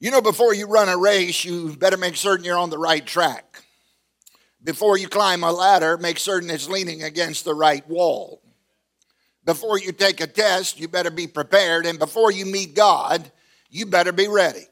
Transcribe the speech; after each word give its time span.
You 0.00 0.10
know, 0.10 0.20
before 0.20 0.54
you 0.54 0.66
run 0.66 0.88
a 0.88 0.96
race, 0.96 1.44
you 1.44 1.76
better 1.76 1.96
make 1.96 2.16
certain 2.16 2.44
you're 2.44 2.58
on 2.58 2.70
the 2.70 2.78
right 2.78 3.04
track. 3.04 3.62
Before 4.62 4.96
you 4.96 5.08
climb 5.08 5.44
a 5.44 5.52
ladder, 5.52 5.98
make 5.98 6.18
certain 6.18 6.50
it's 6.50 6.68
leaning 6.68 7.02
against 7.02 7.44
the 7.44 7.54
right 7.54 7.86
wall. 7.88 8.42
Before 9.44 9.78
you 9.78 9.92
take 9.92 10.20
a 10.20 10.26
test, 10.26 10.80
you 10.80 10.88
better 10.88 11.10
be 11.10 11.26
prepared. 11.26 11.84
And 11.86 11.98
before 11.98 12.32
you 12.32 12.46
meet 12.46 12.74
God, 12.74 13.30
you 13.70 13.86
better 13.86 14.12
be 14.12 14.26
ready. 14.26 14.66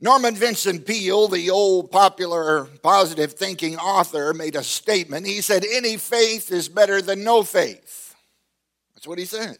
Norman 0.00 0.34
Vincent 0.34 0.84
Peale, 0.84 1.28
the 1.28 1.50
old 1.50 1.92
popular 1.92 2.64
positive 2.82 3.34
thinking 3.34 3.76
author, 3.76 4.34
made 4.34 4.56
a 4.56 4.64
statement. 4.64 5.26
He 5.26 5.40
said, 5.40 5.64
Any 5.64 5.96
faith 5.96 6.50
is 6.50 6.68
better 6.68 7.00
than 7.00 7.22
no 7.22 7.44
faith. 7.44 8.16
That's 8.94 9.06
what 9.06 9.20
he 9.20 9.24
said. 9.24 9.58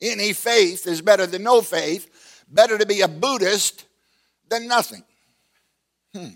Any 0.00 0.32
faith 0.32 0.86
is 0.86 1.02
better 1.02 1.26
than 1.26 1.42
no 1.42 1.60
faith. 1.60 2.44
Better 2.48 2.78
to 2.78 2.86
be 2.86 3.02
a 3.02 3.08
Buddhist 3.08 3.84
than 4.48 4.68
nothing. 4.68 5.04
Hmm. 6.14 6.28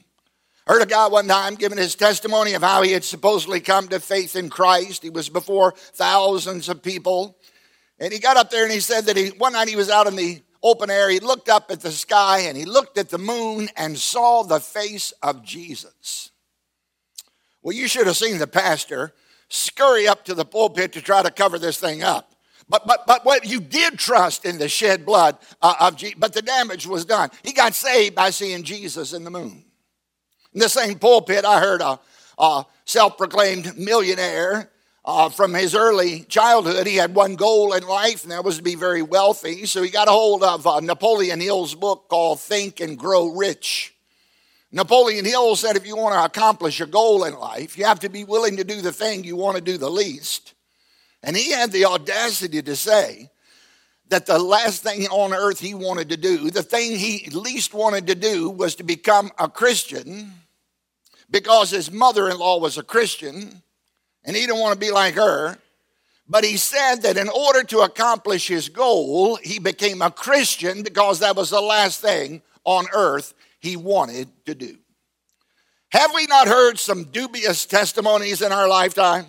Heard 0.67 0.83
a 0.83 0.87
guy 0.87 1.09
one 1.09 1.27
time 1.29 1.55
giving 1.55 1.79
his 1.79 1.95
testimony 1.95 2.53
of 2.53 2.63
how 2.63 2.83
he 2.83 2.93
had 2.93 3.03
supposedly 3.03 3.61
come 3.61 3.89
to 3.89 4.01
faith 4.01 4.37
in 4.37 4.51
Christ. 4.51 5.03
He 5.03 5.09
was 5.09 5.31
before 5.31 5.73
thousands 5.95 6.69
of 6.69 6.83
people. 6.83 7.39
And 7.99 8.13
he 8.13 8.19
got 8.19 8.37
up 8.37 8.51
there 8.51 8.65
and 8.65 8.73
he 8.73 8.81
said 8.81 9.07
that 9.07 9.17
he, 9.17 9.29
one 9.29 9.55
night 9.55 9.69
he 9.69 9.77
was 9.77 9.89
out 9.89 10.07
in 10.07 10.15
the 10.15 10.43
open 10.63 10.91
air. 10.91 11.09
He 11.09 11.21
looked 11.21 11.49
up 11.49 11.71
at 11.71 11.81
the 11.81 11.91
sky 11.91 12.41
and 12.41 12.57
he 12.57 12.67
looked 12.67 12.99
at 12.99 13.09
the 13.09 13.19
moon 13.19 13.71
and 13.77 13.97
saw 13.97 14.43
the 14.43 14.61
face 14.61 15.13
of 15.23 15.43
Jesus. 15.43 16.33
Well, 17.63 17.75
you 17.75 17.89
should 17.89 18.07
have 18.07 18.17
seen 18.17 18.39
the 18.39 18.47
pastor 18.47 19.15
scurry 19.49 20.07
up 20.07 20.25
to 20.27 20.35
the 20.35 20.45
pulpit 20.45 20.93
to 20.93 21.01
try 21.01 21.23
to 21.23 21.31
cover 21.31 21.59
this 21.59 21.79
thing 21.79 22.03
up. 22.03 22.35
But, 22.69 22.87
but, 22.87 23.07
but 23.07 23.25
what 23.25 23.47
you 23.47 23.61
did 23.61 23.99
trust 23.99 24.45
in 24.45 24.59
the 24.59 24.69
shed 24.69 25.07
blood 25.07 25.39
uh, 25.63 25.75
of 25.81 25.97
Jesus, 25.97 26.17
but 26.19 26.35
the 26.35 26.43
damage 26.43 26.87
was 26.87 27.05
done. 27.05 27.31
He 27.43 27.53
got 27.53 27.75
saved 27.75 28.15
by 28.15 28.31
seeing 28.31 28.63
Jesus 28.63 29.13
in 29.13 29.25
the 29.25 29.31
moon. 29.31 29.65
In 30.53 30.61
the 30.61 30.69
same 30.69 30.99
pulpit, 30.99 31.45
I 31.45 31.61
heard 31.61 31.81
a, 31.81 31.99
a 32.39 32.67
self 32.85 33.17
proclaimed 33.17 33.79
millionaire 33.79 34.71
uh, 35.09 35.31
from 35.31 35.55
his 35.55 35.75
early 35.75 36.21
childhood, 36.25 36.87
he 36.87 36.97
had 36.97 37.15
one 37.15 37.35
goal 37.35 37.73
in 37.73 37.83
life, 37.83 38.25
and 38.25 38.31
that 38.31 38.45
was 38.45 38.59
to 38.59 38.63
be 38.63 38.75
very 38.75 39.01
wealthy. 39.01 39.65
So 39.65 39.83
he 39.83 39.89
got 39.89 40.07
a 40.07 40.11
hold 40.11 40.43
of 40.43 40.67
uh, 40.67 40.81
Napoleon 40.81 41.41
Hill's 41.41 41.75
book 41.75 42.09
called 42.11 42.41
Think 42.41 42.81
and 42.81 42.99
Grow 42.99 43.29
Rich. 43.29 43.95
Napoleon 44.71 45.25
Hill 45.25 45.57
said 45.57 45.77
if 45.77 45.87
you 45.87 45.97
want 45.97 46.15
to 46.15 46.23
accomplish 46.23 46.83
a 46.83 46.87
goal 46.87 47.25
in 47.25 47.33
life, 47.33 47.79
you 47.79 47.87
have 47.87 48.01
to 48.01 48.11
be 48.11 48.25
willing 48.25 48.59
to 48.59 48.65
do 48.65 48.83
the 48.83 48.93
thing 48.93 49.25
you 49.25 49.35
want 49.35 49.57
to 49.57 49.63
do 49.63 49.79
the 49.79 49.91
least. 49.91 50.53
And 51.23 51.37
he 51.37 51.51
had 51.51 51.73
the 51.73 51.85
audacity 51.85 52.63
to 52.63 52.77
say 52.77 53.31
that 54.09 54.27
the 54.27 54.39
last 54.39 54.83
thing 54.83 55.07
on 55.09 55.35
earth 55.35 55.61
he 55.61 55.75
wanted 55.75 56.09
to 56.11 56.17
do, 56.17 56.51
the 56.51 56.63
thing 56.63 56.97
he 56.97 57.29
least 57.31 57.75
wanted 57.75 58.07
to 58.07 58.15
do, 58.15 58.49
was 58.49 58.77
to 58.77 58.83
become 58.83 59.31
a 59.39 59.49
Christian 59.49 60.33
because 61.31 61.71
his 61.71 61.91
mother 61.91 62.29
in 62.29 62.39
law 62.39 62.59
was 62.59 62.79
a 62.79 62.83
Christian 62.83 63.63
and 64.25 64.37
he 64.37 64.47
didn't 64.47 64.61
want 64.61 64.75
to 64.75 64.79
be 64.79 64.91
like 64.91 65.15
her. 65.15 65.59
But 66.29 66.45
he 66.45 66.59
said 66.59 66.97
that 67.03 67.17
in 67.17 67.29
order 67.31 67.65
to 67.65 67.81
accomplish 67.81 68.49
his 68.49 68.69
goal, 68.69 69.37
he 69.37 69.59
became 69.59 70.03
a 70.03 70.11
Christian 70.11 70.83
because 70.83 71.21
that 71.21 71.37
was 71.37 71.51
the 71.51 71.61
last 71.61 72.01
thing 72.01 72.43
on 72.65 72.87
earth 72.93 73.33
he 73.61 73.77
wanted 73.77 74.29
to 74.45 74.55
do. 74.55 74.77
Have 75.91 76.13
we 76.15 76.27
not 76.27 76.47
heard 76.47 76.79
some 76.79 77.05
dubious 77.05 77.65
testimonies 77.65 78.43
in 78.43 78.53
our 78.53 78.69
lifetime? 78.69 79.25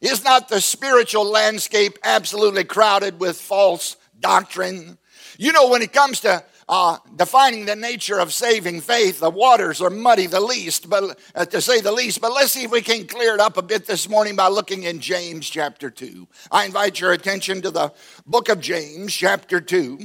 Is 0.00 0.24
not 0.24 0.48
the 0.48 0.60
spiritual 0.60 1.24
landscape 1.24 1.98
absolutely 2.02 2.64
crowded 2.64 3.20
with 3.20 3.40
false 3.40 3.96
doctrine? 4.18 4.98
You 5.38 5.52
know, 5.52 5.68
when 5.68 5.82
it 5.82 5.92
comes 5.92 6.20
to 6.20 6.44
uh, 6.70 6.98
defining 7.16 7.64
the 7.64 7.74
nature 7.74 8.20
of 8.20 8.32
saving 8.32 8.80
faith. 8.80 9.18
The 9.18 9.28
waters 9.28 9.82
are 9.82 9.90
muddy, 9.90 10.28
the 10.28 10.40
least, 10.40 10.88
but 10.88 11.18
uh, 11.34 11.44
to 11.46 11.60
say 11.60 11.80
the 11.80 11.90
least. 11.90 12.20
But 12.20 12.32
let's 12.32 12.52
see 12.52 12.62
if 12.62 12.70
we 12.70 12.80
can 12.80 13.08
clear 13.08 13.34
it 13.34 13.40
up 13.40 13.56
a 13.56 13.62
bit 13.62 13.86
this 13.86 14.08
morning 14.08 14.36
by 14.36 14.46
looking 14.46 14.84
in 14.84 15.00
James 15.00 15.50
chapter 15.50 15.90
two. 15.90 16.28
I 16.52 16.66
invite 16.66 17.00
your 17.00 17.10
attention 17.10 17.60
to 17.62 17.72
the 17.72 17.92
book 18.24 18.48
of 18.48 18.60
James 18.60 19.12
chapter 19.12 19.60
two. 19.60 19.98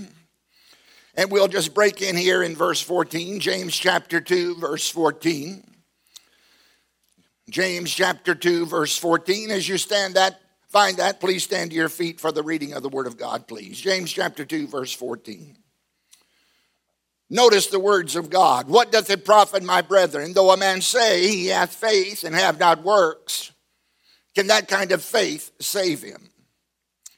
And 1.14 1.32
we'll 1.32 1.48
just 1.48 1.76
break 1.76 2.02
in 2.02 2.18
here 2.18 2.42
in 2.42 2.56
verse 2.56 2.82
14, 2.82 3.40
James 3.40 3.74
chapter 3.78 4.20
2, 4.20 4.56
verse 4.58 4.90
14. 4.90 5.75
James 7.50 7.94
chapter 7.94 8.34
2, 8.34 8.66
verse 8.66 8.98
14. 8.98 9.52
As 9.52 9.68
you 9.70 9.78
stand 9.78 10.16
that, 10.16 10.40
find 10.70 10.98
that, 10.98 11.20
please 11.20 11.44
stand 11.44 11.72
to 11.72 11.76
your 11.76 11.90
feet 11.90 12.20
for 12.20 12.32
the 12.32 12.44
reading 12.44 12.74
of 12.74 12.82
the 12.84 12.90
Word 12.90 13.08
of 13.08 13.18
God, 13.18 13.48
please. 13.48 13.80
James 13.80 14.12
chapter 14.12 14.46
2, 14.46 14.68
verse 14.68 14.94
14. 14.94 15.58
Notice 17.30 17.68
the 17.68 17.80
words 17.80 18.16
of 18.16 18.30
God. 18.30 18.68
What 18.68 18.92
doth 18.92 19.10
it 19.10 19.26
profit, 19.26 19.64
my 19.64 19.82
brethren, 19.82 20.34
though 20.34 20.52
a 20.52 20.58
man 20.58 20.82
say 20.82 21.28
he 21.28 21.48
hath 21.48 21.74
faith 21.74 22.24
and 22.24 22.36
have 22.36 22.60
not 22.60 22.84
works? 22.84 23.52
Can 24.36 24.48
that 24.48 24.68
kind 24.68 24.92
of 24.92 25.02
faith 25.04 25.52
save 25.60 26.02
him? 26.02 26.30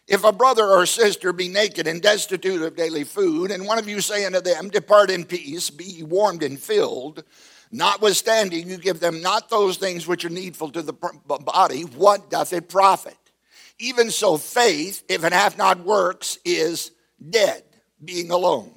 If 0.08 0.24
a 0.24 0.32
brother 0.32 0.66
or 0.66 0.86
sister 0.86 1.34
be 1.34 1.50
naked 1.50 1.88
and 1.88 2.02
destitute 2.02 2.62
of 2.62 2.78
daily 2.78 3.04
food, 3.04 3.52
and 3.52 3.66
one 3.66 3.78
of 3.78 3.90
you 3.90 4.00
say 4.00 4.26
unto 4.26 4.40
them, 4.40 4.70
Depart 4.70 5.10
in 5.10 5.26
peace, 5.26 5.70
be 5.70 6.04
warmed 6.04 6.44
and 6.44 6.58
filled, 6.58 7.26
notwithstanding 7.72 8.70
you 8.70 8.78
give 8.78 9.00
them 9.00 9.22
not 9.22 9.50
those 9.50 9.78
things 9.78 10.08
which 10.08 10.26
are 10.26 10.30
needful 10.30 10.72
to 10.72 10.82
the 10.82 10.94
body, 10.94 11.82
what 11.82 12.30
doth 12.30 12.54
it 12.54 12.70
profit? 12.70 13.18
Even 13.80 14.10
so, 14.10 14.38
faith, 14.38 15.04
if 15.08 15.24
it 15.24 15.34
hath 15.34 15.58
not 15.58 15.80
works, 15.82 16.40
is 16.44 16.92
dead, 17.30 17.64
being 18.04 18.32
alone. 18.32 18.72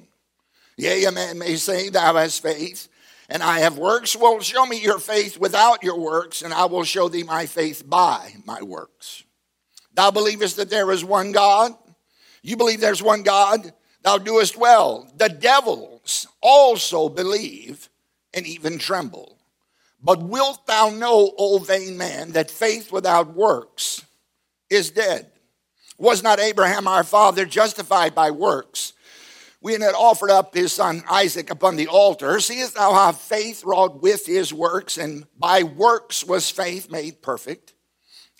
Yea, 0.77 1.05
a 1.05 1.11
man 1.11 1.37
may 1.37 1.55
say, 1.55 1.89
Thou 1.89 2.15
hast 2.15 2.41
faith, 2.41 2.87
and 3.29 3.41
I 3.41 3.59
have 3.59 3.77
works. 3.77 4.15
Well, 4.15 4.39
show 4.41 4.65
me 4.65 4.79
your 4.79 4.99
faith 4.99 5.39
without 5.39 5.83
your 5.83 5.99
works, 5.99 6.41
and 6.41 6.53
I 6.53 6.65
will 6.65 6.83
show 6.83 7.09
thee 7.09 7.23
my 7.23 7.45
faith 7.45 7.83
by 7.87 8.33
my 8.45 8.61
works. 8.61 9.23
Thou 9.93 10.11
believest 10.11 10.57
that 10.57 10.69
there 10.69 10.91
is 10.91 11.03
one 11.03 11.31
God? 11.31 11.73
You 12.41 12.57
believe 12.57 12.79
there's 12.81 13.03
one 13.03 13.23
God? 13.23 13.73
Thou 14.03 14.17
doest 14.17 14.57
well. 14.57 15.11
The 15.15 15.29
devils 15.29 16.27
also 16.41 17.09
believe 17.09 17.89
and 18.33 18.45
even 18.45 18.77
tremble. 18.77 19.37
But 20.01 20.21
wilt 20.21 20.65
thou 20.65 20.89
know, 20.89 21.33
O 21.37 21.59
vain 21.59 21.97
man, 21.97 22.31
that 22.31 22.49
faith 22.49 22.91
without 22.91 23.35
works 23.35 24.05
is 24.69 24.89
dead? 24.89 25.31
Was 25.97 26.23
not 26.23 26.39
Abraham 26.39 26.87
our 26.87 27.03
father 27.03 27.45
justified 27.45 28.15
by 28.15 28.31
works 28.31 28.93
when 29.61 29.81
had 29.81 29.93
offered 29.93 30.31
up 30.31 30.55
his 30.55 30.73
son 30.73 31.03
Isaac 31.09 31.51
upon 31.51 31.75
the 31.75 31.87
altar, 31.87 32.39
seest 32.39 32.73
thou 32.73 32.93
how 32.93 33.11
faith 33.11 33.63
wrought 33.63 34.01
with 34.01 34.25
his 34.25 34.51
works, 34.51 34.97
and 34.97 35.25
by 35.37 35.61
works 35.61 36.23
was 36.23 36.49
faith 36.49 36.89
made 36.89 37.21
perfect? 37.21 37.73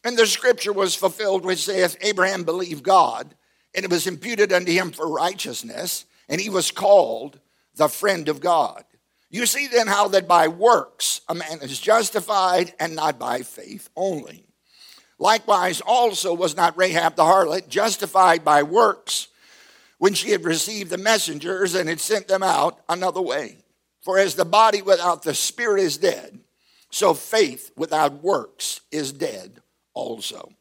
And 0.03 0.18
the 0.18 0.25
scripture 0.25 0.73
was 0.73 0.96
fulfilled 0.96 1.46
which 1.46 1.63
saith, 1.63 1.96
Abraham 2.02 2.44
believed 2.44 2.84
God, 2.84 3.35
and 3.75 3.85
it 3.85 3.91
was 3.91 4.08
imputed 4.08 4.52
unto 4.52 4.72
him 4.72 4.91
for 4.91 5.08
righteousness, 5.08 6.06
and 6.28 6.41
he 6.41 6.50
was 6.50 6.72
called 6.72 7.40
the 7.75 7.88
friend 7.88 8.28
of 8.28 8.41
God. 8.41 8.84
You 9.31 9.46
see 9.46 9.68
then 9.68 9.88
how 9.88 10.09
that 10.09 10.28
by 10.28 10.50
works 10.50 11.22
a 11.30 11.34
man 11.34 11.59
is 11.62 11.80
justified, 11.80 12.74
and 12.80 12.96
not 12.96 13.18
by 13.18 13.42
faith 13.42 13.90
only. 13.96 14.46
Likewise, 15.18 15.81
also 15.81 16.34
was 16.34 16.56
not 16.56 16.78
Rahab 16.78 17.16
the 17.16 17.24
harlot 17.24 17.70
justified 17.70 18.44
by 18.44 18.64
works 18.64 19.30
when 20.00 20.14
she 20.14 20.31
had 20.31 20.44
received 20.44 20.90
the 20.90 20.97
messengers 20.97 21.75
and 21.75 21.88
had 21.88 22.02
sent 22.02 22.28
them 22.28 22.44
out 22.44 22.81
another 22.90 23.22
way. 23.22 23.58
For 24.02 24.18
as 24.18 24.36
the 24.36 24.46
body 24.46 24.81
without 24.81 25.22
the 25.22 25.34
spirit 25.34 25.84
is 25.84 25.97
dead, 25.97 26.40
so 26.90 27.14
faith 27.14 27.72
without 27.78 28.24
works 28.24 28.81
is 28.91 29.14
dead 29.14 29.62
also. 29.94 30.52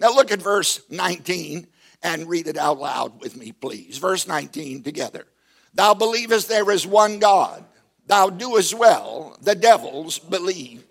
Now 0.00 0.12
look 0.14 0.32
at 0.32 0.42
verse 0.42 0.80
19 0.90 1.68
and 2.02 2.28
read 2.28 2.48
it 2.48 2.56
out 2.56 2.78
loud 2.78 3.20
with 3.20 3.36
me, 3.36 3.52
please. 3.52 3.98
Verse 3.98 4.26
19 4.26 4.82
together. 4.82 5.26
Thou 5.74 5.94
believest 5.94 6.48
there 6.48 6.70
is 6.70 6.86
one 6.86 7.18
God. 7.18 7.64
Thou 8.08 8.30
doest 8.30 8.74
well. 8.74 9.36
The 9.42 9.54
devils 9.54 10.18
believe 10.18 10.82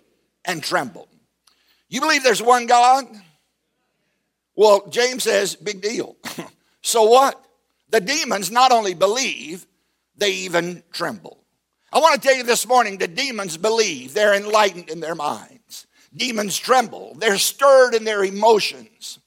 and 0.46 0.64
tremble. 0.64 1.10
You 1.90 2.00
believe 2.00 2.24
there's 2.24 2.42
one 2.42 2.68
God? 2.68 3.06
Well, 4.56 4.88
James 4.90 5.24
says, 5.24 5.56
big 5.56 5.81
deal. 5.81 6.16
so 6.81 7.04
what? 7.04 7.44
The 7.90 8.02
demons 8.02 8.52
not 8.52 8.72
only 8.72 8.94
believe, 8.94 9.66
they 10.16 10.31
even 10.31 10.84
tremble. 10.92 11.44
I 11.92 12.00
want 12.00 12.22
to 12.22 12.28
tell 12.28 12.38
you 12.38 12.44
this 12.44 12.68
morning 12.68 12.98
the 12.98 13.08
demons 13.08 13.58
believe, 13.58 14.14
they're 14.14 14.36
enlightened 14.36 14.90
in 14.90 15.00
their 15.00 15.16
minds. 15.16 15.88
Demons 16.16 16.58
tremble, 16.58 17.16
they're 17.18 17.38
stirred 17.38 17.96
in 17.96 18.04
their 18.04 18.24
emotions. 18.24 19.19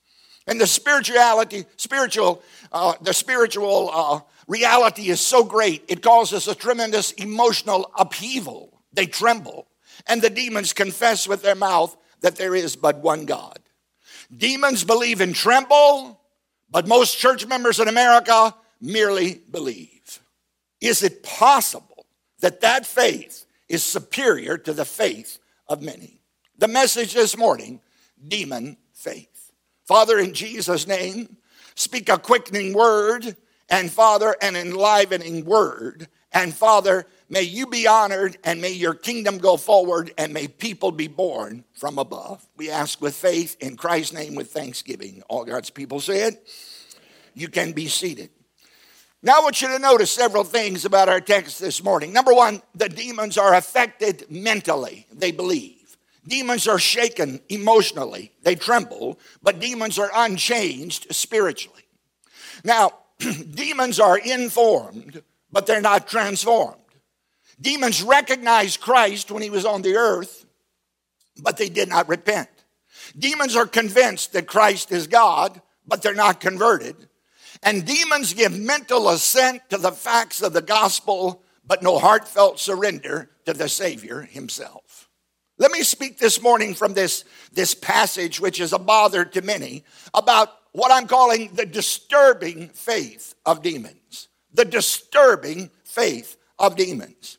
And 0.47 0.61
the 0.61 0.67
spirituality, 0.67 1.65
spiritual, 1.77 2.43
uh, 2.73 2.95
the 3.01 3.15
spiritual 3.15 3.91
uh, 3.93 4.21
reality 4.51 5.09
is 5.09 5.21
so 5.21 5.45
great, 5.45 5.85
it 5.89 6.03
causes 6.03 6.49
a 6.49 6.55
tremendous 6.55 7.13
emotional 7.13 7.91
upheaval. 7.97 8.83
They 8.93 9.07
tremble. 9.07 9.69
And 10.07 10.21
the 10.21 10.31
demons 10.31 10.73
confess 10.73 11.29
with 11.29 11.43
their 11.43 11.55
mouth 11.55 11.97
that 12.21 12.37
there 12.37 12.55
is 12.55 12.77
but 12.77 12.99
one 12.99 13.25
God. 13.25 13.61
Demons 14.37 14.85
believe 14.85 15.21
and 15.21 15.35
tremble, 15.35 16.21
but 16.71 16.89
most 16.89 17.19
church 17.19 17.47
members 17.47 17.81
in 17.81 17.89
America 17.89 18.55
merely 18.81 19.41
believe. 19.51 20.21
is 20.81 21.03
it 21.03 21.23
possible 21.23 22.07
that 22.41 22.63
that 22.63 22.87
faith 22.87 23.45
is 23.69 23.85
superior 23.85 24.57
to 24.57 24.73
the 24.73 24.85
faith 24.85 25.39
of 25.69 25.83
many? 25.83 26.21
The 26.59 26.69
message 26.69 27.13
this 27.13 27.37
morning 27.37 27.81
demon 28.27 28.77
faith. 28.95 29.53
Father, 29.85 30.19
in 30.19 30.33
Jesus' 30.35 30.87
name, 30.87 31.37
speak 31.75 32.09
a 32.09 32.19
quickening 32.19 32.73
word, 32.73 33.37
and 33.71 33.91
Father, 33.91 34.37
an 34.43 34.57
enlivening 34.57 35.45
word. 35.45 36.09
And 36.33 36.55
Father, 36.55 37.07
may 37.29 37.43
you 37.43 37.67
be 37.67 37.87
honored, 37.87 38.37
and 38.45 38.61
may 38.61 38.71
your 38.71 38.95
kingdom 38.95 39.39
go 39.39 39.57
forward, 39.57 40.13
and 40.19 40.33
may 40.33 40.49
people 40.49 40.93
be 40.93 41.09
born 41.09 41.65
from 41.75 41.99
above. 41.99 42.45
We 42.57 42.71
ask 42.71 43.01
with 43.01 43.15
faith 43.15 43.57
in 43.61 43.77
Christ's 43.77 44.13
name 44.13 44.35
with 44.35 44.53
thanksgiving. 44.53 45.23
All 45.29 45.45
God's 45.45 45.71
people 45.71 46.01
say 46.01 46.29
it. 46.29 46.49
You 47.35 47.49
can 47.49 47.73
be 47.73 47.89
seated. 47.89 48.31
Now, 49.23 49.39
I 49.39 49.41
want 49.41 49.61
you 49.61 49.69
to 49.69 49.79
notice 49.79 50.11
several 50.11 50.45
things 50.45 50.85
about 50.85 51.11
our 51.11 51.21
text 51.21 51.61
this 51.61 51.85
morning. 51.85 52.13
Number 52.13 52.33
one, 52.33 52.63
the 52.75 52.89
demons 52.89 53.37
are 53.37 53.55
affected 53.55 54.25
mentally, 54.31 55.07
they 55.13 55.31
believe. 55.31 55.77
Demons 56.27 56.67
are 56.67 56.79
shaken 56.79 57.41
emotionally, 57.49 58.33
they 58.43 58.55
tremble, 58.55 59.19
but 59.43 59.61
demons 59.61 59.99
are 59.99 60.11
unchanged 60.15 61.15
spiritually. 61.15 61.83
Now, 62.65 62.93
demons 63.55 64.01
are 64.01 64.19
informed, 64.19 65.23
but 65.51 65.67
they're 65.67 65.81
not 65.81 66.09
transformed. 66.09 66.77
Demons 67.61 68.03
recognized 68.03 68.81
Christ 68.81 69.31
when 69.31 69.43
he 69.43 69.51
was 69.51 69.65
on 69.65 69.83
the 69.83 69.97
earth, 69.97 70.47
but 71.43 71.57
they 71.57 71.69
did 71.69 71.89
not 71.89 72.09
repent. 72.09 72.49
Demons 73.19 73.57
are 73.57 73.67
convinced 73.67 74.33
that 74.33 74.47
Christ 74.47 74.93
is 74.93 75.07
God, 75.07 75.61
but 75.87 76.03
they're 76.03 76.15
not 76.15 76.41
converted. 76.41 77.09
And 77.63 77.85
demons 77.85 78.33
give 78.33 78.59
mental 78.59 79.09
assent 79.11 79.69
to 79.71 79.77
the 79.77 79.93
facts 79.93 80.41
of 80.41 80.53
the 80.53 80.63
gospel, 80.63 81.43
but 81.67 81.83
no 81.83 81.99
heartfelt 81.99 82.59
surrender 82.59 83.31
to 83.45 83.53
the 83.53 83.69
Savior 83.69 84.23
himself. 84.23 85.09
Let 85.59 85.73
me 85.73 85.83
speak 85.83 86.19
this 86.19 86.41
morning 86.41 86.73
from 86.75 86.95
this, 86.95 87.25
this 87.53 87.75
passage, 87.75 88.41
which 88.41 88.61
is 88.61 88.73
a 88.73 88.79
bother 88.79 89.27
to 89.27 89.43
many, 89.43 89.85
about 90.15 90.49
what 90.73 90.93
I'm 90.93 91.07
calling 91.07 91.51
the 91.55 91.67
disturbing 91.67 92.69
faith 92.69 93.35
of 93.45 93.63
demons. 93.63 94.29
The 94.53 94.65
disturbing 94.65 95.71
faith 95.85 96.37
of 96.59 96.77
demons. 96.77 97.39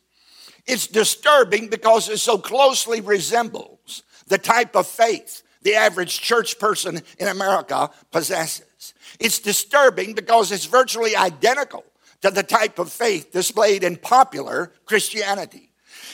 It's 0.66 0.88
disturbing 0.88 1.68
because 1.68 2.10
it 2.10 2.19
so 2.19 2.38
closely 2.38 3.01
resembles 3.01 4.04
the 4.28 4.38
type 4.38 4.75
of 4.75 4.88
faith 4.88 5.44
the 5.63 5.75
average 5.75 6.19
church 6.19 6.60
person 6.60 7.01
in 7.19 7.28
America 7.28 7.89
possesses. 8.12 8.94
It's 9.19 9.39
disturbing 9.39 10.13
because 10.13 10.51
it's 10.51 10.66
virtually 10.66 11.16
identical 11.16 11.86
to 12.22 12.31
the 12.31 12.44
type 12.44 12.80
of 12.80 12.92
faith 12.92 13.31
displayed 13.31 13.84
in 13.84 13.98
popular 13.98 14.72
Christianity. 14.86 15.72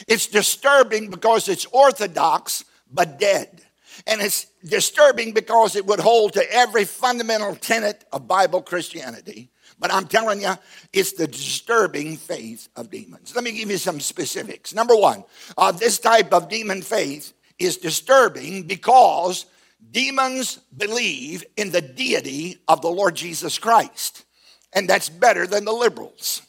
It's 0.08 0.28
disturbing 0.28 1.10
because 1.10 1.50
it's 1.50 1.66
orthodox 1.66 2.66
but 2.92 3.20
dead. 3.20 3.62
And 4.08 4.22
it's 4.22 4.46
disturbing 4.64 5.34
because 5.34 5.76
it 5.76 5.86
would 5.86 6.00
hold 6.00 6.34
to 6.34 6.54
every 6.54 6.86
fundamental 6.86 7.56
tenet 7.56 8.06
of 8.12 8.28
Bible 8.28 8.62
Christianity. 8.62 9.52
But 9.80 9.94
I'm 9.94 10.08
telling 10.08 10.42
you, 10.42 10.54
it's 10.94 11.12
the 11.12 11.28
disturbing 11.28 12.18
faith 12.18 12.70
of 12.76 12.90
demons. 12.90 13.36
Let 13.36 13.44
me 13.44 13.52
give 13.52 13.70
you 13.70 13.78
some 13.78 14.00
specifics. 14.00 14.74
Number 14.74 14.96
one, 14.96 15.24
uh, 15.58 15.72
this 15.74 16.00
type 16.00 16.34
of 16.34 16.50
demon 16.50 16.82
faith 16.82 17.34
is 17.60 17.78
disturbing 17.78 18.64
because 18.64 19.46
demons 19.92 20.60
believe 20.76 21.44
in 21.58 21.72
the 21.72 21.82
deity 21.82 22.58
of 22.68 22.82
the 22.82 22.90
Lord 22.90 23.16
Jesus 23.16 23.60
Christ. 23.60 24.26
And 24.74 24.88
that's 24.88 25.10
better 25.10 25.46
than 25.46 25.66
the 25.66 25.74
liberals. 25.74 26.42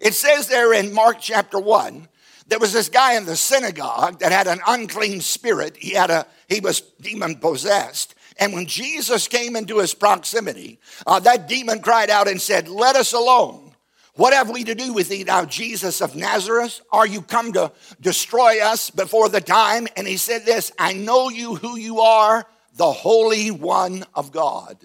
It 0.00 0.14
says 0.14 0.46
there 0.46 0.72
in 0.72 0.92
Mark 0.92 1.18
chapter 1.20 1.58
1 1.58 2.06
there 2.48 2.58
was 2.58 2.72
this 2.72 2.88
guy 2.88 3.14
in 3.14 3.26
the 3.26 3.36
synagogue 3.36 4.20
that 4.20 4.32
had 4.32 4.46
an 4.46 4.60
unclean 4.66 5.20
spirit. 5.20 5.76
He 5.76 5.90
had 5.90 6.10
a 6.10 6.26
he 6.48 6.60
was 6.60 6.80
demon 6.80 7.36
possessed. 7.36 8.14
And 8.38 8.52
when 8.52 8.66
Jesus 8.66 9.28
came 9.28 9.54
into 9.56 9.78
his 9.78 9.94
proximity, 9.94 10.78
uh, 11.06 11.20
that 11.20 11.48
demon 11.48 11.80
cried 11.80 12.08
out 12.08 12.28
and 12.28 12.40
said, 12.40 12.68
Let 12.68 12.96
us 12.96 13.12
alone. 13.12 13.74
What 14.14 14.32
have 14.32 14.50
we 14.50 14.64
to 14.64 14.74
do 14.74 14.92
with 14.92 15.10
thee 15.10 15.22
now, 15.22 15.44
Jesus 15.44 16.00
of 16.00 16.16
Nazareth? 16.16 16.80
Are 16.90 17.06
you 17.06 17.22
come 17.22 17.52
to 17.52 17.70
destroy 18.00 18.60
us 18.60 18.90
before 18.90 19.28
the 19.28 19.40
time? 19.40 19.86
And 19.96 20.08
he 20.08 20.16
said 20.16 20.44
this 20.44 20.72
I 20.78 20.92
know 20.94 21.28
you 21.28 21.54
who 21.54 21.76
you 21.76 22.00
are, 22.00 22.46
the 22.74 22.90
Holy 22.90 23.50
One 23.50 24.04
of 24.14 24.32
God. 24.32 24.78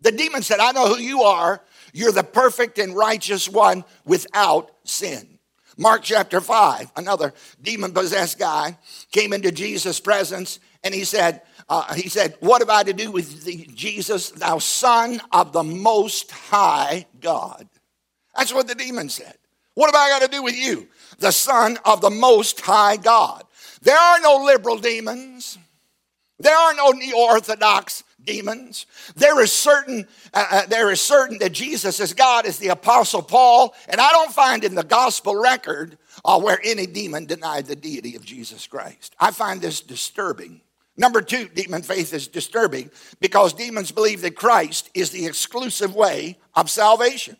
The 0.00 0.12
demon 0.12 0.42
said, 0.42 0.60
I 0.60 0.72
know 0.72 0.94
who 0.94 1.00
you 1.00 1.22
are. 1.22 1.64
You're 1.92 2.12
the 2.12 2.22
perfect 2.22 2.78
and 2.78 2.94
righteous 2.94 3.48
one 3.48 3.84
without 4.04 4.70
sin. 4.84 5.37
Mark 5.78 6.02
chapter 6.02 6.40
5, 6.40 6.90
another 6.96 7.32
demon 7.62 7.92
possessed 7.92 8.36
guy 8.36 8.76
came 9.12 9.32
into 9.32 9.52
Jesus' 9.52 10.00
presence 10.00 10.58
and 10.82 10.92
he 10.92 11.04
said, 11.04 11.42
uh, 11.68 11.94
he 11.94 12.08
said, 12.08 12.36
What 12.40 12.62
have 12.62 12.68
I 12.68 12.82
to 12.82 12.92
do 12.92 13.12
with 13.12 13.44
thee, 13.44 13.70
Jesus, 13.72 14.30
thou 14.30 14.58
son 14.58 15.22
of 15.30 15.52
the 15.52 15.62
most 15.62 16.32
high 16.32 17.06
God? 17.20 17.68
That's 18.36 18.52
what 18.52 18.66
the 18.66 18.74
demon 18.74 19.08
said. 19.08 19.36
What 19.74 19.86
have 19.86 19.94
I 19.94 20.10
got 20.10 20.22
to 20.22 20.36
do 20.36 20.42
with 20.42 20.56
you, 20.56 20.88
the 21.20 21.30
son 21.30 21.78
of 21.84 22.00
the 22.00 22.10
most 22.10 22.60
high 22.60 22.96
God? 22.96 23.44
There 23.82 23.96
are 23.96 24.20
no 24.20 24.44
liberal 24.44 24.78
demons. 24.78 25.58
There 26.40 26.56
are 26.56 26.74
no 26.74 26.90
neo 26.90 27.16
orthodox 27.16 28.02
demons. 28.28 28.86
There 29.16 29.40
is 29.40 29.50
certain, 29.50 30.06
uh, 30.34 30.46
uh, 30.50 30.66
there 30.66 30.90
is 30.90 31.00
certain 31.00 31.38
that 31.38 31.52
Jesus 31.52 31.98
is 31.98 32.12
God, 32.12 32.44
as 32.46 32.58
the 32.58 32.68
Apostle 32.68 33.22
Paul, 33.22 33.74
and 33.88 34.00
I 34.00 34.10
don't 34.10 34.32
find 34.32 34.64
in 34.64 34.74
the 34.74 34.84
gospel 34.84 35.34
record 35.34 35.96
uh, 36.24 36.38
where 36.38 36.60
any 36.62 36.86
demon 36.86 37.24
denied 37.24 37.66
the 37.66 37.76
deity 37.76 38.16
of 38.16 38.24
Jesus 38.24 38.66
Christ. 38.66 39.16
I 39.18 39.30
find 39.30 39.60
this 39.60 39.80
disturbing. 39.80 40.60
Number 40.96 41.22
two, 41.22 41.48
demon 41.48 41.82
faith 41.82 42.12
is 42.12 42.28
disturbing 42.28 42.90
because 43.20 43.54
demons 43.54 43.92
believe 43.92 44.20
that 44.22 44.36
Christ 44.36 44.90
is 44.94 45.10
the 45.10 45.26
exclusive 45.26 45.94
way 45.94 46.36
of 46.54 46.68
salvation. 46.68 47.36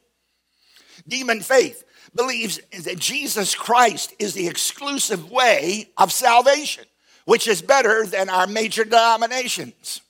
Demon 1.06 1.41
faith 1.41 1.84
believes 2.14 2.61
that 2.84 2.99
Jesus 2.99 3.55
Christ 3.55 4.14
is 4.19 4.32
the 4.32 4.46
exclusive 4.46 5.31
way 5.31 5.91
of 5.99 6.12
salvation, 6.12 6.84
which 7.26 7.46
is 7.46 7.61
better 7.61 8.06
than 8.06 8.31
our 8.31 8.46
major 8.46 8.84
denominations. 8.84 10.00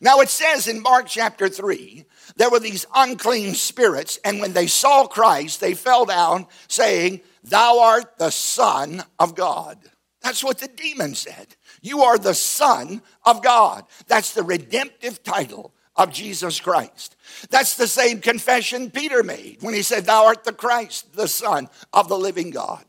Now 0.00 0.20
it 0.20 0.28
says 0.28 0.68
in 0.68 0.82
Mark 0.82 1.06
chapter 1.06 1.48
3, 1.48 2.04
there 2.36 2.50
were 2.50 2.60
these 2.60 2.86
unclean 2.94 3.54
spirits, 3.54 4.18
and 4.24 4.40
when 4.40 4.52
they 4.52 4.66
saw 4.66 5.06
Christ, 5.06 5.60
they 5.60 5.74
fell 5.74 6.04
down, 6.04 6.46
saying, 6.68 7.20
Thou 7.42 7.80
art 7.80 8.18
the 8.18 8.30
Son 8.30 9.04
of 9.18 9.34
God. 9.34 9.78
That's 10.22 10.42
what 10.42 10.58
the 10.58 10.68
demon 10.68 11.14
said. 11.14 11.54
You 11.82 12.02
are 12.02 12.16
the 12.16 12.34
Son 12.34 13.02
of 13.24 13.42
God. 13.42 13.84
That's 14.06 14.32
the 14.32 14.42
redemptive 14.42 15.22
title 15.22 15.74
of 15.96 16.10
Jesus 16.10 16.60
Christ. 16.60 17.16
That's 17.50 17.76
the 17.76 17.86
same 17.86 18.20
confession 18.20 18.90
Peter 18.90 19.22
made 19.22 19.58
when 19.60 19.74
he 19.74 19.82
said, 19.82 20.06
Thou 20.06 20.26
art 20.26 20.44
the 20.44 20.52
Christ, 20.52 21.14
the 21.14 21.28
Son 21.28 21.68
of 21.92 22.08
the 22.08 22.18
living 22.18 22.50
God. 22.50 22.84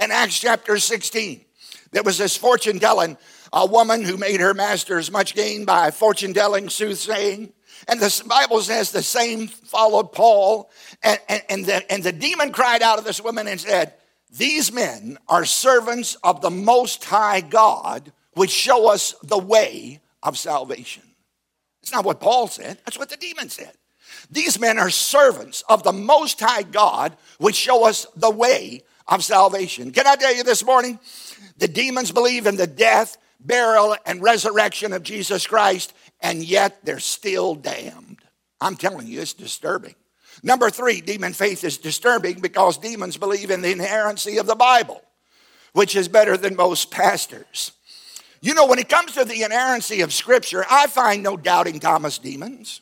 In 0.00 0.10
Acts 0.10 0.40
chapter 0.40 0.78
16, 0.78 1.44
there 1.92 2.02
was 2.02 2.18
this 2.18 2.36
fortune 2.36 2.78
telling 2.80 3.16
a 3.52 3.66
woman 3.66 4.02
who 4.02 4.16
made 4.16 4.40
her 4.40 4.54
masters 4.54 5.10
much 5.10 5.34
gain 5.34 5.64
by 5.64 5.90
fortune 5.90 6.32
telling, 6.34 6.68
soothsaying. 6.70 7.52
And 7.86 8.00
the 8.00 8.24
Bible 8.26 8.60
says 8.62 8.90
the 8.90 9.02
same 9.02 9.46
followed 9.46 10.12
Paul. 10.12 10.70
And, 11.02 11.20
and, 11.28 11.42
and, 11.48 11.64
the, 11.66 11.92
and 11.92 12.02
the 12.02 12.12
demon 12.12 12.50
cried 12.50 12.82
out 12.82 12.98
of 12.98 13.04
this 13.04 13.22
woman 13.22 13.46
and 13.46 13.60
said, 13.60 13.94
These 14.30 14.72
men 14.72 15.18
are 15.28 15.44
servants 15.44 16.16
of 16.24 16.40
the 16.40 16.50
Most 16.50 17.04
High 17.04 17.42
God, 17.42 18.10
which 18.34 18.50
show 18.50 18.90
us 18.90 19.14
the 19.22 19.38
way 19.38 20.00
of 20.22 20.38
salvation. 20.38 21.02
It's 21.82 21.92
not 21.92 22.04
what 22.04 22.20
Paul 22.20 22.48
said, 22.48 22.78
that's 22.84 22.98
what 22.98 23.10
the 23.10 23.16
demon 23.16 23.50
said. 23.50 23.72
These 24.30 24.58
men 24.58 24.78
are 24.78 24.90
servants 24.90 25.62
of 25.68 25.82
the 25.82 25.92
Most 25.92 26.40
High 26.40 26.62
God, 26.62 27.16
which 27.38 27.56
show 27.56 27.86
us 27.86 28.06
the 28.16 28.30
way 28.30 28.82
of 29.08 29.24
salvation. 29.24 29.90
Can 29.90 30.06
I 30.06 30.16
tell 30.16 30.34
you 30.34 30.44
this 30.44 30.64
morning? 30.64 30.98
The 31.62 31.68
demons 31.68 32.10
believe 32.10 32.48
in 32.48 32.56
the 32.56 32.66
death, 32.66 33.16
burial, 33.38 33.94
and 34.04 34.20
resurrection 34.20 34.92
of 34.92 35.04
Jesus 35.04 35.46
Christ, 35.46 35.94
and 36.20 36.42
yet 36.42 36.84
they're 36.84 36.98
still 36.98 37.54
damned. 37.54 38.18
I'm 38.60 38.74
telling 38.74 39.06
you, 39.06 39.20
it's 39.20 39.32
disturbing. 39.32 39.94
Number 40.42 40.70
three, 40.70 41.00
demon 41.00 41.34
faith 41.34 41.62
is 41.62 41.78
disturbing 41.78 42.40
because 42.40 42.78
demons 42.78 43.16
believe 43.16 43.52
in 43.52 43.62
the 43.62 43.70
inerrancy 43.70 44.38
of 44.38 44.46
the 44.46 44.56
Bible, 44.56 45.02
which 45.72 45.94
is 45.94 46.08
better 46.08 46.36
than 46.36 46.56
most 46.56 46.90
pastors. 46.90 47.70
You 48.40 48.54
know, 48.54 48.66
when 48.66 48.80
it 48.80 48.88
comes 48.88 49.12
to 49.12 49.24
the 49.24 49.44
inerrancy 49.44 50.00
of 50.00 50.12
Scripture, 50.12 50.66
I 50.68 50.88
find 50.88 51.22
no 51.22 51.36
doubting 51.36 51.78
Thomas 51.78 52.18
demons. 52.18 52.80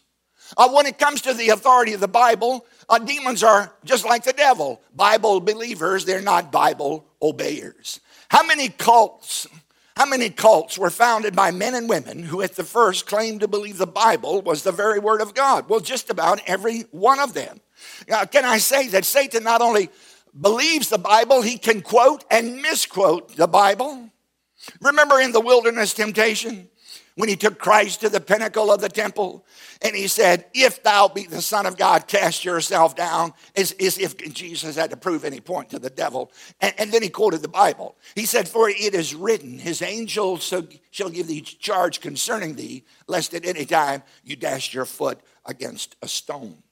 Uh, 0.57 0.71
when 0.71 0.87
it 0.87 0.99
comes 0.99 1.21
to 1.21 1.35
the 1.35 1.51
authority 1.51 1.93
of 1.93 2.01
the 2.01 2.09
Bible, 2.09 2.65
uh, 2.89 2.99
demons 2.99 3.43
are 3.43 3.75
just 3.85 4.07
like 4.07 4.25
the 4.25 4.33
devil. 4.33 4.81
Bible 4.97 5.39
believers, 5.41 6.07
they're 6.07 6.23
not 6.23 6.51
Bible 6.51 7.05
obeyers. 7.21 8.01
How 8.31 8.45
many 8.45 8.69
cults 8.69 9.47
how 9.97 10.07
many 10.07 10.31
cults 10.31 10.79
were 10.79 10.89
founded 10.89 11.37
by 11.37 11.51
men 11.51 11.75
and 11.75 11.87
women 11.87 12.23
who 12.23 12.41
at 12.41 12.57
the 12.57 12.65
first 12.65 13.07
claimed 13.07 13.41
to 13.41 13.49
believe 13.49 13.77
the 13.77 13.87
Bible 13.87 14.41
was 14.41 14.63
the 14.63 14.73
very 14.73 14.99
word 14.99 15.21
of 15.21 15.35
God? 15.35 15.69
Well, 15.69 15.81
just 15.81 16.09
about 16.09 16.41
every 16.47 16.87
one 16.91 17.21
of 17.21 17.35
them. 17.35 17.61
Now, 18.09 18.25
can 18.25 18.47
I 18.47 18.57
say 18.57 18.89
that 18.89 19.05
Satan 19.05 19.45
not 19.45 19.61
only 19.61 19.91
believes 20.41 20.89
the 20.89 20.97
Bible, 20.97 21.43
he 21.43 21.59
can 21.59 21.83
quote 21.83 22.25
and 22.31 22.63
misquote 22.63 23.37
the 23.37 23.47
Bible. 23.47 24.09
Remember 24.81 25.21
in 25.21 25.33
the 25.33 25.41
wilderness 25.41 25.93
temptation 25.93 26.71
when 27.17 27.29
he 27.29 27.37
took 27.37 27.59
Christ 27.59 28.01
to 28.01 28.09
the 28.09 28.21
pinnacle 28.21 28.73
of 28.73 28.81
the 28.81 28.89
temple 28.89 29.45
and 29.83 29.95
he 29.95 30.07
said, 30.09 30.47
If 30.55 30.83
thou 30.83 31.09
be 31.09 31.27
the 31.27 31.43
Son 31.43 31.67
of 31.67 31.77
God, 31.77 32.07
cast 32.07 32.45
yourself 32.45 32.95
down, 32.97 33.35
as, 33.57 33.73
as 33.73 33.99
if 33.99 34.17
Jesus 34.33 34.77
had 34.77 34.91
to 34.91 34.97
prove 34.97 35.25
any 35.25 35.41
point 35.41 35.71
to 35.71 35.79
the 35.79 35.91
devil. 35.91 36.31
And, 36.61 36.75
and, 36.79 36.93
then 36.93 37.03
he 37.03 37.09
quoted 37.09 37.43
the 37.43 37.49
Bible. 37.49 37.97
He 38.15 38.27
said, 38.27 38.49
For 38.49 38.69
it 38.69 38.95
is 38.95 39.15
written, 39.15 39.59
His 39.59 39.83
angels 39.83 40.43
shall 40.91 41.11
give 41.11 41.27
thee 41.27 41.41
charge 41.41 42.01
concerning 42.01 42.55
thee, 42.55 42.85
lest 43.07 43.35
at 43.35 43.45
any 43.45 43.65
time 43.65 44.03
you 44.25 44.37
dash 44.37 44.73
your 44.73 44.85
foot 44.85 45.21
against 45.45 45.97
a 46.03 46.09
stone. 46.09 46.63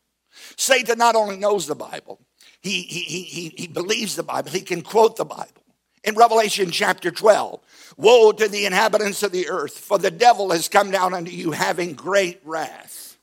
Satan 0.57 0.99
not 0.99 1.17
only 1.17 1.37
knows 1.37 1.67
the 1.67 1.75
Bible, 1.75 2.21
he, 2.61 2.83
he, 2.83 3.23
he, 3.23 3.49
he 3.57 3.67
believes 3.67 4.17
the 4.17 4.23
Bible, 4.23 4.51
he 4.51 4.61
can 4.61 4.83
quote 4.83 5.17
the 5.17 5.25
Bible. 5.25 5.63
In 6.05 6.15
Revelation 6.15 6.71
chapter 6.71 7.11
12, 7.11 7.61
woe 7.97 8.33
to 8.33 8.49
the 8.49 8.67
inhabitants 8.67 9.23
of 9.23 9.33
the 9.33 9.49
earth, 9.49 9.79
for 9.79 9.99
the 9.99 10.11
devil 10.11 10.51
has 10.51 10.69
come 10.69 10.91
down 10.91 11.15
unto 11.15 11.31
you 11.31 11.51
having 11.51 11.95
great 11.95 12.41
wrath. 12.45 13.17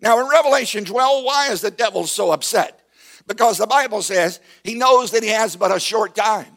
Now, 0.00 0.20
in 0.20 0.28
Revelation 0.28 0.84
12, 0.84 1.24
why 1.24 1.50
is 1.50 1.60
the 1.60 1.70
devil 1.70 2.06
so 2.06 2.30
upset? 2.30 2.80
Because 3.26 3.58
the 3.58 3.66
Bible 3.66 4.02
says 4.02 4.40
he 4.62 4.74
knows 4.74 5.10
that 5.10 5.22
he 5.22 5.30
has 5.30 5.56
but 5.56 5.74
a 5.74 5.80
short 5.80 6.14
time. 6.14 6.56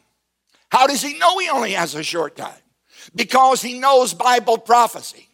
How 0.70 0.88
does 0.88 1.02
he 1.02 1.18
know 1.18 1.38
he 1.38 1.50
only 1.50 1.74
has 1.74 1.96
a 1.96 2.04
short 2.04 2.36
time? 2.36 2.54
Because 3.16 3.62
he 3.62 3.80
knows 3.80 4.14
Bible 4.14 4.58
prophecy. 4.58 5.28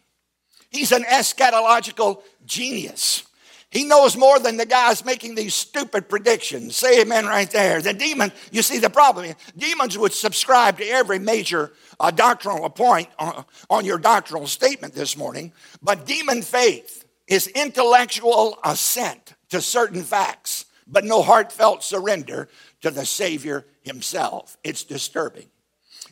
He's 0.70 0.92
an 0.92 1.04
eschatological 1.04 2.22
genius. 2.44 3.24
He 3.70 3.84
knows 3.84 4.16
more 4.16 4.38
than 4.38 4.56
the 4.56 4.64
guys 4.64 5.04
making 5.04 5.34
these 5.34 5.54
stupid 5.54 6.08
predictions. 6.08 6.74
Say 6.76 7.02
amen 7.02 7.26
right 7.26 7.50
there. 7.50 7.82
The 7.82 7.92
demon, 7.92 8.32
you 8.50 8.62
see, 8.62 8.78
the 8.78 8.88
problem 8.88 9.34
demons 9.56 9.98
would 9.98 10.14
subscribe 10.14 10.78
to 10.78 10.88
every 10.88 11.18
major 11.18 11.72
uh, 12.00 12.10
doctrinal 12.10 12.70
point 12.70 13.08
on, 13.18 13.44
on 13.68 13.84
your 13.84 13.98
doctrinal 13.98 14.46
statement 14.46 14.94
this 14.94 15.18
morning, 15.18 15.52
but 15.82 16.06
demon 16.06 16.40
faith 16.40 17.04
is 17.26 17.46
intellectual 17.48 18.58
assent 18.64 19.34
to 19.50 19.60
certain 19.60 20.02
facts, 20.02 20.64
but 20.86 21.04
no 21.04 21.20
heartfelt 21.20 21.84
surrender 21.84 22.48
to 22.80 22.90
the 22.90 23.04
Savior 23.04 23.66
himself. 23.82 24.56
It's 24.64 24.84
disturbing. 24.84 25.48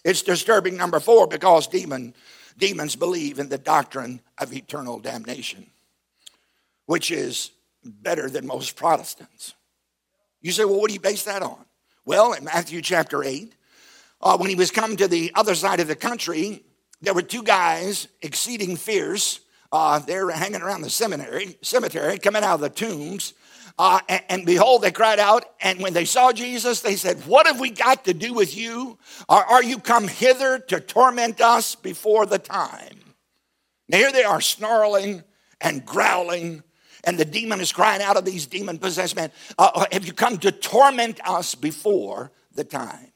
It's 0.05 0.21
disturbing, 0.21 0.77
number 0.77 1.01
four, 1.01 1.27
because 1.27 1.69
demon, 1.69 2.15
demons 2.59 2.97
believe 2.97 3.39
in 3.39 3.49
the 3.49 3.57
doctrine 3.57 4.21
of 4.39 4.53
eternal 4.53 4.99
damnation 4.99 5.67
which 6.87 7.11
is 7.11 7.51
better 7.85 8.29
than 8.31 8.47
most 8.47 8.77
Protestants. 8.77 9.55
You 10.41 10.53
say, 10.53 10.65
well, 10.65 10.81
what 10.81 10.89
do 10.89 10.95
you 10.95 11.01
base 11.01 11.25
that 11.25 11.43
on? 11.43 11.65
Well, 12.05 12.33
in 12.33 12.45
Matthew 12.45 12.81
chapter 12.83 13.23
8, 13.23 13.53
uh, 14.21 14.39
when 14.39 14.49
he 14.49 14.57
was 14.57 14.71
come 14.71 14.97
to 14.97 15.09
the 15.09 15.33
other 15.35 15.55
side 15.55 15.81
of 15.81 15.89
the 15.89 15.97
country, 15.97 16.65
there 17.03 17.15
were 17.15 17.23
two 17.23 17.43
guys 17.43 18.09
exceeding 18.23 18.77
fierce. 18.77 19.41
Uh, 19.71 19.99
they're 19.99 20.31
hanging 20.31 20.63
around 20.63 20.83
the 20.83 20.91
seminary, 20.91 21.59
cemetery, 21.63 22.19
coming 22.19 22.43
out 22.43 22.55
of 22.55 22.61
the 22.61 22.71
tombs. 22.71 23.35
Uh, 23.79 24.01
and, 24.09 24.23
and, 24.29 24.47
behold, 24.47 24.83
they 24.83 24.91
cried 24.91 25.19
out. 25.19 25.45
And 25.61 25.81
when 25.81 25.93
they 25.93 26.07
saw 26.07 26.33
Jesus, 26.33 26.81
they 26.81 26.97
said, 26.97 27.27
What 27.27 27.47
have 27.47 27.61
we 27.61 27.71
got 27.71 28.05
to 28.07 28.15
do 28.15 28.33
with 28.33 28.57
you? 28.57 28.99
Are, 29.29 29.45
are 29.45 29.63
you 29.63 29.79
come 29.79 30.09
hither 30.09 30.59
to 30.59 30.81
torment 30.81 31.43
us 31.43 31.75
before 31.75 32.25
the 32.25 32.39
time? 32.39 33.01
Now, 33.89 33.99
here 33.99 34.13
they 34.13 34.25
are 34.25 34.41
snarling 34.41 35.25
and 35.61 35.85
growling 35.85 36.63
and 37.07 37.17
the 37.17 37.25
demon 37.25 37.61
is 37.61 37.73
crying 37.73 38.03
out 38.03 38.17
of 38.17 38.25
these 38.25 38.47
demon 38.47 38.79
possessed 38.79 39.17
men, 39.17 39.31
uh, 39.57 39.71
uh, 39.75 39.87
Have 39.93 40.05
you 40.05 40.13
come 40.13 40.37
to 40.39 40.51
torment 40.51 41.21
us 41.25 41.55
before 41.55 42.33
the 42.55 42.65
time? 42.65 43.13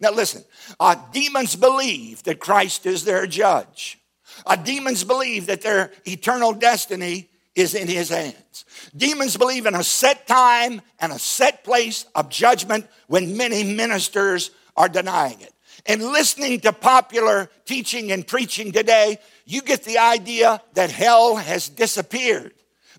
Now, 0.00 0.10
listen, 0.10 0.42
uh, 0.80 0.96
demons 1.12 1.54
believe 1.54 2.22
that 2.24 2.40
Christ 2.40 2.86
is 2.86 3.04
their 3.04 3.26
judge. 3.26 3.98
Uh, 4.44 4.56
demons 4.56 5.04
believe 5.04 5.46
that 5.46 5.62
their 5.62 5.92
eternal 6.06 6.52
destiny 6.52 7.28
is 7.54 7.74
in 7.74 7.88
his 7.88 8.08
hands. 8.08 8.64
Demons 8.94 9.36
believe 9.36 9.66
in 9.66 9.74
a 9.74 9.84
set 9.84 10.26
time 10.26 10.82
and 10.98 11.12
a 11.12 11.18
set 11.18 11.64
place 11.64 12.06
of 12.14 12.28
judgment 12.28 12.86
when 13.06 13.36
many 13.36 13.64
ministers 13.64 14.50
are 14.76 14.88
denying 14.88 15.40
it. 15.40 15.52
And 15.86 16.02
listening 16.02 16.60
to 16.60 16.72
popular 16.72 17.48
teaching 17.64 18.12
and 18.12 18.26
preaching 18.26 18.72
today, 18.72 19.18
you 19.44 19.62
get 19.62 19.84
the 19.84 19.98
idea 19.98 20.60
that 20.74 20.90
hell 20.90 21.36
has 21.36 21.68
disappeared. 21.68 22.52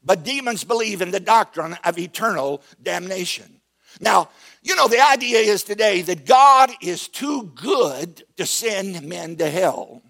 But 0.07 0.23
demons 0.23 0.63
believe 0.63 1.01
in 1.01 1.11
the 1.11 1.19
doctrine 1.19 1.77
of 1.83 1.99
eternal 1.99 2.61
damnation. 2.81 3.59
Now, 3.99 4.29
you 4.63 4.73
know, 4.77 4.87
the 4.87 5.05
idea 5.05 5.39
is 5.39 5.63
today 5.63 6.01
that 6.03 6.25
God 6.25 6.71
is 6.81 7.09
too 7.09 7.51
good 7.53 8.23
to 8.37 8.45
send 8.45 9.03
men 9.03 9.35
to 9.35 9.49
hell. 9.49 10.01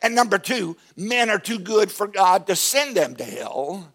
And 0.00 0.14
number 0.14 0.38
two, 0.38 0.76
men 0.96 1.30
are 1.30 1.40
too 1.40 1.58
good 1.58 1.90
for 1.90 2.06
God 2.06 2.46
to 2.46 2.54
send 2.54 2.96
them 2.96 3.16
to 3.16 3.24
hell. 3.24 3.92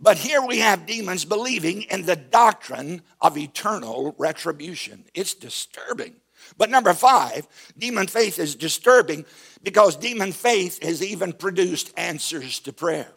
But 0.00 0.18
here 0.18 0.44
we 0.44 0.58
have 0.58 0.84
demons 0.84 1.24
believing 1.24 1.82
in 1.82 2.04
the 2.04 2.16
doctrine 2.16 3.02
of 3.20 3.38
eternal 3.38 4.16
retribution. 4.18 5.04
It's 5.14 5.34
disturbing. 5.34 6.16
But 6.58 6.70
number 6.70 6.92
five, 6.92 7.46
demon 7.78 8.08
faith 8.08 8.40
is 8.40 8.56
disturbing 8.56 9.26
because 9.62 9.94
demon 9.94 10.32
faith 10.32 10.82
has 10.82 11.04
even 11.04 11.34
produced 11.34 11.92
answers 11.96 12.58
to 12.60 12.72
prayer. 12.72 13.12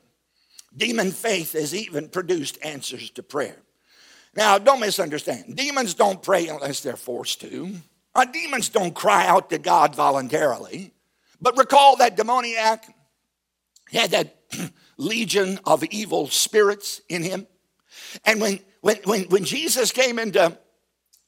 Demon 0.75 1.11
faith 1.11 1.53
has 1.53 1.73
even 1.73 2.09
produced 2.09 2.57
answers 2.63 3.09
to 3.11 3.23
prayer. 3.23 3.57
Now, 4.35 4.57
don't 4.57 4.81
misunderstand. 4.81 5.55
Demons 5.55 5.93
don't 5.93 6.21
pray 6.21 6.47
unless 6.47 6.81
they're 6.81 6.97
forced 6.97 7.41
to. 7.41 7.75
Uh, 8.13 8.25
demons 8.25 8.69
don't 8.69 8.93
cry 8.93 9.25
out 9.27 9.49
to 9.49 9.57
God 9.57 9.95
voluntarily. 9.95 10.93
But 11.39 11.57
recall 11.57 11.97
that 11.97 12.17
demoniac 12.17 12.85
had 13.91 14.11
that 14.11 14.37
legion 14.97 15.59
of 15.65 15.83
evil 15.85 16.27
spirits 16.27 17.01
in 17.07 17.23
him. 17.23 17.47
And 18.25 18.41
when, 18.41 18.59
when, 18.81 18.97
when, 19.05 19.23
when 19.25 19.43
Jesus 19.45 19.91
came 19.91 20.19
into 20.19 20.57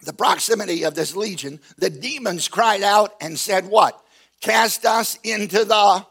the 0.04 0.14
proximity 0.14 0.84
of 0.84 0.96
this 0.96 1.16
legion, 1.16 1.60
the 1.78 1.90
demons 1.90 2.48
cried 2.48 2.84
out 2.84 3.16
and 3.22 3.38
said, 3.38 3.68
What? 3.68 4.02
Cast 4.42 4.86
us 4.86 5.18
into 5.24 5.66
the 5.66 6.06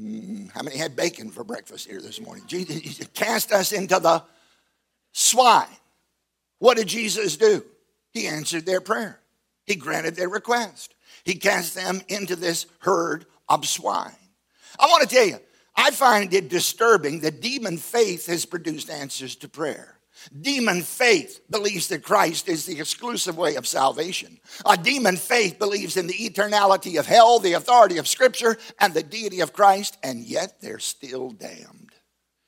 Mm, 0.00 0.50
how 0.52 0.62
many 0.62 0.76
had 0.76 0.96
bacon 0.96 1.30
for 1.30 1.44
breakfast 1.44 1.88
here 1.88 2.00
this 2.00 2.20
morning? 2.20 2.44
Jesus 2.46 3.06
cast 3.14 3.52
us 3.52 3.72
into 3.72 3.98
the 4.00 4.22
swine. 5.12 5.68
What 6.58 6.76
did 6.76 6.88
Jesus 6.88 7.36
do? 7.36 7.64
He 8.12 8.26
answered 8.26 8.66
their 8.66 8.80
prayer. 8.80 9.20
He 9.64 9.76
granted 9.76 10.16
their 10.16 10.28
request. 10.28 10.94
He 11.24 11.34
cast 11.34 11.74
them 11.74 12.02
into 12.08 12.36
this 12.36 12.66
herd 12.80 13.26
of 13.48 13.66
swine. 13.66 14.16
I 14.78 14.86
want 14.86 15.08
to 15.08 15.14
tell 15.14 15.26
you, 15.26 15.38
I 15.76 15.90
find 15.90 16.32
it 16.34 16.48
disturbing 16.48 17.20
that 17.20 17.40
demon 17.40 17.78
faith 17.78 18.26
has 18.26 18.44
produced 18.44 18.90
answers 18.90 19.36
to 19.36 19.48
prayer. 19.48 19.93
Demon 20.40 20.82
faith 20.82 21.40
believes 21.50 21.88
that 21.88 22.02
Christ 22.02 22.48
is 22.48 22.66
the 22.66 22.80
exclusive 22.80 23.36
way 23.36 23.56
of 23.56 23.66
salvation. 23.66 24.38
A 24.64 24.76
demon 24.76 25.16
faith 25.16 25.58
believes 25.58 25.96
in 25.96 26.06
the 26.06 26.14
eternality 26.14 26.98
of 26.98 27.06
hell, 27.06 27.38
the 27.38 27.52
authority 27.54 27.98
of 27.98 28.08
Scripture, 28.08 28.56
and 28.80 28.94
the 28.94 29.02
deity 29.02 29.40
of 29.40 29.52
Christ, 29.52 29.98
and 30.02 30.24
yet 30.24 30.60
they're 30.60 30.78
still 30.78 31.30
damned. 31.30 31.90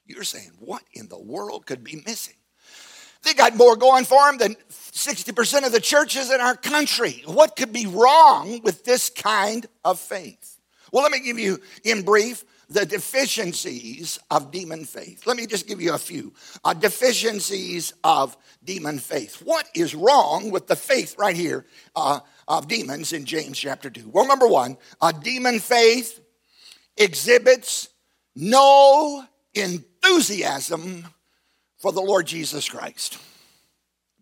You're 0.06 0.24
saying, 0.24 0.52
what 0.60 0.82
in 0.92 1.08
the 1.08 1.18
world 1.18 1.66
could 1.66 1.82
be 1.82 2.02
missing? 2.06 2.34
They 3.22 3.34
got 3.34 3.56
more 3.56 3.76
going 3.76 4.04
for 4.04 4.30
them 4.30 4.38
than 4.38 4.56
60% 4.70 5.66
of 5.66 5.72
the 5.72 5.80
churches 5.80 6.30
in 6.30 6.40
our 6.40 6.54
country. 6.54 7.24
What 7.26 7.56
could 7.56 7.72
be 7.72 7.86
wrong 7.86 8.60
with 8.62 8.84
this 8.84 9.10
kind 9.10 9.66
of 9.84 9.98
faith? 9.98 10.60
Well, 10.92 11.02
let 11.02 11.10
me 11.10 11.20
give 11.20 11.38
you, 11.38 11.60
in 11.82 12.02
brief, 12.02 12.44
the 12.68 12.84
deficiencies 12.84 14.18
of 14.30 14.50
demon 14.50 14.84
faith. 14.84 15.26
Let 15.26 15.36
me 15.36 15.46
just 15.46 15.68
give 15.68 15.80
you 15.80 15.94
a 15.94 15.98
few 15.98 16.32
uh, 16.64 16.74
deficiencies 16.74 17.92
of 18.02 18.36
demon 18.64 18.98
faith. 18.98 19.40
What 19.44 19.68
is 19.74 19.94
wrong 19.94 20.50
with 20.50 20.66
the 20.66 20.76
faith 20.76 21.16
right 21.18 21.36
here 21.36 21.64
uh, 21.94 22.20
of 22.48 22.66
demons 22.66 23.12
in 23.12 23.24
James 23.24 23.58
chapter 23.58 23.88
2? 23.88 24.10
Well, 24.10 24.26
number 24.26 24.48
one, 24.48 24.76
a 25.00 25.12
demon 25.12 25.60
faith 25.60 26.20
exhibits 26.96 27.88
no 28.34 29.24
enthusiasm 29.54 31.06
for 31.78 31.92
the 31.92 32.02
Lord 32.02 32.26
Jesus 32.26 32.68
Christ. 32.68 33.18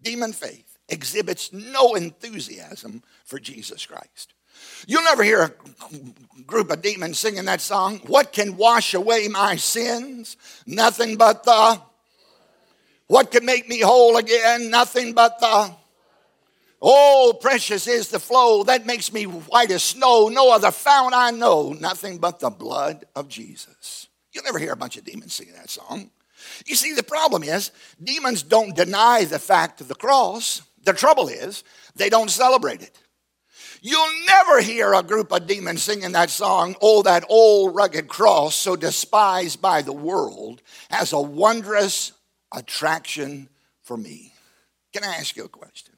Demon 0.03 0.33
faith 0.33 0.77
exhibits 0.89 1.53
no 1.53 1.95
enthusiasm 1.95 3.03
for 3.25 3.39
Jesus 3.39 3.87
Christ. 3.87 4.35
You'll 4.87 5.03
never 5.03 5.23
hear 5.23 5.43
a 5.43 5.53
group 6.55 6.71
of 6.71 6.83
demons 6.83 7.19
singing 7.19 7.47
that 7.47 7.61
song. 7.61 7.99
What 8.07 8.33
can 8.33 8.57
wash 8.57 8.95
away 8.95 9.27
my 9.27 9.57
sins? 9.57 10.37
Nothing 10.69 11.17
but 11.17 11.43
the. 11.43 11.81
What 13.09 13.33
can 13.33 13.45
make 13.45 13.69
me 13.69 13.81
whole 13.81 14.17
again? 14.17 14.71
Nothing 14.71 15.15
but 15.15 15.41
the. 15.41 15.75
Oh, 16.81 17.37
precious 17.41 17.89
is 17.89 18.09
the 18.11 18.21
flow 18.21 18.63
that 18.65 18.87
makes 18.87 19.13
me 19.13 19.25
white 19.25 19.73
as 19.73 19.83
snow. 19.83 20.29
No 20.29 20.55
other 20.55 20.71
fount 20.71 21.13
I 21.13 21.33
know. 21.33 21.73
Nothing 21.73 22.19
but 22.19 22.39
the 22.39 22.51
blood 22.51 23.05
of 23.17 23.29
Jesus. 23.29 24.07
You'll 24.33 24.45
never 24.45 24.61
hear 24.61 24.75
a 24.75 24.77
bunch 24.77 24.97
of 24.97 25.03
demons 25.03 25.35
singing 25.35 25.55
that 25.55 25.71
song. 25.71 26.13
You 26.67 26.77
see, 26.77 26.95
the 26.95 27.03
problem 27.03 27.43
is 27.43 27.73
demons 28.01 28.45
don't 28.45 28.77
deny 28.77 29.25
the 29.25 29.41
fact 29.41 29.81
of 29.81 29.89
the 29.89 29.97
cross. 29.97 30.63
The 30.85 30.93
trouble 30.93 31.27
is, 31.27 31.65
they 31.97 32.11
don't 32.11 32.31
celebrate 32.31 32.83
it. 32.83 32.97
You'll 33.87 34.25
never 34.27 34.63
hear 34.63 34.95
a 34.95 35.03
group 35.03 35.31
of 35.31 35.47
demons 35.47 35.83
singing 35.83 36.13
that 36.13 36.31
song, 36.31 36.75
Oh, 36.81 37.03
that 37.03 37.27
old 37.29 37.75
rugged 37.75 38.09
cross, 38.09 38.55
so 38.55 38.77
despised 38.77 39.61
by 39.61 39.83
the 39.83 39.93
world, 39.93 40.63
has 40.89 41.13
a 41.13 41.21
wondrous 41.21 42.13
attraction 42.51 43.51
for 43.83 43.99
me. 43.99 44.33
Can 44.95 45.05
I 45.05 45.17
ask 45.17 45.37
you 45.37 45.45
a 45.45 45.51
question? 45.51 45.93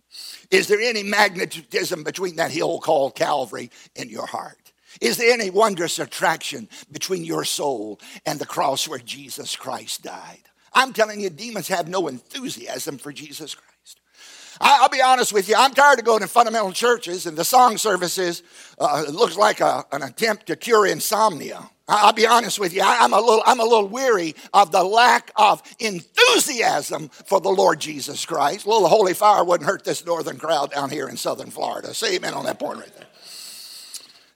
Is 0.50 0.66
there 0.66 0.81
any 0.81 1.05
magnetism 1.05 2.02
between 2.02 2.35
that 2.37 2.50
hill 2.50 2.81
called 2.81 3.14
Calvary 3.14 3.71
in 3.95 4.09
your 4.09 4.26
heart? 4.26 4.73
Is 5.00 5.16
there 5.19 5.33
any 5.33 5.50
wondrous 5.50 6.00
attraction 6.00 6.69
between 6.90 7.25
your 7.25 7.45
soul 7.45 8.00
and 8.25 8.40
the 8.40 8.47
cross 8.47 8.88
where 8.88 8.99
Jesus 8.99 9.55
Christ 9.55 10.02
died? 10.02 10.43
I'm 10.73 10.93
telling 10.93 11.21
you, 11.21 11.31
demons 11.31 11.69
have 11.69 11.87
no 11.87 12.09
enthusiasm 12.09 12.99
for 12.99 13.12
Jesus 13.12 13.55
Christ. 13.55 13.75
I'll 14.61 14.89
be 14.89 15.03
honest 15.03 15.33
with 15.33 15.49
you, 15.49 15.55
I'm 15.57 15.73
tired 15.73 15.99
of 15.99 16.05
going 16.05 16.21
to 16.21 16.29
fundamental 16.29 16.73
churches 16.73 17.27
and 17.27 17.37
the 17.37 17.45
song 17.45 17.77
services 17.77 18.43
uh, 18.79 19.05
looks 19.11 19.37
like 19.37 19.61
a, 19.61 19.85
an 19.93 20.03
attempt 20.03 20.47
to 20.47 20.57
cure 20.57 20.87
insomnia. 20.87 21.71
I'll 21.89 22.13
be 22.13 22.27
honest 22.27 22.59
with 22.59 22.75
you, 22.75 22.83
I'm 22.85 23.13
a, 23.13 23.21
little, 23.21 23.43
I'm 23.47 23.61
a 23.61 23.65
little 23.65 23.87
weary 23.87 24.35
of 24.53 24.73
the 24.73 24.83
lack 24.83 25.31
of 25.37 25.63
enthusiasm 25.79 27.09
for 27.11 27.41
the 27.41 27.49
Lord 27.49 27.79
Jesus 27.79 28.27
Christ. 28.27 28.67
A 28.67 28.71
little 28.71 28.89
holy 28.89 29.15
fire 29.15 29.45
wouldn't 29.45 29.69
hurt 29.69 29.85
this 29.85 30.05
northern 30.05 30.37
crowd 30.37 30.73
down 30.73 30.91
here 30.91 31.09
in 31.09 31.17
southern 31.17 31.51
Florida. 31.51 31.95
Say 31.95 32.17
amen 32.17 32.35
on 32.35 32.45
that 32.47 32.59
point 32.59 32.81
right 32.81 32.95
there. 32.97 33.07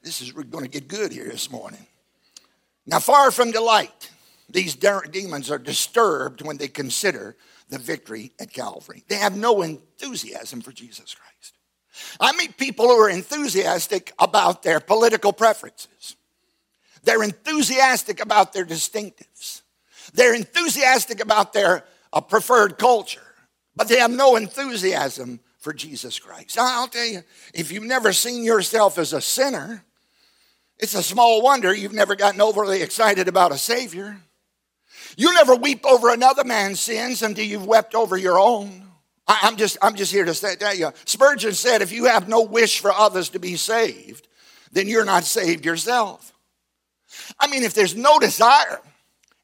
This 0.02 0.20
is 0.20 0.30
going 0.30 0.64
to 0.64 0.70
get 0.70 0.86
good 0.86 1.12
here 1.12 1.28
this 1.28 1.50
morning. 1.50 1.86
Now, 2.86 3.00
far 3.00 3.30
from 3.32 3.50
delight, 3.50 4.10
these 4.48 4.74
demons 4.74 5.50
are 5.50 5.58
disturbed 5.58 6.42
when 6.42 6.56
they 6.56 6.68
consider 6.68 7.36
the 7.70 7.78
victory 7.78 8.32
at 8.38 8.52
Calvary. 8.52 9.04
They 9.08 9.16
have 9.16 9.36
no 9.36 9.62
enthusiasm 9.62 10.60
for 10.60 10.72
Jesus 10.72 11.14
Christ. 11.14 11.54
I 12.20 12.32
meet 12.32 12.56
people 12.56 12.86
who 12.86 13.00
are 13.00 13.10
enthusiastic 13.10 14.12
about 14.18 14.62
their 14.62 14.80
political 14.80 15.32
preferences. 15.32 16.16
They're 17.02 17.22
enthusiastic 17.22 18.20
about 18.20 18.52
their 18.52 18.64
distinctives. 18.64 19.62
They're 20.12 20.34
enthusiastic 20.34 21.20
about 21.20 21.52
their 21.52 21.84
uh, 22.12 22.20
preferred 22.20 22.78
culture, 22.78 23.20
but 23.76 23.88
they 23.88 23.98
have 23.98 24.10
no 24.10 24.36
enthusiasm 24.36 25.40
for 25.58 25.72
Jesus 25.72 26.18
Christ. 26.18 26.58
I'll 26.58 26.88
tell 26.88 27.06
you, 27.06 27.22
if 27.54 27.70
you've 27.70 27.84
never 27.84 28.12
seen 28.12 28.44
yourself 28.44 28.98
as 28.98 29.12
a 29.12 29.20
sinner, 29.20 29.84
it's 30.78 30.94
a 30.94 31.02
small 31.02 31.42
wonder 31.42 31.74
you've 31.74 31.92
never 31.92 32.16
gotten 32.16 32.40
overly 32.40 32.82
excited 32.82 33.28
about 33.28 33.52
a 33.52 33.58
Savior. 33.58 34.20
You 35.20 35.34
never 35.34 35.54
weep 35.54 35.84
over 35.84 36.08
another 36.08 36.44
man's 36.44 36.80
sins 36.80 37.22
until 37.22 37.44
you've 37.44 37.66
wept 37.66 37.94
over 37.94 38.16
your 38.16 38.40
own. 38.40 38.86
I, 39.28 39.48
am 39.48 39.56
just, 39.56 39.76
I'm 39.82 39.94
just 39.94 40.10
here 40.10 40.24
to 40.24 40.32
say, 40.32 40.56
tell 40.56 40.74
you. 40.74 40.92
Spurgeon 41.04 41.52
said, 41.52 41.82
if 41.82 41.92
you 41.92 42.06
have 42.06 42.26
no 42.26 42.40
wish 42.40 42.80
for 42.80 42.90
others 42.90 43.28
to 43.30 43.38
be 43.38 43.56
saved, 43.56 44.28
then 44.72 44.88
you're 44.88 45.04
not 45.04 45.24
saved 45.24 45.66
yourself. 45.66 46.32
I 47.38 47.48
mean, 47.48 47.64
if 47.64 47.74
there's 47.74 47.94
no 47.94 48.18
desire 48.18 48.80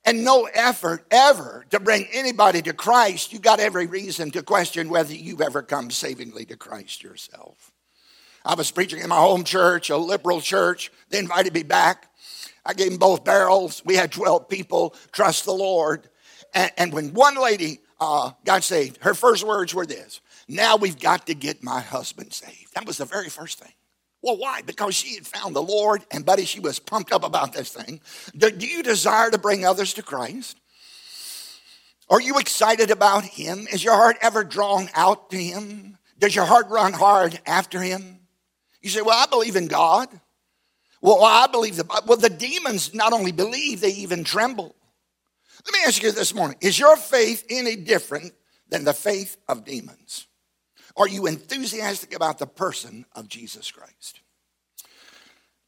and 0.07 0.25
no 0.25 0.49
effort 0.55 1.05
ever 1.11 1.67
to 1.69 1.79
bring 1.79 2.09
anybody 2.11 2.63
to 2.63 2.73
Christ, 2.73 3.35
you 3.35 3.39
got 3.39 3.61
every 3.61 3.87
reason 3.87 4.31
to 4.31 4.43
question 4.43 4.89
whether 4.89 5.13
you've 5.13 5.43
ever 5.43 5.61
come 5.61 5.91
savingly 5.91 6.47
to 6.47 6.57
Christ 6.57 7.03
yourself. 7.03 7.71
I 8.47 8.55
was 8.55 8.71
preaching 8.71 9.01
in 9.01 9.11
my 9.11 9.19
home 9.19 9.45
church, 9.45 9.91
a 9.91 9.99
liberal 9.99 10.41
church. 10.41 10.91
They 11.11 11.19
invited 11.19 11.53
me 11.53 11.65
back. 11.65 12.06
I 12.67 12.75
gave 12.75 12.91
them 12.91 12.99
both 12.99 13.25
barrels. 13.25 13.83
We 13.85 13.95
had 13.95 14.11
12 14.13 14.49
people 14.49 14.95
trust 15.13 15.45
the 15.45 15.53
Lord. 15.53 16.09
And, 16.53 16.73
and 16.77 16.93
when 16.93 17.15
one 17.15 17.41
lady 17.41 17.81
uh, 18.01 18.33
got 18.45 18.65
saved, 18.65 18.99
her 19.03 19.15
first 19.15 19.45
words 19.45 19.75
were 19.75 19.87
this 19.87 20.21
Now 20.49 20.77
we've 20.77 20.99
got 20.99 21.27
to 21.29 21.35
get 21.35 21.63
my 21.63 21.81
husband 21.81 22.33
saved. 22.33 22.75
That 22.75 22.87
was 22.87 22.99
the 22.99 23.05
very 23.05 23.29
first 23.29 23.61
thing. 23.61 23.73
Well, 24.23 24.39
why? 24.39 24.63
Because 24.63 24.95
she 24.95 25.15
had 25.15 25.27
found 25.27 25.55
the 25.55 25.63
Lord, 25.63 26.05
and 26.11 26.27
buddy, 26.27 26.45
she 26.45 26.59
was 26.59 26.81
pumped 26.81 27.13
up 27.13 27.23
about 27.23 27.53
this 27.53 27.71
thing. 27.71 28.01
Do, 28.37 28.51
do 28.51 28.67
you 28.67 28.83
desire 28.83 29.31
to 29.31 29.39
bring 29.39 29.65
others 29.65 29.95
to 29.95 30.03
Christ? 30.03 30.59
Are 32.09 32.21
you 32.21 32.39
excited 32.39 32.91
about 32.91 33.25
Him? 33.25 33.67
Is 33.73 33.85
your 33.85 33.95
heart 33.95 34.17
ever 34.21 34.43
drawn 34.43 34.89
out 34.95 35.31
to 35.31 35.37
Him? 35.37 35.99
Does 36.19 36.35
your 36.35 36.45
heart 36.45 36.69
run 36.71 36.93
hard 36.93 37.39
after 37.47 37.81
Him? 37.81 38.21
You 38.81 38.91
say, 38.91 39.03
Well, 39.03 39.17
I 39.17 39.27
believe 39.27 39.57
in 39.57 39.69
God. 39.69 40.09
Well, 41.07 41.23
I 41.23 41.47
believe 41.47 41.77
the 41.77 41.87
well, 42.05 42.19
the 42.19 42.29
demons 42.29 42.93
not 42.93 43.13
only 43.13 43.31
believe, 43.31 43.81
they 43.81 43.91
even 43.91 44.25
tremble. 44.25 44.75
Let 45.65 45.73
me 45.73 45.79
ask 45.87 46.03
you 46.03 46.11
this 46.11 46.35
morning: 46.35 46.59
Is 46.61 46.81
your 46.81 46.97
faith 46.97 47.45
any 47.49 47.77
different 47.77 48.33
than 48.69 48.83
the 48.83 48.93
faith 48.93 49.37
of 49.49 49.65
demons? 49.65 50.27
Are 50.97 51.07
you 51.07 51.29
enthusiastic 51.29 52.13
about 52.13 52.41
the 52.41 52.49
person 52.49 53.07
of 53.15 53.29
Jesus 53.29 53.71
Christ? 53.71 54.21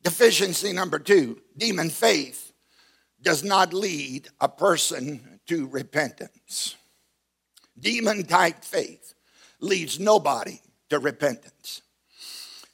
Deficiency 0.03 0.73
number 0.73 0.99
two: 0.99 1.41
demon 1.57 1.91
faith 1.91 2.53
does 3.23 3.45
not 3.45 3.73
lead 3.73 4.27
a 4.41 4.49
person 4.49 5.39
to 5.47 5.69
repentance. 5.69 6.75
Demon 7.79 8.25
type 8.25 8.65
faith 8.65 9.15
leads 9.61 10.01
nobody 10.01 10.61
to 10.91 10.99
repentance. 10.99 11.83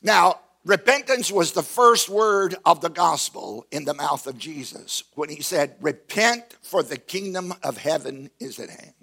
Now, 0.00 0.40
Repentance 0.64 1.30
was 1.30 1.52
the 1.52 1.62
first 1.62 2.08
word 2.08 2.56
of 2.64 2.80
the 2.80 2.88
gospel 2.88 3.66
in 3.70 3.84
the 3.84 3.92
mouth 3.92 4.26
of 4.26 4.38
Jesus 4.38 5.04
when 5.14 5.28
he 5.28 5.42
said, 5.42 5.76
Repent, 5.82 6.56
for 6.62 6.82
the 6.82 6.96
kingdom 6.96 7.52
of 7.62 7.76
heaven 7.76 8.30
is 8.40 8.58
at 8.58 8.70
hand. 8.70 8.94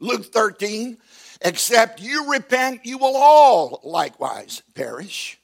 Luke 0.00 0.26
13, 0.26 0.98
except 1.40 2.02
you 2.02 2.30
repent, 2.30 2.84
you 2.84 2.98
will 2.98 3.16
all 3.16 3.80
likewise 3.84 4.62
perish. 4.74 5.40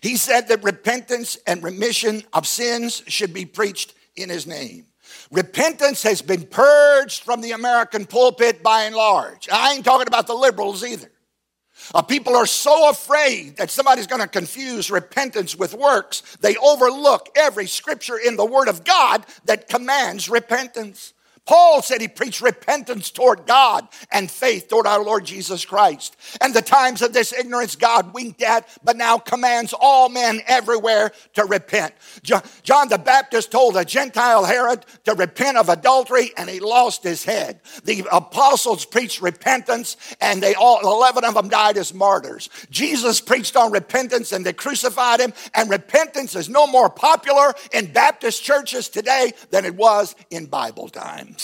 He 0.00 0.16
said 0.16 0.46
that 0.48 0.62
repentance 0.62 1.36
and 1.48 1.64
remission 1.64 2.22
of 2.32 2.46
sins 2.46 3.02
should 3.08 3.34
be 3.34 3.44
preached 3.44 3.94
in 4.14 4.28
his 4.28 4.46
name. 4.46 4.86
Repentance 5.32 6.04
has 6.04 6.22
been 6.22 6.44
purged 6.46 7.24
from 7.24 7.40
the 7.40 7.52
American 7.52 8.06
pulpit 8.06 8.62
by 8.62 8.84
and 8.84 8.94
large. 8.94 9.48
I 9.50 9.74
ain't 9.74 9.84
talking 9.84 10.06
about 10.06 10.28
the 10.28 10.34
liberals 10.34 10.84
either. 10.84 11.10
Uh, 11.94 12.02
people 12.02 12.36
are 12.36 12.46
so 12.46 12.90
afraid 12.90 13.56
that 13.56 13.70
somebody's 13.70 14.06
going 14.06 14.20
to 14.20 14.28
confuse 14.28 14.90
repentance 14.90 15.56
with 15.56 15.74
works, 15.74 16.36
they 16.40 16.56
overlook 16.56 17.28
every 17.36 17.66
scripture 17.66 18.18
in 18.18 18.36
the 18.36 18.44
Word 18.44 18.68
of 18.68 18.84
God 18.84 19.24
that 19.44 19.68
commands 19.68 20.28
repentance. 20.28 21.14
Paul 21.48 21.80
said 21.80 22.02
he 22.02 22.08
preached 22.08 22.42
repentance 22.42 23.10
toward 23.10 23.46
God 23.46 23.88
and 24.12 24.30
faith 24.30 24.68
toward 24.68 24.86
our 24.86 25.02
Lord 25.02 25.24
Jesus 25.24 25.64
Christ. 25.64 26.14
And 26.42 26.52
the 26.52 26.60
times 26.60 27.00
of 27.00 27.14
this 27.14 27.32
ignorance 27.32 27.74
God 27.74 28.12
winked 28.12 28.42
at, 28.42 28.68
but 28.84 28.98
now 28.98 29.16
commands 29.16 29.72
all 29.72 30.10
men 30.10 30.42
everywhere 30.46 31.10
to 31.36 31.46
repent. 31.46 31.94
John 32.22 32.88
the 32.90 32.98
Baptist 33.02 33.50
told 33.50 33.78
a 33.78 33.84
Gentile 33.86 34.44
Herod 34.44 34.84
to 35.04 35.14
repent 35.14 35.56
of 35.56 35.70
adultery, 35.70 36.32
and 36.36 36.50
he 36.50 36.60
lost 36.60 37.02
his 37.02 37.24
head. 37.24 37.60
The 37.82 38.06
apostles 38.12 38.84
preached 38.84 39.22
repentance, 39.22 39.96
and 40.20 40.42
they 40.42 40.54
all, 40.54 40.80
11 40.82 41.24
of 41.24 41.32
them 41.32 41.48
died 41.48 41.78
as 41.78 41.94
martyrs. 41.94 42.50
Jesus 42.68 43.22
preached 43.22 43.56
on 43.56 43.72
repentance, 43.72 44.32
and 44.32 44.44
they 44.44 44.52
crucified 44.52 45.20
him, 45.20 45.32
and 45.54 45.70
repentance 45.70 46.36
is 46.36 46.50
no 46.50 46.66
more 46.66 46.90
popular 46.90 47.54
in 47.72 47.90
Baptist 47.90 48.44
churches 48.44 48.90
today 48.90 49.32
than 49.48 49.64
it 49.64 49.76
was 49.76 50.14
in 50.28 50.44
Bible 50.44 50.90
times. 50.90 51.37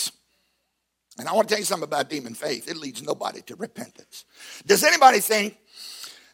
And 1.17 1.27
I 1.27 1.33
want 1.33 1.47
to 1.47 1.53
tell 1.53 1.59
you 1.59 1.65
something 1.65 1.85
about 1.87 2.09
demon 2.09 2.33
faith. 2.33 2.69
It 2.69 2.77
leads 2.77 3.01
nobody 3.01 3.41
to 3.43 3.55
repentance. 3.55 4.25
Does 4.65 4.83
anybody 4.83 5.19
think 5.19 5.57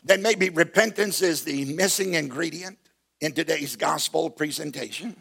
that 0.06 0.20
maybe 0.20 0.50
repentance 0.50 1.22
is 1.22 1.44
the 1.44 1.66
missing 1.66 2.16
ingredient 2.16 2.80
in 3.20 3.34
today's 3.34 3.76
gospel 3.76 4.30
presentation? 4.30 5.16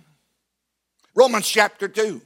Romans 1.14 1.49
chapter 1.49 1.88
2. 1.88 2.23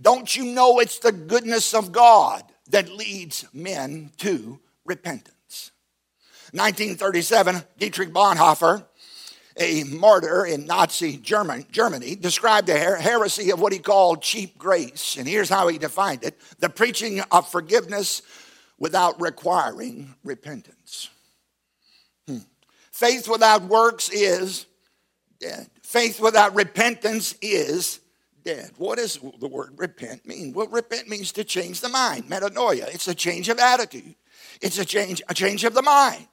Don't 0.00 0.34
you 0.34 0.46
know 0.46 0.78
it's 0.78 0.98
the 1.00 1.12
goodness 1.12 1.74
of 1.74 1.92
God 1.92 2.42
that 2.70 2.88
leads 2.88 3.44
men 3.52 4.12
to 4.18 4.60
repentance? 4.84 5.72
1937, 6.52 7.62
Dietrich 7.76 8.10
Bonhoeffer 8.10 8.86
a 9.58 9.84
martyr 9.84 10.46
in 10.46 10.66
Nazi 10.66 11.16
Germany, 11.16 12.14
described 12.14 12.68
the 12.68 12.78
heresy 12.78 13.50
of 13.50 13.60
what 13.60 13.72
he 13.72 13.78
called 13.78 14.22
cheap 14.22 14.56
grace. 14.56 15.16
And 15.16 15.26
here's 15.26 15.48
how 15.48 15.68
he 15.68 15.78
defined 15.78 16.24
it 16.24 16.38
the 16.58 16.68
preaching 16.68 17.20
of 17.30 17.50
forgiveness 17.50 18.22
without 18.78 19.20
requiring 19.20 20.14
repentance. 20.22 21.10
Hmm. 22.26 22.38
Faith 22.92 23.28
without 23.28 23.62
works 23.62 24.08
is 24.08 24.66
dead. 25.40 25.68
Faith 25.82 26.20
without 26.20 26.54
repentance 26.54 27.34
is 27.42 28.00
dead. 28.44 28.70
What 28.76 28.98
does 28.98 29.18
the 29.40 29.48
word 29.48 29.74
repent 29.76 30.26
mean? 30.26 30.52
Well, 30.52 30.68
repent 30.68 31.08
means 31.08 31.32
to 31.32 31.44
change 31.44 31.80
the 31.80 31.88
mind, 31.88 32.24
metanoia. 32.24 32.92
It's 32.94 33.08
a 33.08 33.14
change 33.14 33.48
of 33.48 33.58
attitude. 33.58 34.14
It's 34.60 34.78
a 34.78 34.84
change, 34.84 35.22
a 35.28 35.34
change 35.34 35.64
of 35.64 35.74
the 35.74 35.82
mind 35.82 36.28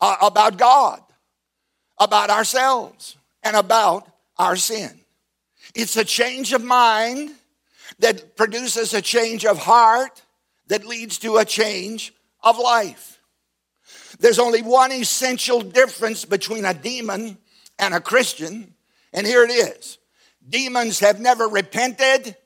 uh, 0.00 0.16
about 0.22 0.56
God 0.56 1.02
about 2.02 2.30
ourselves 2.30 3.16
and 3.42 3.56
about 3.56 4.06
our 4.36 4.56
sin. 4.56 5.00
It's 5.74 5.96
a 5.96 6.04
change 6.04 6.52
of 6.52 6.62
mind 6.62 7.30
that 7.98 8.36
produces 8.36 8.94
a 8.94 9.02
change 9.02 9.44
of 9.46 9.58
heart 9.58 10.22
that 10.66 10.84
leads 10.84 11.18
to 11.18 11.36
a 11.36 11.44
change 11.44 12.12
of 12.42 12.58
life. 12.58 13.20
There's 14.18 14.38
only 14.38 14.62
one 14.62 14.92
essential 14.92 15.60
difference 15.60 16.24
between 16.24 16.64
a 16.64 16.74
demon 16.74 17.38
and 17.78 17.94
a 17.94 18.00
Christian, 18.00 18.74
and 19.12 19.26
here 19.26 19.44
it 19.44 19.50
is 19.50 19.98
demons 20.48 20.98
have 21.00 21.20
never 21.20 21.46
repented, 21.46 22.36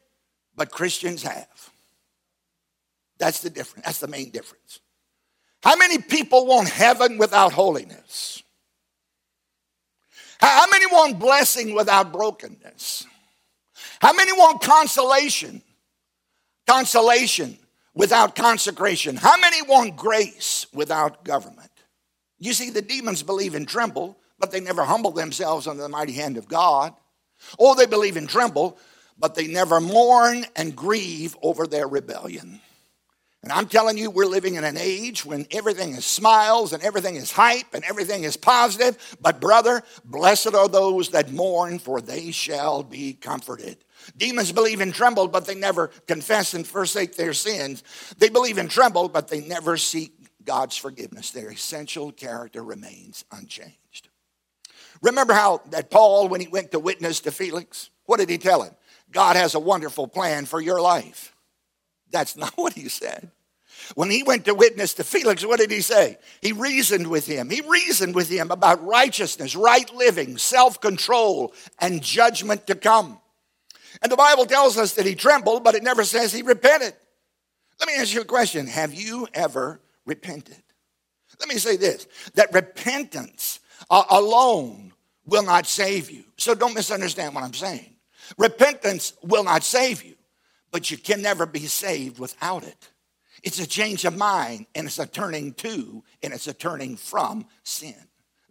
but 0.54 0.70
Christians 0.70 1.22
have. 1.22 1.70
That's 3.18 3.40
the 3.40 3.50
difference. 3.50 3.86
That's 3.86 4.00
the 4.00 4.08
main 4.08 4.30
difference. 4.30 4.80
How 5.62 5.76
many 5.76 5.98
people 5.98 6.46
want 6.46 6.68
heaven 6.68 7.16
without 7.16 7.52
holiness? 7.52 8.42
How 10.40 10.66
many 10.70 10.86
want 10.86 11.18
blessing 11.18 11.74
without 11.74 12.12
brokenness? 12.12 13.06
How 14.00 14.12
many 14.12 14.32
want 14.32 14.62
consolation? 14.62 15.62
Consolation 16.66 17.58
without 17.94 18.34
consecration. 18.34 19.16
How 19.16 19.38
many 19.38 19.62
want 19.62 19.96
grace 19.96 20.66
without 20.72 21.24
government? 21.24 21.70
You 22.38 22.52
see, 22.52 22.70
the 22.70 22.82
demons 22.82 23.22
believe 23.22 23.54
and 23.54 23.66
tremble, 23.66 24.18
but 24.38 24.50
they 24.50 24.60
never 24.60 24.84
humble 24.84 25.12
themselves 25.12 25.66
under 25.66 25.82
the 25.82 25.88
mighty 25.88 26.12
hand 26.12 26.36
of 26.36 26.48
God. 26.48 26.94
Or 27.58 27.74
they 27.74 27.86
believe 27.86 28.16
and 28.16 28.28
tremble, 28.28 28.78
but 29.18 29.34
they 29.34 29.46
never 29.46 29.80
mourn 29.80 30.44
and 30.54 30.76
grieve 30.76 31.36
over 31.42 31.66
their 31.66 31.88
rebellion. 31.88 32.60
And 33.46 33.52
I'm 33.52 33.68
telling 33.68 33.96
you, 33.96 34.10
we're 34.10 34.26
living 34.26 34.56
in 34.56 34.64
an 34.64 34.76
age 34.76 35.24
when 35.24 35.46
everything 35.52 35.92
is 35.92 36.04
smiles 36.04 36.72
and 36.72 36.82
everything 36.82 37.14
is 37.14 37.30
hype 37.30 37.74
and 37.74 37.84
everything 37.84 38.24
is 38.24 38.36
positive. 38.36 39.16
But, 39.20 39.40
brother, 39.40 39.84
blessed 40.04 40.52
are 40.52 40.66
those 40.66 41.10
that 41.10 41.30
mourn, 41.30 41.78
for 41.78 42.00
they 42.00 42.32
shall 42.32 42.82
be 42.82 43.12
comforted. 43.12 43.76
Demons 44.16 44.50
believe 44.50 44.80
and 44.80 44.92
tremble, 44.92 45.28
but 45.28 45.46
they 45.46 45.54
never 45.54 45.92
confess 46.08 46.54
and 46.54 46.66
forsake 46.66 47.14
their 47.14 47.32
sins. 47.32 47.84
They 48.18 48.30
believe 48.30 48.58
and 48.58 48.68
tremble, 48.68 49.08
but 49.08 49.28
they 49.28 49.42
never 49.42 49.76
seek 49.76 50.12
God's 50.44 50.76
forgiveness. 50.76 51.30
Their 51.30 51.52
essential 51.52 52.10
character 52.10 52.64
remains 52.64 53.24
unchanged. 53.30 54.08
Remember 55.02 55.34
how 55.34 55.62
that 55.70 55.88
Paul, 55.88 56.26
when 56.26 56.40
he 56.40 56.48
went 56.48 56.72
to 56.72 56.80
witness 56.80 57.20
to 57.20 57.30
Felix, 57.30 57.90
what 58.06 58.18
did 58.18 58.28
he 58.28 58.38
tell 58.38 58.62
him? 58.62 58.74
God 59.12 59.36
has 59.36 59.54
a 59.54 59.60
wonderful 59.60 60.08
plan 60.08 60.46
for 60.46 60.60
your 60.60 60.80
life. 60.80 61.32
That's 62.10 62.36
not 62.36 62.52
what 62.56 62.72
he 62.72 62.88
said. 62.88 63.30
When 63.94 64.10
he 64.10 64.22
went 64.22 64.44
to 64.46 64.54
witness 64.54 64.94
to 64.94 65.04
Felix, 65.04 65.44
what 65.44 65.60
did 65.60 65.70
he 65.70 65.80
say? 65.80 66.18
He 66.40 66.52
reasoned 66.52 67.06
with 67.06 67.26
him. 67.26 67.50
He 67.50 67.62
reasoned 67.62 68.14
with 68.14 68.28
him 68.28 68.50
about 68.50 68.84
righteousness, 68.84 69.54
right 69.54 69.92
living, 69.94 70.38
self 70.38 70.80
control, 70.80 71.54
and 71.78 72.02
judgment 72.02 72.66
to 72.66 72.74
come. 72.74 73.18
And 74.02 74.10
the 74.10 74.16
Bible 74.16 74.46
tells 74.46 74.76
us 74.76 74.94
that 74.94 75.06
he 75.06 75.14
trembled, 75.14 75.64
but 75.64 75.74
it 75.74 75.82
never 75.82 76.04
says 76.04 76.32
he 76.32 76.42
repented. 76.42 76.94
Let 77.78 77.88
me 77.88 77.94
ask 77.94 78.14
you 78.14 78.22
a 78.22 78.24
question 78.24 78.66
Have 78.66 78.94
you 78.94 79.28
ever 79.34 79.80
repented? 80.04 80.62
Let 81.38 81.48
me 81.48 81.58
say 81.58 81.76
this 81.76 82.06
that 82.34 82.52
repentance 82.52 83.60
uh, 83.90 84.04
alone 84.10 84.92
will 85.26 85.42
not 85.42 85.66
save 85.66 86.10
you. 86.10 86.24
So 86.38 86.54
don't 86.54 86.74
misunderstand 86.74 87.34
what 87.34 87.44
I'm 87.44 87.54
saying. 87.54 87.94
Repentance 88.38 89.12
will 89.22 89.44
not 89.44 89.62
save 89.62 90.02
you, 90.02 90.14
but 90.70 90.90
you 90.90 90.96
can 90.96 91.22
never 91.22 91.46
be 91.46 91.66
saved 91.66 92.18
without 92.18 92.64
it. 92.64 92.90
It's 93.46 93.60
a 93.60 93.66
change 93.66 94.04
of 94.04 94.16
mind, 94.16 94.66
and 94.74 94.88
it's 94.88 94.98
a 94.98 95.06
turning 95.06 95.54
to, 95.54 96.02
and 96.20 96.34
it's 96.34 96.48
a 96.48 96.52
turning 96.52 96.96
from 96.96 97.46
sin. 97.62 97.94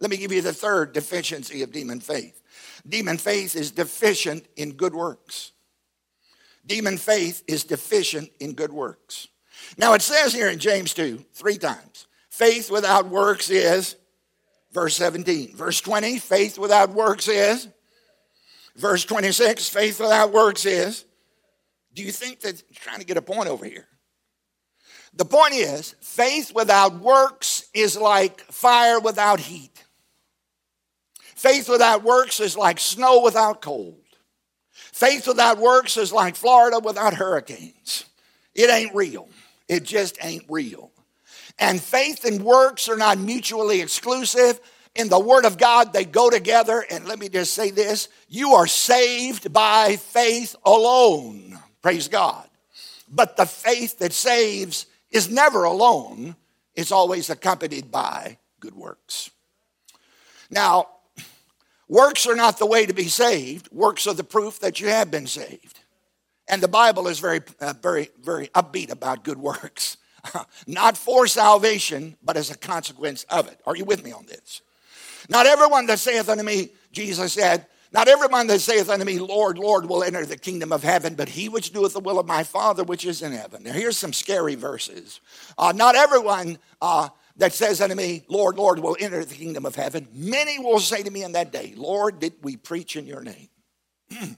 Let 0.00 0.10
me 0.10 0.16
give 0.16 0.32
you 0.32 0.40
the 0.40 0.54
third 0.54 0.94
deficiency 0.94 1.62
of 1.62 1.70
demon 1.70 2.00
faith. 2.00 2.40
Demon 2.88 3.18
faith 3.18 3.54
is 3.54 3.70
deficient 3.70 4.46
in 4.56 4.72
good 4.72 4.94
works. 4.94 5.52
Demon 6.64 6.96
faith 6.96 7.42
is 7.46 7.62
deficient 7.62 8.30
in 8.40 8.54
good 8.54 8.72
works. 8.72 9.28
Now 9.76 9.92
it 9.92 10.00
says 10.00 10.32
here 10.32 10.48
in 10.48 10.58
James 10.58 10.94
2, 10.94 11.26
three 11.34 11.58
times 11.58 12.06
faith 12.30 12.70
without 12.70 13.06
works 13.06 13.50
is, 13.50 13.96
verse 14.72 14.96
17. 14.96 15.54
Verse 15.54 15.82
20, 15.82 16.18
faith 16.20 16.58
without 16.58 16.88
works 16.88 17.28
is. 17.28 17.68
Verse 18.76 19.04
26, 19.04 19.68
faith 19.68 20.00
without 20.00 20.32
works 20.32 20.64
is. 20.64 21.04
Do 21.92 22.02
you 22.02 22.12
think 22.12 22.40
that 22.40 22.62
trying 22.74 23.00
to 23.00 23.06
get 23.06 23.18
a 23.18 23.22
point 23.22 23.50
over 23.50 23.66
here? 23.66 23.86
The 25.16 25.24
point 25.24 25.54
is, 25.54 25.94
faith 26.00 26.54
without 26.54 27.00
works 27.00 27.68
is 27.72 27.96
like 27.96 28.40
fire 28.42 29.00
without 29.00 29.40
heat. 29.40 29.84
Faith 31.18 31.68
without 31.68 32.02
works 32.02 32.38
is 32.38 32.56
like 32.56 32.78
snow 32.78 33.22
without 33.22 33.62
cold. 33.62 34.00
Faith 34.72 35.26
without 35.26 35.58
works 35.58 35.96
is 35.96 36.12
like 36.12 36.36
Florida 36.36 36.78
without 36.78 37.14
hurricanes. 37.14 38.04
It 38.54 38.70
ain't 38.70 38.94
real. 38.94 39.28
It 39.68 39.84
just 39.84 40.18
ain't 40.22 40.44
real. 40.48 40.90
And 41.58 41.80
faith 41.80 42.24
and 42.24 42.42
works 42.42 42.88
are 42.88 42.96
not 42.96 43.18
mutually 43.18 43.80
exclusive. 43.80 44.60
In 44.94 45.08
the 45.08 45.18
Word 45.18 45.44
of 45.44 45.58
God, 45.58 45.92
they 45.92 46.04
go 46.04 46.30
together. 46.30 46.84
And 46.90 47.06
let 47.06 47.18
me 47.18 47.28
just 47.28 47.54
say 47.54 47.70
this 47.70 48.08
you 48.28 48.54
are 48.54 48.66
saved 48.66 49.52
by 49.52 49.96
faith 49.96 50.56
alone. 50.64 51.58
Praise 51.82 52.08
God. 52.08 52.48
But 53.08 53.36
the 53.36 53.46
faith 53.46 53.98
that 53.98 54.12
saves 54.12 54.86
is 55.10 55.30
never 55.30 55.64
alone, 55.64 56.36
it's 56.74 56.92
always 56.92 57.30
accompanied 57.30 57.90
by 57.90 58.38
good 58.60 58.74
works. 58.74 59.30
Now, 60.50 60.88
works 61.88 62.26
are 62.26 62.36
not 62.36 62.58
the 62.58 62.66
way 62.66 62.86
to 62.86 62.94
be 62.94 63.08
saved, 63.08 63.70
works 63.72 64.06
are 64.06 64.14
the 64.14 64.24
proof 64.24 64.60
that 64.60 64.80
you 64.80 64.88
have 64.88 65.10
been 65.10 65.26
saved. 65.26 65.80
And 66.48 66.62
the 66.62 66.68
Bible 66.68 67.08
is 67.08 67.18
very, 67.18 67.40
uh, 67.60 67.74
very, 67.82 68.10
very 68.22 68.48
upbeat 68.48 68.90
about 68.90 69.24
good 69.24 69.38
works. 69.38 69.96
not 70.66 70.96
for 70.96 71.26
salvation, 71.26 72.16
but 72.22 72.36
as 72.36 72.50
a 72.50 72.56
consequence 72.56 73.24
of 73.24 73.48
it. 73.48 73.60
Are 73.66 73.76
you 73.76 73.84
with 73.84 74.04
me 74.04 74.12
on 74.12 74.26
this? 74.26 74.62
Not 75.28 75.46
everyone 75.46 75.86
that 75.86 75.98
saith 75.98 76.28
unto 76.28 76.44
me, 76.44 76.70
Jesus 76.92 77.32
said, 77.32 77.66
not 77.92 78.08
everyone 78.08 78.46
that 78.48 78.60
saith 78.60 78.88
unto 78.88 79.04
me, 79.04 79.18
Lord, 79.18 79.58
Lord, 79.58 79.86
will 79.86 80.02
enter 80.02 80.26
the 80.26 80.36
kingdom 80.36 80.72
of 80.72 80.82
heaven, 80.82 81.14
but 81.14 81.28
he 81.28 81.48
which 81.48 81.72
doeth 81.72 81.92
the 81.92 82.00
will 82.00 82.18
of 82.18 82.26
my 82.26 82.42
Father 82.42 82.84
which 82.84 83.04
is 83.04 83.22
in 83.22 83.32
heaven. 83.32 83.62
Now, 83.62 83.72
here's 83.72 83.96
some 83.96 84.12
scary 84.12 84.54
verses. 84.54 85.20
Uh, 85.56 85.72
not 85.74 85.94
everyone 85.94 86.58
uh, 86.82 87.08
that 87.36 87.52
says 87.52 87.80
unto 87.80 87.94
me, 87.94 88.24
Lord, 88.28 88.56
Lord, 88.56 88.80
will 88.80 88.96
enter 88.98 89.24
the 89.24 89.34
kingdom 89.34 89.64
of 89.64 89.74
heaven. 89.74 90.08
Many 90.12 90.58
will 90.58 90.80
say 90.80 91.02
to 91.02 91.10
me 91.10 91.22
in 91.22 91.32
that 91.32 91.52
day, 91.52 91.74
Lord, 91.76 92.18
did 92.18 92.34
we 92.42 92.56
preach 92.56 92.96
in 92.96 93.06
your 93.06 93.22
name? 93.22 93.48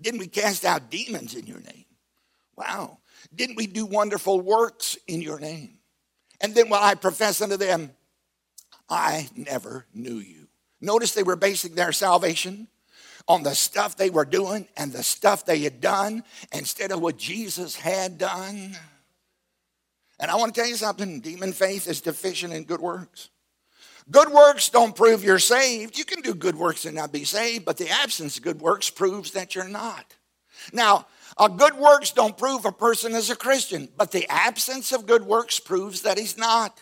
Didn't 0.00 0.20
we 0.20 0.26
cast 0.26 0.64
out 0.64 0.90
demons 0.90 1.34
in 1.34 1.46
your 1.46 1.60
name? 1.60 1.84
Wow. 2.56 2.98
Didn't 3.34 3.56
we 3.56 3.66
do 3.66 3.86
wonderful 3.86 4.40
works 4.40 4.98
in 5.06 5.22
your 5.22 5.38
name? 5.38 5.78
And 6.40 6.54
then 6.54 6.68
will 6.68 6.76
I 6.76 6.94
profess 6.94 7.40
unto 7.40 7.56
them, 7.56 7.92
I 8.88 9.28
never 9.34 9.86
knew 9.94 10.16
you. 10.16 10.48
Notice 10.80 11.14
they 11.14 11.22
were 11.22 11.36
basing 11.36 11.74
their 11.74 11.92
salvation 11.92 12.68
on 13.26 13.42
the 13.42 13.54
stuff 13.54 13.96
they 13.96 14.10
were 14.10 14.24
doing 14.24 14.68
and 14.76 14.92
the 14.92 15.02
stuff 15.02 15.44
they 15.46 15.60
had 15.60 15.80
done 15.80 16.24
instead 16.52 16.92
of 16.92 17.00
what 17.00 17.16
Jesus 17.16 17.76
had 17.76 18.18
done. 18.18 18.76
And 20.20 20.30
I 20.30 20.36
want 20.36 20.54
to 20.54 20.60
tell 20.60 20.68
you 20.68 20.76
something 20.76 21.20
demon 21.20 21.52
faith 21.52 21.88
is 21.88 22.00
deficient 22.00 22.52
in 22.52 22.64
good 22.64 22.80
works. 22.80 23.30
Good 24.10 24.28
works 24.28 24.68
don't 24.68 24.94
prove 24.94 25.24
you're 25.24 25.38
saved. 25.38 25.96
You 25.96 26.04
can 26.04 26.20
do 26.20 26.34
good 26.34 26.56
works 26.56 26.84
and 26.84 26.94
not 26.94 27.12
be 27.12 27.24
saved, 27.24 27.64
but 27.64 27.78
the 27.78 27.88
absence 27.88 28.36
of 28.36 28.42
good 28.42 28.60
works 28.60 28.90
proves 28.90 29.30
that 29.30 29.54
you're 29.54 29.66
not. 29.66 30.14
Now, 30.72 31.06
good 31.56 31.74
works 31.74 32.10
don't 32.10 32.36
prove 32.36 32.66
a 32.66 32.72
person 32.72 33.14
is 33.14 33.30
a 33.30 33.36
Christian, 33.36 33.88
but 33.96 34.12
the 34.12 34.28
absence 34.28 34.92
of 34.92 35.06
good 35.06 35.24
works 35.24 35.58
proves 35.58 36.02
that 36.02 36.18
he's 36.18 36.36
not. 36.36 36.80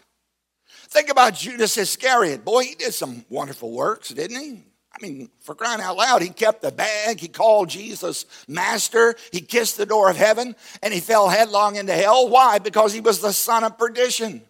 Think 0.88 1.10
about 1.10 1.34
Judas 1.34 1.78
Iscariot. 1.78 2.44
Boy, 2.44 2.64
he 2.64 2.74
did 2.74 2.92
some 2.92 3.24
wonderful 3.30 3.70
works, 3.70 4.08
didn't 4.08 4.40
he? 4.40 4.64
I 4.94 5.02
mean, 5.02 5.30
for 5.40 5.54
crying 5.54 5.80
out 5.80 5.96
loud, 5.96 6.22
he 6.22 6.28
kept 6.28 6.62
the 6.62 6.70
bag. 6.70 7.18
He 7.18 7.28
called 7.28 7.70
Jesus 7.70 8.26
master. 8.46 9.16
He 9.32 9.40
kissed 9.40 9.76
the 9.76 9.86
door 9.86 10.10
of 10.10 10.16
heaven 10.16 10.54
and 10.82 10.92
he 10.92 11.00
fell 11.00 11.28
headlong 11.28 11.76
into 11.76 11.94
hell. 11.94 12.28
Why? 12.28 12.58
Because 12.58 12.92
he 12.92 13.00
was 13.00 13.20
the 13.20 13.32
son 13.32 13.64
of 13.64 13.78
perdition. 13.78 14.42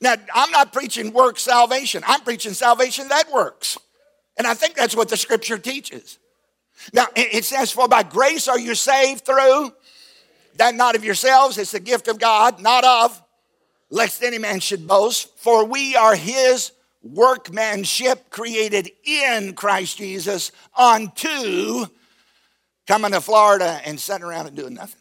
Now, 0.00 0.14
I'm 0.34 0.50
not 0.50 0.72
preaching 0.72 1.12
work 1.12 1.38
salvation, 1.38 2.02
I'm 2.06 2.20
preaching 2.20 2.52
salvation 2.52 3.08
that 3.08 3.32
works. 3.32 3.78
And 4.36 4.46
I 4.46 4.54
think 4.54 4.74
that's 4.74 4.96
what 4.96 5.08
the 5.08 5.16
scripture 5.16 5.58
teaches. 5.58 6.18
Now, 6.92 7.06
it 7.14 7.44
says, 7.44 7.70
For 7.70 7.88
by 7.88 8.02
grace 8.02 8.48
are 8.48 8.58
you 8.58 8.74
saved 8.74 9.24
through 9.26 9.72
that 10.56 10.74
not 10.74 10.94
of 10.94 11.04
yourselves, 11.04 11.58
it's 11.58 11.72
the 11.72 11.80
gift 11.80 12.08
of 12.08 12.18
God, 12.18 12.60
not 12.60 12.84
of, 12.84 13.22
lest 13.90 14.22
any 14.22 14.38
man 14.38 14.60
should 14.60 14.86
boast. 14.86 15.38
For 15.38 15.64
we 15.64 15.96
are 15.96 16.14
his 16.14 16.72
workmanship 17.02 18.30
created 18.30 18.90
in 19.04 19.54
Christ 19.54 19.98
Jesus 19.98 20.52
unto 20.76 21.86
coming 22.86 23.12
to 23.12 23.20
Florida 23.20 23.80
and 23.84 23.98
sitting 23.98 24.24
around 24.24 24.46
and 24.48 24.56
doing 24.56 24.74
nothing. 24.74 25.00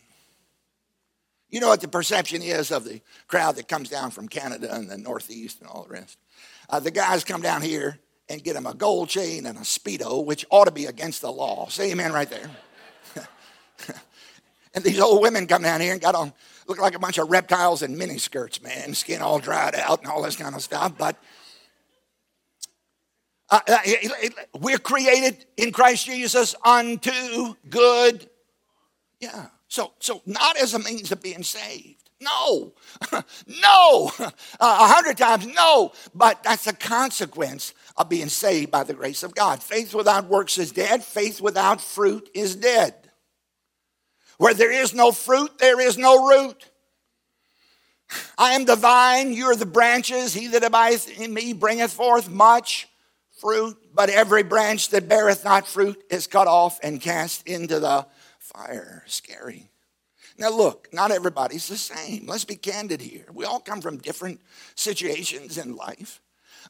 You 1.50 1.60
know 1.60 1.70
what 1.70 1.82
the 1.82 1.88
perception 1.88 2.42
is 2.42 2.72
of 2.72 2.84
the 2.84 3.02
crowd 3.28 3.56
that 3.56 3.68
comes 3.68 3.90
down 3.90 4.12
from 4.12 4.28
Canada 4.28 4.74
and 4.74 4.90
the 4.90 4.98
Northeast 4.98 5.60
and 5.62 5.70
all 5.70 5.84
the 5.84 5.90
rest. 5.90 6.18
Uh, 6.70 6.80
the 6.80 6.92
guys 6.92 7.24
come 7.24 7.42
down 7.42 7.64
here 7.64 8.00
and 8.30 8.44
get 8.44 8.54
them 8.54 8.68
a 8.68 8.76
gold 8.76 9.10
chain 9.10 9.48
and 9.48 9.58
a 9.58 9.62
Speedo, 9.62 10.24
which 10.24 10.46
ought 10.52 10.66
to 10.66 10.72
be 10.72 10.86
against 10.86 11.22
the 11.22 11.32
law. 11.32 11.68
Say 11.68 11.92
amen 11.92 12.14
right 12.14 12.30
there. 12.30 12.52
and 14.76 14.84
these 14.84 15.00
old 15.00 15.24
women 15.24 15.48
come 15.48 15.64
down 15.64 15.82
here 15.82 15.94
and 15.94 16.02
got 16.02 16.14
on 16.14 16.32
look 16.68 16.80
like 16.80 16.94
a 16.94 17.00
bunch 17.00 17.18
of 17.18 17.32
reptiles 17.32 17.82
in 17.82 17.98
miniskirts, 17.98 18.62
man, 18.62 18.94
skin 18.94 19.22
all 19.22 19.40
dried 19.40 19.74
out 19.74 20.02
and 20.02 20.08
all 20.08 20.22
this 20.22 20.36
kind 20.36 20.54
of 20.54 20.62
stuff. 20.62 20.94
But 20.96 21.16
uh, 23.52 23.60
uh 23.68 23.80
we're 24.60 24.78
created 24.78 25.46
in 25.58 25.72
Christ 25.72 26.06
Jesus 26.06 26.56
unto 26.64 27.56
good. 27.70 28.30
Yeah. 29.20 29.48
So, 29.70 29.94
so 30.00 30.22
not 30.26 30.58
as 30.58 30.74
a 30.74 30.80
means 30.80 31.12
of 31.12 31.22
being 31.22 31.44
saved. 31.44 32.10
No, 32.22 32.74
no, 33.14 34.12
a 34.60 34.88
hundred 34.88 35.18
times 35.18 35.48
no. 35.48 35.94
But 36.14 36.44
that's 36.44 36.68
a 36.68 36.74
consequence 36.74 37.74
of 37.96 38.10
being 38.10 38.28
saved 38.28 38.72
by 38.72 38.84
the 38.84 38.94
grace 38.94 39.24
of 39.24 39.34
God. 39.34 39.64
Faith 39.64 39.94
without 39.94 40.28
works 40.28 40.58
is 40.58 40.72
dead. 40.72 41.04
Faith 41.04 41.40
without 41.40 41.80
fruit 41.80 42.30
is 42.34 42.56
dead. 42.56 42.94
Where 44.38 44.54
there 44.54 44.72
is 44.72 44.94
no 44.94 45.12
fruit, 45.12 45.60
there 45.60 45.80
is 45.80 45.98
no 45.98 46.28
root. 46.28 46.70
I 48.38 48.54
am 48.54 48.66
the 48.66 48.76
vine, 48.76 49.32
you 49.32 49.46
are 49.46 49.56
the 49.56 49.66
branches. 49.66 50.34
He 50.34 50.48
that 50.48 50.64
abideth 50.64 51.22
in 51.22 51.34
me 51.34 51.54
bringeth 51.54 51.94
forth 51.94 52.30
much 52.30 52.89
fruit, 53.40 53.78
but 53.94 54.10
every 54.10 54.44
branch 54.44 54.90
that 54.90 55.08
beareth 55.08 55.44
not 55.44 55.68
fruit 55.68 56.04
is 56.10 56.28
cut 56.28 56.48
off 56.48 56.80
and 56.84 57.02
cast 57.02 57.48
into 57.48 57.80
the 57.80 58.06
fire. 58.38 59.04
Scary. 59.08 59.70
Now, 60.38 60.50
look, 60.50 60.88
not 60.94 61.12
everybody's 61.12 61.68
the 61.68 61.78
same. 61.78 62.26
Let's 62.26 62.46
be 62.46 62.56
candid 62.56 63.02
here. 63.02 63.26
We 63.34 63.46
all 63.46 63.60
come 63.60 63.82
from 63.82 63.98
different 63.98 64.40
situations 64.76 65.58
in 65.58 65.76
life. 65.76 66.22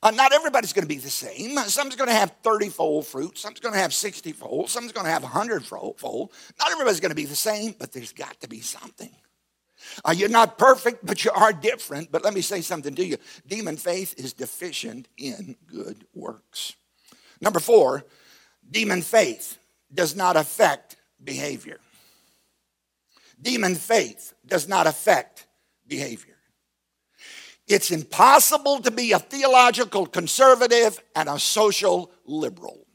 Uh, 0.02 0.12
not 0.12 0.34
everybody's 0.34 0.74
going 0.74 0.84
to 0.84 0.88
be 0.88 0.98
the 0.98 1.10
same. 1.10 1.58
Some's 1.58 1.96
going 1.96 2.08
to 2.08 2.16
have 2.16 2.34
30 2.42 2.70
fold 2.70 3.06
fruit. 3.06 3.38
Some's 3.38 3.60
going 3.60 3.74
to 3.74 3.80
have 3.80 3.94
60 3.94 4.32
fold. 4.32 4.70
Some's 4.70 4.92
going 4.92 5.06
to 5.06 5.12
have 5.12 5.24
100 5.24 5.66
fold. 5.66 6.32
Not 6.58 6.72
everybody's 6.72 7.00
going 7.00 7.10
to 7.12 7.16
be 7.16 7.26
the 7.26 7.36
same, 7.36 7.76
but 7.78 7.92
there's 7.92 8.14
got 8.14 8.40
to 8.42 8.48
be 8.48 8.62
something. 8.62 9.12
Uh, 10.06 10.14
you're 10.16 10.30
not 10.30 10.58
perfect, 10.58 11.06
but 11.06 11.24
you 11.24 11.32
are 11.32 11.54
different. 11.54 12.12
But 12.12 12.24
let 12.24 12.34
me 12.34 12.42
say 12.42 12.62
something 12.62 12.96
to 12.96 13.06
you 13.06 13.18
demon 13.46 13.78
faith 13.78 14.16
is 14.18 14.34
deficient 14.34 15.08
in 15.18 15.56
good 15.68 16.06
works. 16.14 16.76
Number 17.42 17.60
four, 17.60 18.06
demon 18.70 19.02
faith 19.02 19.58
does 19.94 20.16
not 20.16 20.36
affect 20.36 20.98
behavior. 21.24 21.80
Demon 23.42 23.76
faith 23.76 24.34
does 24.46 24.68
not 24.68 24.88
affect 24.88 25.48
behavior. 25.88 26.36
It's 27.68 27.92
impossible 27.92 28.80
to 28.82 28.92
be 28.92 29.12
a 29.12 29.20
theological 29.20 30.08
conservative 30.08 31.00
and 31.16 31.30
a 31.30 31.38
social 31.38 32.12
liberal. 32.26 32.88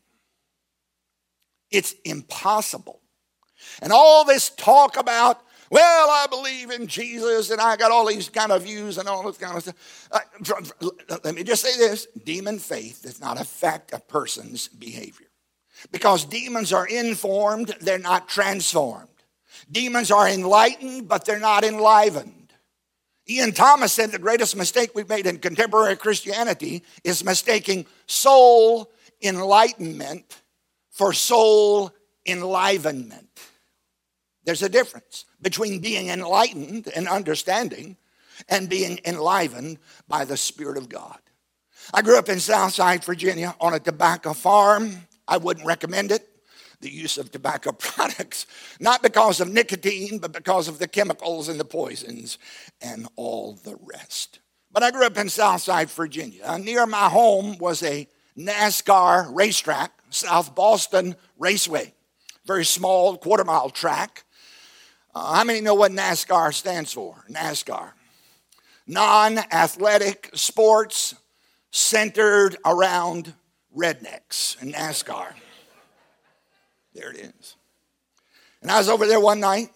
It's 1.71 1.95
impossible. 2.05 3.01
And 3.81 3.93
all 3.93 4.25
this 4.25 4.51
talk 4.51 4.97
about 4.97 5.40
well, 5.75 6.09
I 6.09 6.29
believe 6.31 6.71
in 6.71 6.87
Jesus 6.87 7.51
and 7.51 7.61
I 7.61 7.77
got 7.77 7.91
all 7.91 8.07
these 8.07 8.29
kind 8.29 8.53
of 8.53 8.63
views 8.63 8.97
and 8.97 9.09
all 9.09 9.25
this 9.25 9.39
kind 9.39 9.57
of 9.57 9.63
stuff. 9.65 10.09
Uh, 10.13 11.19
let 11.25 11.35
me 11.35 11.43
just 11.43 11.65
say 11.65 11.77
this 11.77 12.07
demon 12.25 12.61
faith 12.61 13.01
does 13.03 13.21
not 13.21 13.41
affect 13.41 13.93
a 13.93 13.99
person's 13.99 14.69
behavior 14.69 15.27
because 15.91 16.27
demons 16.27 16.73
are 16.73 16.87
informed, 16.87 17.75
they're 17.81 17.99
not 17.99 18.29
transformed. 18.29 19.09
Demons 19.69 20.13
are 20.13 20.29
enlightened, 20.29 21.09
but 21.09 21.25
they're 21.25 21.41
not 21.41 21.65
enlivened. 21.65 22.53
Ian 23.29 23.51
Thomas 23.51 23.93
said 23.93 24.13
the 24.13 24.19
greatest 24.21 24.55
mistake 24.55 24.93
we've 24.95 25.09
made 25.09 25.27
in 25.27 25.39
contemporary 25.39 25.97
Christianity 25.97 26.85
is 27.03 27.25
mistaking 27.25 27.85
soul 28.07 28.93
enlightenment 29.21 30.41
for 30.93 31.13
soul 31.13 31.91
enlivenment. 32.25 33.29
There's 34.44 34.62
a 34.62 34.68
difference 34.68 35.24
between 35.40 35.80
being 35.80 36.09
enlightened 36.09 36.88
and 36.94 37.09
understanding 37.09 37.96
and 38.48 38.68
being 38.68 39.00
enlivened 39.04 39.78
by 40.09 40.24
the 40.24 40.37
Spirit 40.37 40.76
of 40.76 40.88
God. 40.88 41.18
I 41.92 42.02
grew 42.02 42.18
up 42.18 42.28
in 42.28 42.40
Southside, 42.40 43.04
Virginia 43.04 43.54
on 43.61 43.74
a 43.74 43.80
tobacco 43.80 44.33
farm. 44.33 45.07
I 45.28 45.37
wouldn't 45.37 45.66
recommend 45.66 46.12
it, 46.12 46.28
the 46.80 46.92
use 46.92 47.18
of 47.18 47.30
tobacco 47.30 47.72
products, 47.78 48.46
not 48.80 49.02
because 49.02 49.40
of 49.40 49.52
nicotine, 49.52 50.18
but 50.18 50.33
because 50.33 50.68
of 50.68 50.78
the 50.78 50.88
chemicals 50.88 51.48
and 51.48 51.59
the 51.59 51.64
poisons 51.64 52.38
and 52.80 53.09
all 53.16 53.54
the 53.64 53.76
rest. 53.83 54.40
But 54.70 54.83
I 54.83 54.90
grew 54.90 55.07
up 55.07 55.16
in 55.16 55.28
Southside, 55.28 55.88
Virginia. 55.90 56.59
Near 56.59 56.85
my 56.87 57.09
home 57.09 57.59
was 57.59 57.83
a 57.83 58.09
NASCAR 58.37 59.33
racetrack, 59.35 59.92
South 60.11 60.54
Boston 60.54 61.14
Raceway, 61.38 61.94
very 62.44 62.64
small 62.64 63.16
quarter 63.16 63.44
mile 63.44 63.70
track. 63.70 64.24
Uh, 65.14 65.35
how 65.35 65.44
many 65.44 65.61
know 65.61 65.74
what 65.74 65.92
NASCAR 65.92 66.53
stands 66.53 66.92
for? 66.92 67.24
NASCAR. 67.31 67.92
Non 68.87 69.38
athletic 69.38 70.31
sports 70.35 71.14
centered 71.70 72.57
around 72.64 73.33
rednecks 73.77 74.61
and 74.61 74.74
NASCAR. 74.74 75.35
There 76.94 77.11
it 77.11 77.18
is. 77.18 77.57
And 78.61 78.70
I 78.70 78.79
was 78.79 78.88
over 78.88 79.07
there 79.07 79.20
one 79.20 79.40
night, 79.40 79.70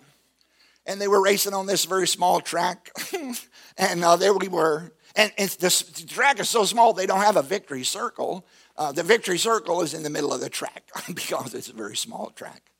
and 0.86 1.00
they 1.00 1.08
were 1.08 1.22
racing 1.22 1.54
on 1.54 1.66
this 1.66 1.84
very 1.84 2.06
small 2.06 2.40
track. 2.40 2.90
and 3.78 4.04
uh, 4.04 4.16
there 4.16 4.34
we 4.34 4.48
were. 4.48 4.92
And 5.14 5.32
this, 5.36 5.82
the 5.82 6.06
track 6.06 6.40
is 6.40 6.48
so 6.48 6.64
small, 6.64 6.92
they 6.92 7.06
don't 7.06 7.20
have 7.20 7.36
a 7.36 7.42
victory 7.42 7.84
circle. 7.84 8.46
Uh, 8.76 8.92
the 8.92 9.02
victory 9.02 9.38
circle 9.38 9.82
is 9.82 9.94
in 9.94 10.04
the 10.04 10.10
middle 10.10 10.32
of 10.32 10.40
the 10.40 10.48
track 10.48 10.90
because 11.14 11.54
it's 11.54 11.68
a 11.68 11.72
very 11.72 11.96
small 11.96 12.30
track. 12.30 12.70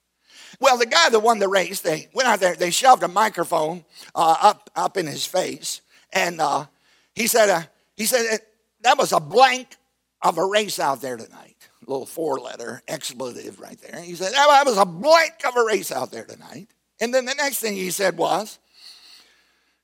Well, 0.61 0.79
the 0.79 0.87
guy 0.87 1.09
that 1.11 1.21
won 1.21 1.39
the 1.39 1.49
race, 1.49 1.81
they 1.81 2.09
went 2.13 2.29
out 2.29 2.41
there, 2.41 2.55
they 2.55 2.71
shoved 2.71 3.03
a 3.03 3.09
microphone 3.09 3.85
uh, 4.15 4.37
up, 4.41 4.71
up 4.75 4.97
in 4.97 5.07
his 5.07 5.27
face, 5.27 5.81
and 6.13 6.41
uh, 6.41 6.67
he 7.15 7.27
said, 7.27 7.49
uh, 7.51 7.63
he 7.97 8.07
said 8.07 8.41
that 8.83 8.99
was 8.99 9.13
a 9.13 9.21
blank 9.21 9.77
of 10.23 10.39
a 10.39 10.45
race 10.45 10.79
out 10.79 11.01
there 11.01 11.17
tonight. 11.17 11.57
A 11.87 11.91
little 11.91 12.07
four-letter 12.07 12.83
expletive 12.87 13.61
right 13.61 13.79
there. 13.81 14.01
He 14.03 14.15
said 14.15 14.33
that 14.33 14.67
was 14.67 14.79
a 14.79 14.85
blank 14.85 15.35
of 15.47 15.57
a 15.57 15.65
race 15.65 15.93
out 15.93 16.11
there 16.11 16.25
tonight. 16.25 16.69
And 17.01 17.15
then 17.15 17.25
the 17.25 17.35
next 17.35 17.59
thing 17.59 17.75
he 17.75 17.91
said 17.91 18.17
was, 18.17 18.59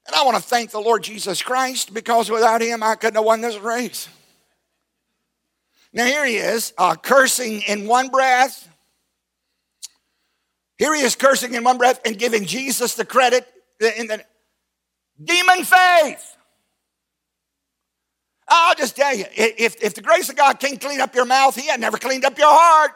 and 0.06 0.14
I 0.14 0.24
want 0.24 0.36
to 0.36 0.42
thank 0.42 0.70
the 0.70 0.80
Lord 0.80 1.02
Jesus 1.02 1.42
Christ 1.42 1.94
because 1.94 2.30
without 2.30 2.60
him 2.60 2.82
I 2.82 2.94
couldn't 2.94 3.14
have 3.14 3.24
won 3.24 3.40
this 3.40 3.56
race. 3.58 4.08
Now 5.92 6.04
here 6.06 6.26
he 6.26 6.36
is, 6.36 6.74
uh, 6.76 6.96
cursing 6.96 7.62
in 7.62 7.86
one 7.86 8.08
breath 8.08 8.68
here 10.78 10.94
he 10.94 11.02
is 11.02 11.14
cursing 11.16 11.54
in 11.54 11.64
one 11.64 11.78
breath 11.78 12.00
and 12.04 12.18
giving 12.18 12.46
Jesus 12.46 12.94
the 12.94 13.04
credit 13.04 13.46
in 13.80 14.06
the 14.06 14.24
demon 15.22 15.64
faith. 15.64 16.36
I'll 18.48 18.74
just 18.74 18.96
tell 18.96 19.14
you, 19.14 19.24
if, 19.34 19.82
if 19.82 19.94
the 19.94 20.02
grace 20.02 20.28
of 20.28 20.36
God 20.36 20.60
can't 20.60 20.80
clean 20.80 21.00
up 21.00 21.14
your 21.14 21.24
mouth, 21.24 21.54
He 21.54 21.68
had 21.68 21.80
never 21.80 21.96
cleaned 21.96 22.24
up 22.24 22.38
your 22.38 22.52
heart. 22.52 22.92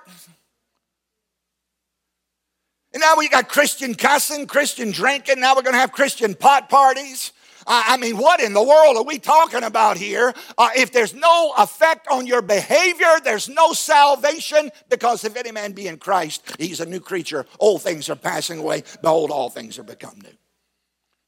And 2.92 3.00
now 3.00 3.14
we 3.16 3.28
got 3.28 3.48
Christian 3.48 3.94
cussing, 3.94 4.46
Christian 4.46 4.90
drinking. 4.90 5.40
Now 5.40 5.54
we're 5.54 5.62
going 5.62 5.74
to 5.74 5.80
have 5.80 5.92
Christian 5.92 6.34
pot 6.34 6.68
parties. 6.68 7.32
I 7.70 7.98
mean, 7.98 8.16
what 8.16 8.40
in 8.40 8.54
the 8.54 8.62
world 8.62 8.96
are 8.96 9.04
we 9.04 9.18
talking 9.18 9.62
about 9.62 9.98
here? 9.98 10.32
Uh, 10.56 10.70
if 10.74 10.90
there's 10.90 11.14
no 11.14 11.52
effect 11.58 12.08
on 12.10 12.26
your 12.26 12.40
behavior, 12.40 13.18
there's 13.22 13.48
no 13.48 13.74
salvation, 13.74 14.70
because 14.88 15.22
if 15.24 15.36
any 15.36 15.52
man 15.52 15.72
be 15.72 15.86
in 15.86 15.98
Christ, 15.98 16.56
he's 16.58 16.80
a 16.80 16.86
new 16.86 16.98
creature. 16.98 17.44
Old 17.60 17.82
things 17.82 18.08
are 18.08 18.16
passing 18.16 18.58
away. 18.58 18.84
Behold, 19.02 19.30
all 19.30 19.50
things 19.50 19.78
are 19.78 19.82
become 19.82 20.18
new. 20.22 20.30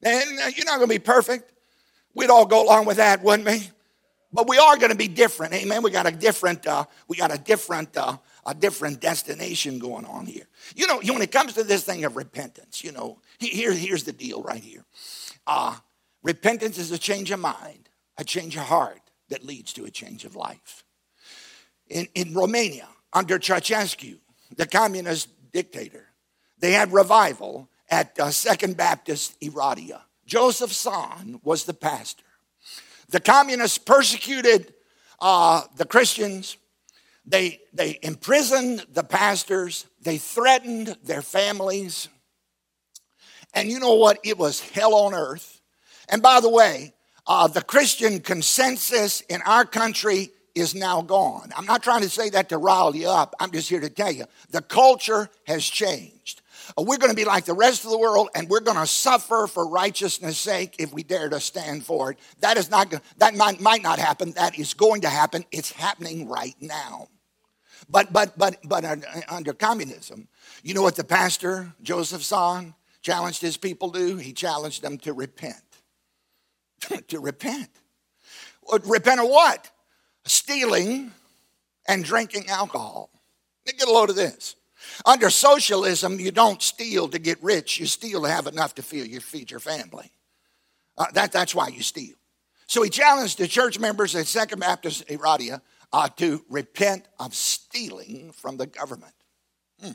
And 0.02 0.38
uh, 0.40 0.46
you're 0.56 0.64
not 0.64 0.78
going 0.78 0.88
to 0.88 0.94
be 0.94 0.98
perfect. 0.98 1.52
We'd 2.14 2.30
all 2.30 2.46
go 2.46 2.64
along 2.64 2.86
with 2.86 2.96
that, 2.96 3.22
wouldn't 3.22 3.46
we? 3.46 3.68
But 4.32 4.48
we 4.48 4.56
are 4.56 4.76
going 4.78 4.92
to 4.92 4.96
be 4.96 5.08
different. 5.08 5.52
Amen. 5.52 5.82
We 5.82 5.90
got 5.90 6.06
a 6.06 6.12
different, 6.12 6.66
uh, 6.66 6.86
we 7.06 7.16
got 7.16 7.34
a 7.34 7.38
different, 7.38 7.94
uh, 7.96 8.16
a 8.46 8.54
different 8.54 9.00
destination 9.00 9.78
going 9.78 10.06
on 10.06 10.24
here. 10.24 10.46
You 10.74 10.86
know, 10.86 11.00
when 11.12 11.20
it 11.20 11.32
comes 11.32 11.52
to 11.54 11.64
this 11.64 11.84
thing 11.84 12.04
of 12.04 12.16
repentance, 12.16 12.82
you 12.82 12.92
know, 12.92 13.18
here, 13.38 13.72
here's 13.72 14.04
the 14.04 14.12
deal 14.12 14.42
right 14.42 14.62
here. 14.62 14.84
Uh, 15.46 15.76
Repentance 16.22 16.78
is 16.78 16.92
a 16.92 16.98
change 16.98 17.30
of 17.30 17.40
mind, 17.40 17.88
a 18.18 18.24
change 18.24 18.56
of 18.56 18.64
heart 18.64 19.00
that 19.28 19.44
leads 19.44 19.72
to 19.74 19.84
a 19.84 19.90
change 19.90 20.24
of 20.24 20.36
life. 20.36 20.84
In, 21.88 22.08
in 22.14 22.34
Romania, 22.34 22.88
under 23.12 23.38
Ceausescu, 23.38 24.18
the 24.56 24.66
communist 24.66 25.28
dictator, 25.52 26.06
they 26.58 26.72
had 26.72 26.92
revival 26.92 27.68
at 27.88 28.18
uh, 28.20 28.30
Second 28.30 28.76
Baptist 28.76 29.40
Oradea. 29.40 30.02
Joseph 30.26 30.70
Tson 30.70 31.40
was 31.42 31.64
the 31.64 31.74
pastor. 31.74 32.24
The 33.08 33.20
communists 33.20 33.78
persecuted 33.78 34.74
uh, 35.20 35.62
the 35.76 35.84
Christians. 35.84 36.56
They, 37.26 37.60
they 37.72 37.98
imprisoned 38.02 38.86
the 38.92 39.02
pastors. 39.02 39.86
They 40.00 40.18
threatened 40.18 40.96
their 41.02 41.22
families. 41.22 42.08
And 43.52 43.68
you 43.68 43.80
know 43.80 43.94
what? 43.94 44.20
It 44.22 44.38
was 44.38 44.60
hell 44.60 44.94
on 44.94 45.14
earth. 45.14 45.59
And 46.10 46.20
by 46.20 46.40
the 46.40 46.50
way, 46.50 46.92
uh, 47.26 47.46
the 47.46 47.62
Christian 47.62 48.20
consensus 48.20 49.20
in 49.22 49.40
our 49.42 49.64
country 49.64 50.30
is 50.54 50.74
now 50.74 51.00
gone. 51.02 51.52
I'm 51.56 51.64
not 51.64 51.82
trying 51.82 52.02
to 52.02 52.08
say 52.08 52.30
that 52.30 52.48
to 52.48 52.58
rile 52.58 52.94
you 52.94 53.08
up. 53.08 53.34
I'm 53.40 53.50
just 53.52 53.68
here 53.68 53.80
to 53.80 53.88
tell 53.88 54.10
you 54.10 54.24
the 54.50 54.62
culture 54.62 55.28
has 55.46 55.64
changed. 55.64 56.42
uh, 56.76 56.82
we're 56.82 56.98
going 56.98 57.10
to 57.10 57.16
be 57.16 57.24
like 57.24 57.44
the 57.44 57.54
rest 57.54 57.84
of 57.84 57.90
the 57.90 57.98
world 57.98 58.28
and 58.34 58.48
we're 58.48 58.60
going 58.60 58.76
to 58.76 58.86
suffer 58.86 59.46
for 59.46 59.68
righteousness 59.68 60.38
sake 60.38 60.76
if 60.78 60.92
we 60.92 61.02
dare 61.02 61.28
to 61.28 61.40
stand 61.40 61.84
for 61.84 62.10
it 62.12 62.18
that 62.40 62.56
is 62.56 62.70
not 62.70 62.92
that 63.18 63.34
might, 63.34 63.60
might 63.60 63.82
not 63.82 63.98
happen 63.98 64.32
that 64.32 64.58
is 64.58 64.74
going 64.74 65.00
to 65.00 65.08
happen 65.08 65.44
it's 65.52 65.72
happening 65.72 66.28
right 66.28 66.56
now 66.60 67.08
but 67.88 68.12
but 68.12 68.36
but 68.36 68.58
but 68.64 68.84
under 69.28 69.52
communism 69.52 70.28
you 70.62 70.74
know 70.74 70.82
what 70.82 70.96
the 70.96 71.04
pastor 71.04 71.72
joseph 71.82 72.22
Tson 72.22 72.74
challenged 73.02 73.40
his 73.40 73.56
people 73.56 73.90
to 73.92 73.98
do? 73.98 74.16
he 74.16 74.32
challenged 74.32 74.82
them 74.82 74.98
to 74.98 75.12
repent 75.12 75.69
to 77.08 77.20
repent 77.20 77.68
repent 78.84 79.20
of 79.20 79.28
what 79.28 79.70
stealing 80.24 81.10
and 81.88 82.04
drinking 82.04 82.48
alcohol 82.48 83.10
get 83.78 83.88
a 83.88 83.92
load 83.92 84.10
of 84.10 84.16
this 84.16 84.56
under 85.04 85.30
socialism, 85.30 86.18
you 86.18 86.30
don't 86.30 86.62
steal 86.62 87.08
to 87.08 87.18
get 87.18 87.42
rich, 87.42 87.78
you 87.78 87.86
steal 87.86 88.22
to 88.22 88.28
have 88.28 88.46
enough 88.46 88.74
to 88.76 88.82
feed 88.82 89.06
your, 89.10 89.20
feed 89.20 89.50
your 89.50 89.60
family. 89.60 90.10
Uh, 90.96 91.06
that, 91.12 91.32
that's 91.32 91.54
why 91.54 91.68
you 91.68 91.82
steal. 91.82 92.14
So 92.66 92.82
he 92.82 92.90
challenged 92.90 93.38
the 93.38 93.48
church 93.48 93.78
members 93.78 94.14
at 94.14 94.26
Second 94.26 94.60
Baptist 94.60 95.08
Heredia 95.08 95.62
uh, 95.92 96.08
to 96.16 96.44
repent 96.48 97.06
of 97.18 97.34
stealing 97.34 98.32
from 98.32 98.56
the 98.56 98.66
government. 98.66 99.14
Hmm. 99.82 99.92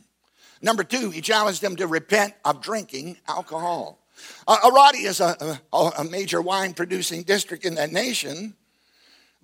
Number 0.62 0.84
two, 0.84 1.10
he 1.10 1.22
challenged 1.22 1.62
them 1.62 1.76
to 1.78 1.88
repent 1.88 2.34
of 2.44 2.62
drinking 2.62 3.18
alcohol. 3.28 4.05
Uh, 4.48 4.58
Heredia 4.64 5.10
is 5.10 5.20
a, 5.20 5.60
a, 5.74 5.92
a 6.00 6.04
major 6.04 6.42
wine 6.42 6.74
producing 6.74 7.24
district 7.24 7.66
in 7.66 7.76
that 7.76 7.92
nation. 7.92 8.56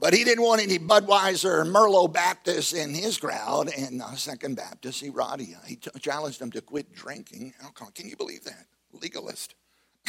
But 0.02 0.16
he 0.16 0.24
didn't 0.24 0.44
want 0.44 0.64
any 0.64 0.80
Budweiser 0.80 1.60
or 1.60 1.64
Merlot 1.64 2.12
Baptists 2.12 2.74
in 2.74 2.96
his 2.96 3.20
crowd 3.20 3.72
in 3.72 4.02
uh, 4.02 4.16
Second 4.16 4.56
Baptist 4.56 5.00
Heredia. 5.00 5.60
He 5.68 5.76
t- 5.76 5.92
challenged 6.00 6.40
them 6.40 6.52
to 6.54 6.62
quit 6.62 6.92
drinking 6.92 7.54
alcohol. 7.62 7.92
Can 7.94 8.10
you 8.10 8.18
believe 8.18 8.44
that? 8.46 8.66
Legalist. 8.94 9.54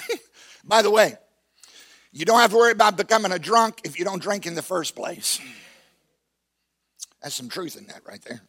By 0.64 0.80
the 0.80 0.90
way, 0.90 1.18
you 2.10 2.24
don't 2.24 2.40
have 2.40 2.52
to 2.52 2.56
worry 2.56 2.72
about 2.72 2.96
becoming 2.96 3.32
a 3.32 3.38
drunk 3.38 3.82
if 3.84 3.98
you 3.98 4.06
don't 4.06 4.22
drink 4.22 4.46
in 4.46 4.54
the 4.54 4.62
first 4.62 4.96
place. 4.96 5.38
That's 7.22 7.34
some 7.34 7.50
truth 7.50 7.76
in 7.76 7.86
that 7.88 8.00
right 8.08 8.22
there. 8.22 8.40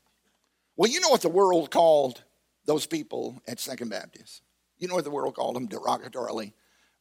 Well, 0.78 0.90
you 0.90 1.02
know 1.02 1.10
what 1.10 1.22
the 1.22 1.30
world 1.30 1.72
called 1.72 2.24
those 2.66 2.86
people 2.86 3.42
at 3.50 3.60
Second 3.60 3.90
Baptist? 3.90 4.43
You 4.84 4.90
know 4.90 4.96
what 4.96 5.06
the 5.06 5.12
world 5.12 5.36
called 5.36 5.56
them 5.56 5.70
derogatorily? 5.70 6.52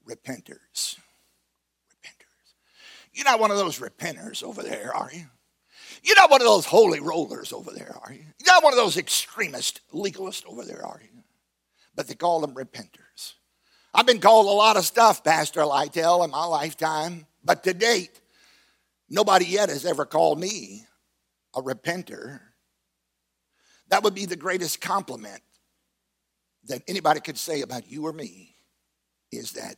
Repenters. 0.09 1.01
Repenters. 1.91 2.55
You're 3.13 3.25
not 3.25 3.41
one 3.41 3.51
of 3.51 3.57
those 3.57 3.81
repenters 3.81 4.45
over 4.45 4.63
there, 4.63 4.95
are 4.95 5.11
you? 5.13 5.25
You're 6.05 6.15
not 6.15 6.31
one 6.31 6.41
of 6.41 6.47
those 6.47 6.65
holy 6.65 7.01
rollers 7.01 7.53
over 7.53 7.73
there, 7.73 7.99
are 8.05 8.13
you? 8.13 8.23
You're 8.39 8.55
not 8.55 8.63
one 8.63 8.73
of 8.73 8.77
those 8.77 8.97
extremist 8.97 9.81
legalists 9.93 10.47
over 10.47 10.65
there, 10.65 10.87
are 10.87 11.01
you? 11.03 11.25
But 11.97 12.07
they 12.07 12.15
call 12.15 12.41
them 12.41 12.55
repenters. 12.55 13.33
I've 13.93 14.07
been 14.07 14.21
called 14.21 14.47
a 14.47 14.51
lot 14.51 14.77
of 14.77 14.85
stuff, 14.85 15.25
Pastor 15.25 15.67
Lytle, 15.67 16.23
in 16.23 16.31
my 16.31 16.45
lifetime, 16.45 17.27
but 17.43 17.65
to 17.65 17.75
date, 17.75 18.21
nobody 19.11 19.47
yet 19.47 19.71
has 19.71 19.85
ever 19.85 20.05
called 20.05 20.39
me 20.39 20.87
a 21.53 21.61
repenter. 21.61 22.39
That 23.89 24.05
would 24.05 24.15
be 24.15 24.27
the 24.27 24.37
greatest 24.37 24.81
compliment 24.81 25.43
that 26.69 26.83
anybody 26.89 27.21
could 27.21 27.39
say 27.39 27.63
about 27.63 27.91
you 27.91 28.07
or 28.07 28.13
me 28.13 28.57
is 29.31 29.53
that 29.53 29.77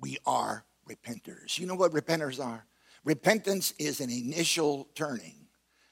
we 0.00 0.18
are 0.26 0.64
repenters. 0.88 1.58
You 1.58 1.66
know 1.66 1.74
what 1.74 1.92
repenters 1.92 2.44
are? 2.44 2.64
Repentance 3.04 3.72
is 3.78 4.00
an 4.00 4.10
initial 4.10 4.88
turning 4.94 5.46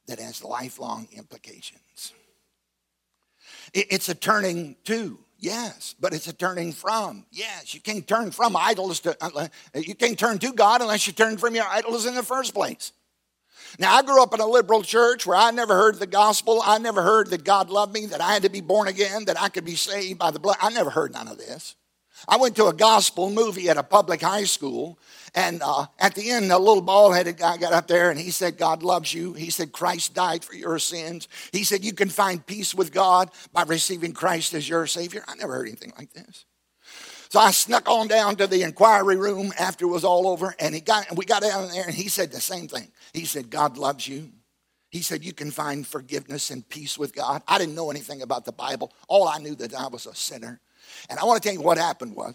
that 0.07 0.19
has 0.19 0.45
lifelong 0.45 1.09
implications. 1.13 2.13
It's 3.73 4.09
a 4.09 4.15
turning 4.15 4.77
to, 4.85 5.19
yes, 5.39 5.95
but 5.99 6.13
it's 6.13 6.27
a 6.27 6.33
turning 6.33 6.73
from, 6.73 7.25
yes. 7.31 7.73
You 7.73 7.81
can't 7.81 8.07
turn 8.07 8.31
from 8.31 8.57
idols 8.57 9.01
to, 9.01 9.17
uh, 9.21 9.49
you 9.75 9.95
can't 9.95 10.19
turn 10.19 10.39
to 10.39 10.53
God 10.53 10.81
unless 10.81 11.07
you 11.07 11.13
turn 11.13 11.39
from 11.39 11.55
your 11.55 11.67
idols 11.67 12.07
in 12.07 12.15
the 12.15 12.23
first 12.23 12.53
place. 12.53 12.93
Now, 13.79 13.95
I 13.95 14.03
grew 14.03 14.23
up 14.23 14.35
in 14.35 14.41
a 14.41 14.47
liberal 14.47 14.83
church 14.83 15.27
where 15.27 15.37
I 15.37 15.51
never 15.51 15.75
heard 15.75 15.99
the 15.99 16.07
gospel. 16.07 16.63
I 16.65 16.79
never 16.79 17.03
heard 17.03 17.31
that 17.31 17.45
God 17.45 17.71
loved 17.71 17.93
me, 17.93 18.07
that 18.07 18.21
I 18.21 18.33
had 18.33 18.43
to 18.43 18.51
be 18.51 18.61
born 18.61 18.89
again, 18.89 19.25
that 19.25 19.41
I 19.41 19.49
could 19.49 19.65
be 19.65 19.75
saved 19.75 20.19
by 20.19 20.31
the 20.31 20.39
blood. 20.39 20.57
I 20.61 20.71
never 20.71 20.91
heard 20.91 21.13
none 21.13 21.29
of 21.29 21.39
this. 21.39 21.75
I 22.29 22.37
went 22.37 22.57
to 22.57 22.67
a 22.67 22.73
gospel 22.73 23.31
movie 23.31 23.69
at 23.69 23.77
a 23.77 23.83
public 23.83 24.23
high 24.23 24.45
school, 24.45 24.99
and 25.35 25.61
uh, 25.63 25.87
at 25.99 26.15
the 26.15 26.31
end, 26.31 26.51
a 26.53 26.59
little 26.59 26.81
bald 26.81 27.15
headed 27.15 27.37
guy 27.37 27.57
got 27.57 27.73
up 27.73 27.89
there 27.89 28.11
and 28.11 28.19
he 28.19 28.31
said, 28.31 28.57
God 28.57 28.83
loves 28.83 29.13
you. 29.13 29.33
He 29.35 29.51
said, 29.51 29.73
Christ 29.73 30.15
died 30.15 30.45
for 30.45 30.55
your 30.55 30.79
sins. 30.79 31.29
He 31.53 31.65
said, 31.65 31.85
You 31.85 31.93
can 31.93 32.09
find 32.09 32.45
peace 32.47 32.75
with 32.75 32.93
God 32.93 33.31
by 33.53 33.65
receiving 33.65 34.13
Christ 34.13 34.55
as 34.55 34.69
your 34.69 34.87
Savior. 34.87 35.25
I 35.27 35.35
never 35.35 35.55
heard 35.55 35.67
anything 35.67 35.93
like 35.99 36.13
this. 36.13 36.45
So 37.31 37.41
I 37.41 37.51
snuck 37.51 37.89
on 37.89 38.07
down 38.07 38.37
to 38.37 38.47
the 38.47 38.63
inquiry 38.63 39.17
room 39.17 39.53
after 39.59 39.87
it 39.87 39.89
was 39.89 40.05
all 40.05 40.29
over, 40.29 40.55
and 40.61 40.73
he 40.73 40.81
got, 40.81 41.09
and 41.09 41.19
we 41.19 41.25
got 41.25 41.43
down 41.43 41.69
there, 41.69 41.85
and 41.85 41.95
he 41.95 42.09
said 42.09 42.31
the 42.31 42.41
same 42.41 42.69
thing. 42.69 42.93
He 43.15 43.25
said, 43.25 43.49
God 43.49 43.79
loves 43.79 44.07
you. 44.07 44.31
He 44.91 45.01
said, 45.01 45.25
You 45.25 45.33
can 45.33 45.51
find 45.51 45.87
forgiveness 45.87 46.51
and 46.51 46.69
peace 46.69 46.99
with 46.99 47.15
God. 47.15 47.43
I 47.49 47.59
didn't 47.59 47.75
know 47.75 47.91
anything 47.91 48.23
about 48.23 48.45
the 48.45 48.53
Bible. 48.53 48.93
All 49.09 49.27
I 49.27 49.39
knew 49.39 49.55
that 49.57 49.75
I 49.75 49.87
was 49.87 50.07
a 50.07 50.15
sinner. 50.15 50.61
And 51.09 51.19
I 51.19 51.25
want 51.25 51.43
to 51.43 51.49
tell 51.49 51.57
you 51.57 51.63
what 51.63 51.79
happened 51.79 52.15
was 52.15 52.35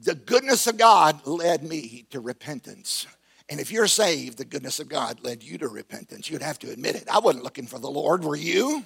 the 0.00 0.14
goodness 0.14 0.66
of 0.66 0.76
God 0.78 1.26
led 1.26 1.64
me 1.64 2.06
to 2.10 2.20
repentance. 2.20 3.06
And 3.48 3.58
if 3.58 3.72
you're 3.72 3.86
saved, 3.86 4.38
the 4.38 4.44
goodness 4.44 4.78
of 4.78 4.88
God 4.88 5.24
led 5.24 5.42
you 5.42 5.58
to 5.58 5.68
repentance. 5.68 6.30
You'd 6.30 6.42
have 6.42 6.58
to 6.60 6.70
admit 6.70 6.96
it. 6.96 7.08
I 7.10 7.18
wasn't 7.18 7.44
looking 7.44 7.66
for 7.66 7.78
the 7.78 7.90
Lord, 7.90 8.22
were 8.22 8.36
you? 8.36 8.84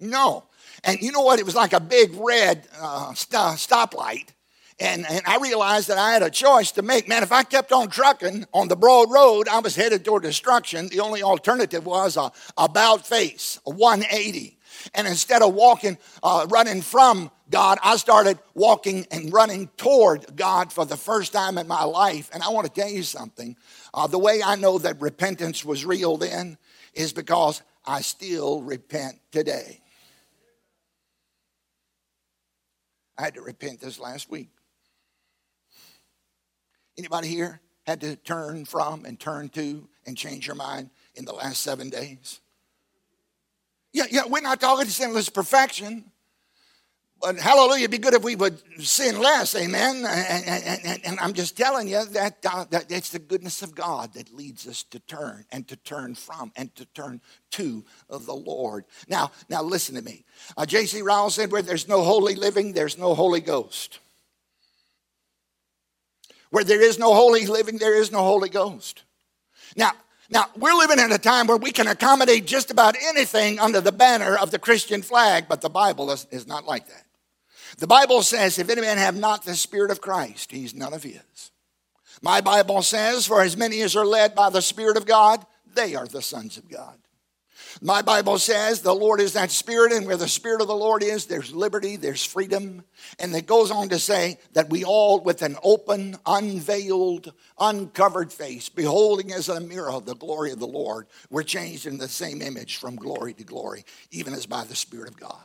No. 0.00 0.44
And 0.84 1.00
you 1.00 1.12
know 1.12 1.22
what? 1.22 1.38
It 1.38 1.46
was 1.46 1.54
like 1.54 1.72
a 1.72 1.80
big 1.80 2.12
red 2.14 2.68
uh, 2.80 3.14
st- 3.14 3.58
stoplight. 3.58 4.28
And, 4.78 5.06
and 5.08 5.22
I 5.26 5.38
realized 5.38 5.88
that 5.88 5.96
I 5.96 6.12
had 6.12 6.22
a 6.22 6.28
choice 6.28 6.72
to 6.72 6.82
make. 6.82 7.08
Man, 7.08 7.22
if 7.22 7.32
I 7.32 7.42
kept 7.42 7.72
on 7.72 7.88
trucking 7.88 8.44
on 8.52 8.68
the 8.68 8.76
broad 8.76 9.10
road, 9.10 9.48
I 9.48 9.60
was 9.60 9.74
headed 9.74 10.04
toward 10.04 10.22
destruction. 10.22 10.88
The 10.88 11.00
only 11.00 11.22
alternative 11.22 11.86
was 11.86 12.18
a 12.18 12.30
about 12.58 13.06
face, 13.06 13.58
a 13.66 13.70
180. 13.70 14.58
And 14.94 15.06
instead 15.06 15.40
of 15.40 15.54
walking, 15.54 15.96
uh, 16.22 16.46
running 16.50 16.82
from 16.82 17.30
God, 17.48 17.78
I 17.82 17.96
started 17.96 18.38
walking 18.54 19.06
and 19.10 19.32
running 19.32 19.68
toward 19.78 20.36
God 20.36 20.72
for 20.72 20.84
the 20.84 20.96
first 20.96 21.32
time 21.32 21.56
in 21.56 21.66
my 21.66 21.84
life. 21.84 22.28
And 22.34 22.42
I 22.42 22.50
want 22.50 22.66
to 22.66 22.80
tell 22.80 22.90
you 22.90 23.02
something. 23.02 23.56
Uh, 23.94 24.06
the 24.06 24.18
way 24.18 24.42
I 24.44 24.56
know 24.56 24.78
that 24.78 25.00
repentance 25.00 25.64
was 25.64 25.86
real 25.86 26.18
then 26.18 26.58
is 26.92 27.14
because 27.14 27.62
I 27.84 28.02
still 28.02 28.62
repent 28.62 29.20
today. 29.30 29.80
I 33.16 33.22
had 33.22 33.34
to 33.34 33.42
repent 33.42 33.80
this 33.80 33.98
last 33.98 34.30
week. 34.30 34.50
Anybody 36.98 37.28
here 37.28 37.60
had 37.86 38.00
to 38.00 38.16
turn 38.16 38.64
from 38.64 39.04
and 39.04 39.18
turn 39.18 39.48
to 39.50 39.88
and 40.06 40.16
change 40.16 40.46
your 40.46 40.56
mind 40.56 40.90
in 41.14 41.24
the 41.24 41.32
last 41.32 41.62
seven 41.62 41.90
days? 41.90 42.40
Yeah, 43.92 44.04
yeah, 44.10 44.22
we're 44.28 44.40
not 44.40 44.60
talking 44.60 44.86
sinless 44.86 45.28
perfection. 45.28 46.10
But 47.20 47.38
hallelujah, 47.38 47.84
it'd 47.84 47.90
be 47.90 47.98
good 47.98 48.12
if 48.12 48.22
we 48.22 48.36
would 48.36 48.60
sin 48.84 49.18
less, 49.18 49.54
amen. 49.54 50.04
And, 50.06 50.46
and, 50.46 50.80
and, 50.84 51.06
and 51.06 51.20
I'm 51.20 51.32
just 51.32 51.56
telling 51.56 51.88
you 51.88 52.04
that, 52.04 52.36
uh, 52.44 52.66
that 52.70 52.92
it's 52.92 53.08
the 53.08 53.18
goodness 53.18 53.62
of 53.62 53.74
God 53.74 54.12
that 54.14 54.34
leads 54.34 54.68
us 54.68 54.82
to 54.84 55.00
turn 55.00 55.46
and 55.50 55.66
to 55.68 55.76
turn 55.76 56.14
from 56.14 56.52
and 56.56 56.74
to 56.76 56.84
turn 56.84 57.22
to 57.52 57.84
the 58.10 58.34
Lord. 58.34 58.84
Now, 59.08 59.30
now 59.48 59.62
listen 59.62 59.94
to 59.94 60.02
me. 60.02 60.24
Uh, 60.58 60.66
J.C. 60.66 61.00
Ryle 61.00 61.30
said, 61.30 61.50
where 61.50 61.62
there's 61.62 61.88
no 61.88 62.02
holy 62.02 62.34
living, 62.34 62.74
there's 62.74 62.98
no 62.98 63.14
Holy 63.14 63.40
Ghost. 63.40 63.98
Where 66.56 66.64
there 66.64 66.80
is 66.80 66.98
no 66.98 67.12
holy 67.12 67.44
living, 67.44 67.76
there 67.76 67.94
is 67.94 68.10
no 68.10 68.20
Holy 68.20 68.48
Ghost. 68.48 69.02
Now, 69.76 69.92
now, 70.30 70.46
we're 70.56 70.72
living 70.72 70.98
in 70.98 71.12
a 71.12 71.18
time 71.18 71.48
where 71.48 71.58
we 71.58 71.70
can 71.70 71.86
accommodate 71.86 72.46
just 72.46 72.70
about 72.70 72.96
anything 73.10 73.58
under 73.58 73.82
the 73.82 73.92
banner 73.92 74.38
of 74.38 74.50
the 74.50 74.58
Christian 74.58 75.02
flag, 75.02 75.48
but 75.50 75.60
the 75.60 75.68
Bible 75.68 76.10
is, 76.10 76.26
is 76.30 76.46
not 76.46 76.64
like 76.64 76.88
that. 76.88 77.04
The 77.76 77.86
Bible 77.86 78.22
says, 78.22 78.58
if 78.58 78.70
any 78.70 78.80
man 78.80 78.96
have 78.96 79.18
not 79.18 79.44
the 79.44 79.54
Spirit 79.54 79.90
of 79.90 80.00
Christ, 80.00 80.50
he's 80.50 80.74
none 80.74 80.94
of 80.94 81.02
his. 81.02 81.50
My 82.22 82.40
Bible 82.40 82.80
says, 82.80 83.26
for 83.26 83.42
as 83.42 83.54
many 83.54 83.82
as 83.82 83.94
are 83.94 84.06
led 84.06 84.34
by 84.34 84.48
the 84.48 84.62
Spirit 84.62 84.96
of 84.96 85.04
God, 85.04 85.44
they 85.74 85.94
are 85.94 86.06
the 86.06 86.22
sons 86.22 86.56
of 86.56 86.70
God. 86.70 86.96
My 87.82 88.00
Bible 88.00 88.38
says 88.38 88.80
the 88.80 88.94
Lord 88.94 89.20
is 89.20 89.34
that 89.34 89.50
Spirit, 89.50 89.92
and 89.92 90.06
where 90.06 90.16
the 90.16 90.28
Spirit 90.28 90.62
of 90.62 90.68
the 90.68 90.74
Lord 90.74 91.02
is, 91.02 91.26
there's 91.26 91.54
liberty, 91.54 91.96
there's 91.96 92.24
freedom. 92.24 92.84
And 93.18 93.34
it 93.34 93.46
goes 93.46 93.70
on 93.70 93.90
to 93.90 93.98
say 93.98 94.38
that 94.52 94.70
we 94.70 94.84
all, 94.84 95.20
with 95.20 95.42
an 95.42 95.56
open, 95.62 96.16
unveiled, 96.24 97.32
uncovered 97.58 98.32
face, 98.32 98.68
beholding 98.68 99.32
as 99.32 99.48
in 99.48 99.56
a 99.56 99.60
mirror 99.60 100.00
the 100.00 100.14
glory 100.14 100.52
of 100.52 100.58
the 100.58 100.66
Lord, 100.66 101.06
we're 101.30 101.42
changed 101.42 101.86
in 101.86 101.98
the 101.98 102.08
same 102.08 102.40
image 102.40 102.76
from 102.76 102.96
glory 102.96 103.34
to 103.34 103.44
glory, 103.44 103.84
even 104.10 104.32
as 104.32 104.46
by 104.46 104.64
the 104.64 104.76
Spirit 104.76 105.08
of 105.08 105.20
God. 105.20 105.44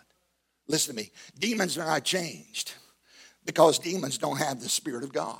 Listen 0.67 0.95
to 0.95 1.01
me. 1.01 1.11
Demons 1.37 1.77
are 1.77 1.85
not 1.85 2.05
changed 2.05 2.73
because 3.45 3.79
demons 3.79 4.17
don't 4.17 4.37
have 4.37 4.61
the 4.61 4.69
Spirit 4.69 5.03
of 5.03 5.11
God. 5.11 5.39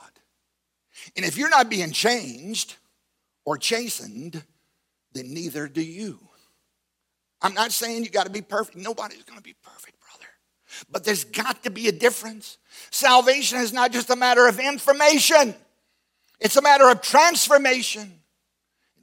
And 1.16 1.26
if 1.26 1.38
you're 1.38 1.50
not 1.50 1.70
being 1.70 1.92
changed 1.92 2.76
or 3.46 3.58
chastened, 3.58 4.44
then 5.14 5.34
neither 5.34 5.68
do 5.68 5.82
you. 5.82 6.20
I'm 7.42 7.54
not 7.54 7.72
saying 7.72 8.04
you 8.04 8.10
got 8.10 8.26
to 8.26 8.32
be 8.32 8.42
perfect. 8.42 8.78
Nobody's 8.78 9.24
going 9.24 9.38
to 9.38 9.44
be 9.44 9.56
perfect, 9.64 9.98
brother. 10.00 10.30
But 10.90 11.04
there's 11.04 11.24
got 11.24 11.64
to 11.64 11.70
be 11.70 11.88
a 11.88 11.92
difference. 11.92 12.58
Salvation 12.92 13.60
is 13.60 13.74
not 13.74 13.92
just 13.92 14.10
a 14.10 14.16
matter 14.16 14.48
of 14.48 14.60
information, 14.60 15.56
it's 16.40 16.58
a 16.58 16.62
matter 16.62 16.90
of 16.90 17.02
transformation. 17.02 18.20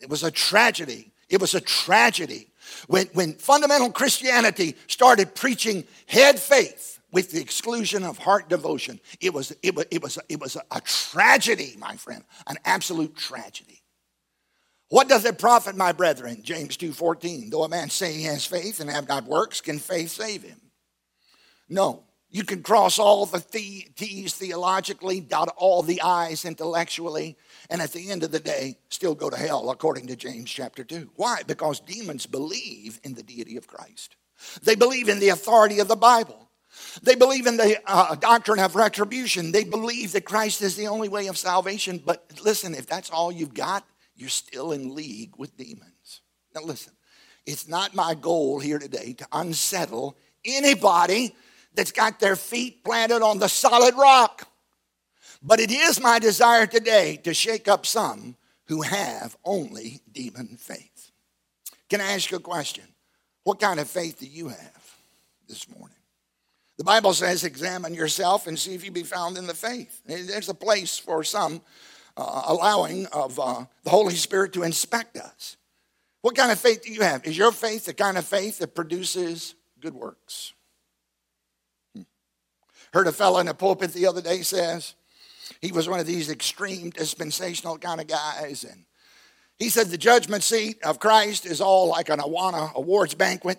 It 0.00 0.08
was 0.08 0.22
a 0.22 0.30
tragedy. 0.30 1.12
It 1.28 1.40
was 1.40 1.54
a 1.54 1.60
tragedy 1.60 2.50
when, 2.86 3.06
when 3.12 3.34
fundamental 3.34 3.90
Christianity 3.90 4.76
started 4.86 5.34
preaching 5.34 5.84
head 6.06 6.38
faith 6.38 7.00
with 7.10 7.32
the 7.32 7.40
exclusion 7.40 8.04
of 8.04 8.18
heart 8.18 8.48
devotion. 8.48 9.00
It 9.20 9.32
was, 9.32 9.54
it 9.62 9.74
was, 9.74 9.86
it 9.90 10.02
was, 10.02 10.18
it 10.28 10.40
was 10.40 10.56
a, 10.56 10.62
a 10.70 10.80
tragedy, 10.80 11.74
my 11.78 11.96
friend, 11.96 12.24
an 12.46 12.56
absolute 12.64 13.16
tragedy. 13.16 13.77
What 14.88 15.08
does 15.08 15.24
it 15.24 15.38
profit, 15.38 15.76
my 15.76 15.92
brethren? 15.92 16.42
James 16.42 16.76
2:14. 16.76 17.50
Though 17.50 17.64
a 17.64 17.68
man 17.68 17.90
say 17.90 18.14
he 18.14 18.24
has 18.24 18.46
faith 18.46 18.80
and 18.80 18.90
have 18.90 19.08
not 19.08 19.24
works, 19.24 19.60
can 19.60 19.78
faith 19.78 20.10
save 20.10 20.42
him? 20.42 20.60
No. 21.68 22.04
You 22.30 22.44
can 22.44 22.62
cross 22.62 22.98
all 22.98 23.24
the 23.24 23.40
T's 23.40 24.34
theologically, 24.34 25.20
dot 25.20 25.54
all 25.56 25.82
the 25.82 26.02
I's 26.02 26.44
intellectually, 26.44 27.38
and 27.70 27.80
at 27.80 27.92
the 27.92 28.10
end 28.10 28.22
of 28.22 28.30
the 28.30 28.38
day, 28.38 28.78
still 28.90 29.14
go 29.14 29.30
to 29.30 29.36
hell, 29.36 29.70
according 29.70 30.08
to 30.08 30.16
James 30.16 30.50
chapter 30.50 30.84
2. 30.84 31.12
Why? 31.16 31.42
Because 31.46 31.80
demons 31.80 32.26
believe 32.26 33.00
in 33.02 33.14
the 33.14 33.22
deity 33.22 33.56
of 33.56 33.66
Christ, 33.66 34.16
they 34.62 34.74
believe 34.74 35.08
in 35.08 35.20
the 35.20 35.30
authority 35.30 35.78
of 35.78 35.88
the 35.88 35.96
Bible. 35.96 36.50
They 37.02 37.14
believe 37.14 37.46
in 37.46 37.56
the 37.56 37.80
uh, 37.86 38.14
doctrine 38.14 38.60
of 38.60 38.76
retribution. 38.76 39.52
They 39.52 39.64
believe 39.64 40.12
that 40.12 40.26
Christ 40.26 40.60
is 40.60 40.76
the 40.76 40.88
only 40.88 41.08
way 41.08 41.28
of 41.28 41.38
salvation. 41.38 42.00
But 42.04 42.40
listen, 42.44 42.74
if 42.74 42.86
that's 42.86 43.10
all 43.10 43.32
you've 43.32 43.54
got, 43.54 43.86
you're 44.18 44.28
still 44.28 44.72
in 44.72 44.94
league 44.94 45.34
with 45.38 45.56
demons. 45.56 46.20
Now, 46.54 46.62
listen, 46.62 46.92
it's 47.46 47.68
not 47.68 47.94
my 47.94 48.14
goal 48.14 48.58
here 48.58 48.78
today 48.78 49.14
to 49.14 49.26
unsettle 49.32 50.16
anybody 50.44 51.34
that's 51.74 51.92
got 51.92 52.18
their 52.20 52.36
feet 52.36 52.84
planted 52.84 53.22
on 53.22 53.38
the 53.38 53.48
solid 53.48 53.94
rock. 53.94 54.48
But 55.42 55.60
it 55.60 55.70
is 55.70 56.00
my 56.00 56.18
desire 56.18 56.66
today 56.66 57.20
to 57.24 57.32
shake 57.32 57.68
up 57.68 57.86
some 57.86 58.36
who 58.66 58.82
have 58.82 59.36
only 59.44 60.00
demon 60.10 60.56
faith. 60.58 61.12
Can 61.88 62.00
I 62.00 62.12
ask 62.12 62.30
you 62.30 62.38
a 62.38 62.40
question? 62.40 62.84
What 63.44 63.60
kind 63.60 63.80
of 63.80 63.88
faith 63.88 64.18
do 64.18 64.26
you 64.26 64.48
have 64.48 64.96
this 65.48 65.68
morning? 65.70 65.96
The 66.76 66.84
Bible 66.84 67.12
says, 67.12 67.44
examine 67.44 67.94
yourself 67.94 68.46
and 68.46 68.58
see 68.58 68.74
if 68.74 68.84
you 68.84 68.90
be 68.90 69.02
found 69.02 69.38
in 69.38 69.46
the 69.46 69.54
faith. 69.54 70.00
There's 70.06 70.48
a 70.48 70.54
place 70.54 70.98
for 70.98 71.24
some 71.24 71.60
uh, 72.18 72.42
allowing 72.46 73.06
of 73.06 73.38
uh, 73.38 73.64
the 73.84 73.90
Holy 73.90 74.14
Spirit 74.16 74.52
to 74.54 74.64
inspect 74.64 75.16
us. 75.16 75.56
What 76.20 76.36
kind 76.36 76.50
of 76.50 76.58
faith 76.58 76.82
do 76.82 76.92
you 76.92 77.02
have? 77.02 77.24
Is 77.24 77.38
your 77.38 77.52
faith 77.52 77.86
the 77.86 77.94
kind 77.94 78.18
of 78.18 78.26
faith 78.26 78.58
that 78.58 78.74
produces 78.74 79.54
good 79.80 79.94
works? 79.94 80.52
Hmm. 81.94 82.02
Heard 82.92 83.06
a 83.06 83.12
fellow 83.12 83.38
in 83.38 83.46
the 83.46 83.54
pulpit 83.54 83.92
the 83.92 84.08
other 84.08 84.20
day 84.20 84.42
says, 84.42 84.94
he 85.62 85.70
was 85.70 85.88
one 85.88 86.00
of 86.00 86.06
these 86.06 86.28
extreme 86.28 86.90
dispensational 86.90 87.78
kind 87.78 88.00
of 88.00 88.08
guys. 88.08 88.64
And 88.64 88.84
he 89.58 89.68
said 89.68 89.86
the 89.86 89.96
judgment 89.96 90.42
seat 90.42 90.82
of 90.82 90.98
Christ 90.98 91.46
is 91.46 91.60
all 91.60 91.88
like 91.88 92.08
an 92.08 92.18
Awana 92.18 92.74
awards 92.74 93.14
banquet. 93.14 93.58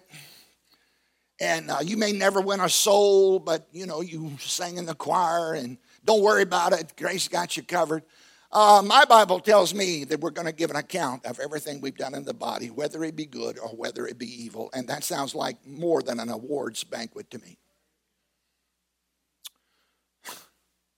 And 1.39 1.72
uh, 1.72 1.78
you 1.82 1.95
may 1.95 2.12
never 2.12 2.41
win 2.41 2.60
a 2.60 2.68
soul, 2.68 3.39
but 3.39 3.68
you 3.72 3.86
know, 3.86 4.01
you 4.01 4.32
sang 4.39 4.78
in 4.78 4.86
the 4.86 4.95
choir 4.95 5.53
and 5.53 5.78
don't 6.03 6.22
worry 6.22 6.43
about 6.43 6.74
it. 6.74 6.93
Grace 6.97 7.30
got 7.30 7.55
you 7.55 7.64
covered. 7.64 8.03
Uh, 8.52 8.82
my 8.84 9.06
Bible 9.06 9.39
tells 9.39 9.76
me 9.76 10.04
that 10.06 10.20
we're 10.20 10.32
going 10.32 10.47
to 10.47 10.54
give 10.54 10.72
an 10.72 10.76
account 10.76 11.24
of 11.26 11.39
everything 11.39 11.80
we've 11.80 11.97
done 11.97 12.16
in 12.16 12.24
the 12.24 12.34
body, 12.34 12.72
whether 12.72 13.04
it 13.04 13.16
be 13.16 13.26
good 13.26 13.60
or 13.60 13.70
whether 13.70 14.08
it 14.08 14.18
be 14.18 14.43
evil. 14.43 14.72
And 14.74 14.88
that 14.88 15.04
sounds 15.04 15.36
like 15.36 15.58
more 15.68 16.02
than 16.02 16.20
an 16.20 16.30
awards 16.30 16.84
banquet 16.84 17.30
to 17.32 17.39
me. 17.39 17.58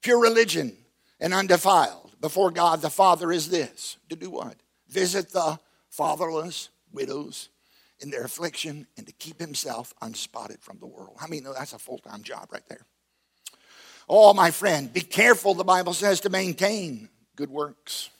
Pure 0.02 0.22
religion 0.22 0.78
and 1.20 1.34
undefiled 1.34 2.16
before 2.22 2.52
God 2.52 2.82
the 2.82 2.89
Father 2.89 3.34
is 3.34 3.49
this 3.49 3.97
to 4.10 4.16
do 4.16 4.30
what? 4.30 4.56
Visit 4.88 5.32
the 5.32 5.60
fatherless, 5.89 6.70
widows 6.93 7.49
in 7.99 8.12
their 8.12 8.24
affliction, 8.24 8.88
and 8.95 9.06
to 9.08 9.14
keep 9.14 9.39
himself 9.39 9.93
unspotted 10.02 10.62
from 10.62 10.80
the 10.80 10.88
world. 10.88 11.18
I 11.22 11.28
mean, 11.28 11.43
that's 11.43 11.74
a 11.74 11.80
full 11.80 11.97
time 11.97 12.24
job 12.24 12.47
right 12.52 12.68
there. 12.70 12.86
Oh, 14.08 14.34
my 14.34 14.52
friend, 14.52 14.91
be 14.91 15.02
careful, 15.02 15.54
the 15.54 15.64
Bible 15.66 15.93
says, 15.93 16.22
to 16.22 16.30
maintain 16.30 17.10
good 17.42 17.50
works. 17.50 18.12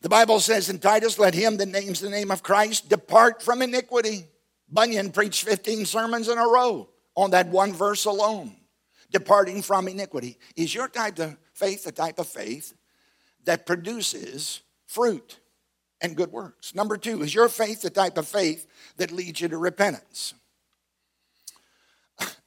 The 0.00 0.08
Bible 0.08 0.40
says 0.40 0.70
in 0.70 0.78
Titus, 0.78 1.18
let 1.18 1.34
him 1.34 1.58
that 1.58 1.68
names 1.68 2.00
the 2.00 2.08
name 2.08 2.30
of 2.30 2.42
Christ 2.42 2.88
depart 2.88 3.42
from 3.42 3.60
iniquity. 3.60 4.24
Bunyan 4.70 5.12
preached 5.12 5.44
15 5.44 5.84
sermons 5.84 6.26
in 6.30 6.38
a 6.38 6.48
row 6.48 6.88
on 7.14 7.32
that 7.32 7.48
one 7.48 7.74
verse 7.74 8.06
alone 8.06 8.56
departing 9.10 9.60
from 9.60 9.88
iniquity. 9.88 10.38
Is 10.56 10.74
your 10.74 10.88
type 10.88 11.18
of 11.18 11.36
faith 11.52 11.84
the 11.84 11.92
type 11.92 12.18
of 12.18 12.26
faith 12.26 12.72
that 13.44 13.66
produces 13.66 14.62
fruit 14.86 15.38
and 16.00 16.16
good 16.16 16.32
works? 16.32 16.74
Number 16.74 16.96
two, 16.96 17.22
is 17.22 17.34
your 17.34 17.50
faith 17.50 17.82
the 17.82 17.90
type 17.90 18.16
of 18.16 18.26
faith 18.26 18.66
that 18.96 19.12
leads 19.12 19.42
you 19.42 19.48
to 19.48 19.58
repentance? 19.58 20.32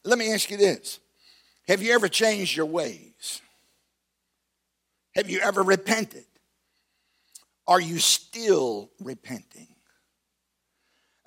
Let 0.04 0.18
me 0.18 0.34
ask 0.34 0.50
you 0.50 0.58
this 0.58 1.00
Have 1.68 1.84
you 1.84 1.94
ever 1.94 2.08
changed 2.08 2.56
your 2.58 2.66
ways? 2.66 3.11
Have 5.16 5.30
you 5.30 5.40
ever 5.40 5.62
repented? 5.62 6.26
Are 7.68 7.82
you 7.82 8.00
still 8.00 8.92
repenting? 9.00 9.68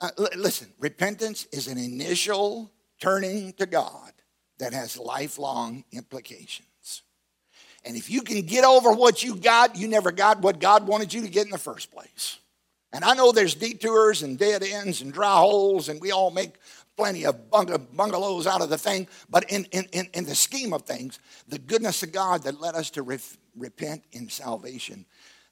Uh, 0.01 0.11
listen, 0.37 0.69
repentance 0.79 1.47
is 1.53 1.69
an 1.69 1.79
initial 1.79 2.71
turning 3.01 3.53
to 3.55 3.67
God 3.67 4.13
that 4.59 4.73
has 4.73 4.99
lifelong 4.99 5.85
implications. 5.93 7.03
And 7.85 7.97
if 7.97 8.11
you 8.11 8.23
can 8.23 8.43
get 8.43 8.65
over 8.65 8.93
what 8.93 9.23
you 9.23 9.37
got, 9.37 9.77
you 9.77 9.89
never 9.89 10.11
got 10.11 10.41
what 10.41 10.59
God 10.59 10.87
wanted 10.87 11.13
you 11.13 11.23
to 11.23 11.29
get 11.29 11.45
in 11.45 11.51
the 11.51 11.59
first 11.59 11.93
place. 11.93 12.39
And 12.93 13.05
I 13.05 13.15
know 13.15 13.33
there's 13.33 13.55
detours 13.55 14.23
and 14.23 14.39
dead 14.39 14.63
ends 14.63 15.03
and 15.03 15.13
dry 15.13 15.37
holes, 15.37 15.89
and 15.89 16.01
we 16.01 16.13
all 16.13 16.31
make 16.31 16.55
plenty 16.97 17.27
of 17.27 17.51
bungalows 17.51 18.47
out 18.47 18.61
of 18.61 18.71
the 18.71 18.79
thing. 18.79 19.09
But 19.29 19.51
in, 19.51 19.65
in, 19.67 19.87
in, 19.93 20.09
in 20.15 20.25
the 20.25 20.35
scheme 20.35 20.73
of 20.73 20.83
things, 20.83 21.19
the 21.49 21.59
goodness 21.59 22.03
of 22.03 22.13
God 22.13 22.43
that 22.45 22.61
led 22.61 22.75
us 22.75 22.91
to 22.91 23.03
re- 23.03 23.19
repent 23.57 24.05
in 24.13 24.29
salvation 24.29 25.07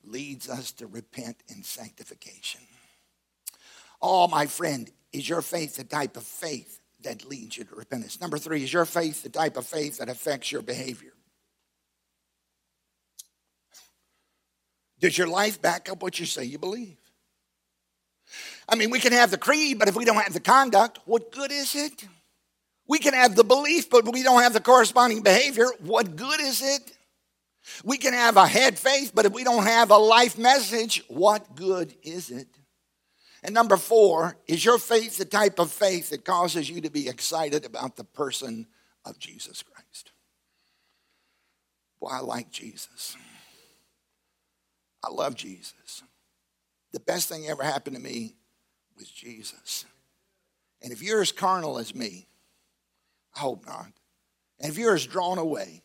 leads 0.05 0.49
us 0.49 0.73
to 0.73 0.87
repent 0.87 1.37
in 1.49 1.63
sanctification. 1.63 2.61
Oh, 4.01 4.27
my 4.29 4.47
friend, 4.47 4.91
is 5.13 5.29
your 5.29 5.43
faith 5.43 5.77
the 5.77 5.85
type 5.85 6.17
of 6.17 6.25
faith 6.25 6.81
that 7.03 7.29
leads 7.29 7.57
you 7.57 7.65
to 7.65 7.75
repentance. 7.75 8.21
Number 8.21 8.39
three, 8.39 8.63
is 8.63 8.73
your 8.73 8.85
faith 8.85 9.23
the 9.23 9.29
type 9.29 9.57
of 9.57 9.67
faith 9.67 9.99
that 9.99 10.09
affects 10.09 10.51
your 10.51 10.63
behavior? 10.63 11.13
Does 15.01 15.19
your 15.19 15.27
life 15.27 15.61
back 15.61 15.91
up 15.91 16.01
what 16.03 16.21
you 16.21 16.27
say 16.27 16.45
you 16.45 16.59
believe? 16.59 17.02
I 18.73 18.75
mean, 18.75 18.89
we 18.89 19.01
can 19.01 19.13
have 19.13 19.31
the 19.31 19.37
creed, 19.37 19.79
but 19.79 19.89
if 19.89 19.95
we 19.95 20.07
don't 20.07 20.17
have 20.17 20.33
the 20.33 20.41
conduct, 20.41 20.99
what 21.05 21.31
good 21.31 21.53
is 21.53 21.75
it? 21.75 22.07
We 22.89 22.99
can 22.99 23.13
have 23.13 23.37
the 23.37 23.45
belief, 23.45 23.91
but 23.91 24.11
we 24.11 24.23
don't 24.23 24.41
have 24.41 24.55
the 24.55 24.61
corresponding 24.61 25.23
behavior. 25.23 25.67
What 25.81 26.17
good 26.17 26.41
is 26.41 26.63
it? 26.63 26.97
We 27.85 27.99
can 27.99 28.15
have 28.15 28.39
a 28.39 28.47
head 28.47 28.79
faith, 28.79 29.13
but 29.15 29.27
if 29.27 29.33
we 29.35 29.45
don't 29.45 29.67
have 29.67 29.91
a 29.91 29.99
life 29.99 30.39
message, 30.39 31.05
what 31.09 31.55
good 31.55 31.95
is 32.03 32.31
it? 32.31 32.49
And 33.43 33.55
number 33.55 33.77
four, 33.77 34.39
is 34.47 34.65
your 34.65 34.79
faith 34.79 35.19
the 35.19 35.27
type 35.27 35.59
of 35.59 35.71
faith 35.71 36.09
that 36.09 36.25
causes 36.25 36.71
you 36.71 36.81
to 36.81 36.91
be 36.91 37.11
excited 37.11 37.67
about 37.67 37.97
the 37.97 38.05
person 38.05 38.69
of 39.05 39.19
Jesus 39.19 39.63
Christ? 39.63 40.13
Boy, 42.01 42.09
I 42.11 42.21
like 42.21 42.51
Jesus. 42.51 43.19
I 45.05 45.11
love 45.11 45.35
Jesus. 45.35 46.03
The 46.93 47.01
best 47.01 47.29
thing 47.29 47.47
ever 47.49 47.63
happened 47.63 47.97
to 47.97 48.03
me 48.03 48.37
Jesus. 49.11 49.85
And 50.83 50.93
if 50.93 51.03
you're 51.03 51.23
as 51.23 51.33
carnal 51.33 51.79
as 51.79 51.95
me, 51.95 52.27
I 53.37 53.41
hope 53.41 53.67
not. 53.67 53.93
And 54.61 54.71
if 54.71 54.79
you're 54.79 54.95
as 54.95 55.07
drawn 55.07 55.39
away 55.39 55.83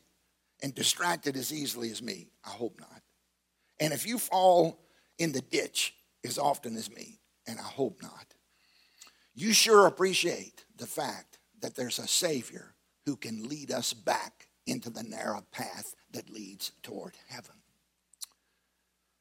and 0.61 0.73
distracted 0.73 1.35
as 1.35 1.53
easily 1.53 1.91
as 1.91 2.01
me, 2.01 2.27
I 2.45 2.49
hope 2.49 2.79
not. 2.79 3.01
And 3.79 3.93
if 3.93 4.07
you 4.07 4.17
fall 4.17 4.79
in 5.17 5.31
the 5.31 5.41
ditch 5.41 5.93
as 6.25 6.37
often 6.37 6.75
as 6.75 6.89
me, 6.89 7.19
and 7.47 7.59
I 7.59 7.63
hope 7.63 8.01
not. 8.01 8.33
You 9.33 9.53
sure 9.53 9.87
appreciate 9.87 10.65
the 10.75 10.87
fact 10.87 11.39
that 11.61 11.75
there's 11.75 11.99
a 11.99 12.07
Savior 12.07 12.73
who 13.05 13.15
can 13.15 13.47
lead 13.47 13.71
us 13.71 13.93
back 13.93 14.47
into 14.65 14.89
the 14.89 15.03
narrow 15.03 15.43
path 15.51 15.95
that 16.11 16.29
leads 16.29 16.71
toward 16.83 17.15
heaven. 17.29 17.55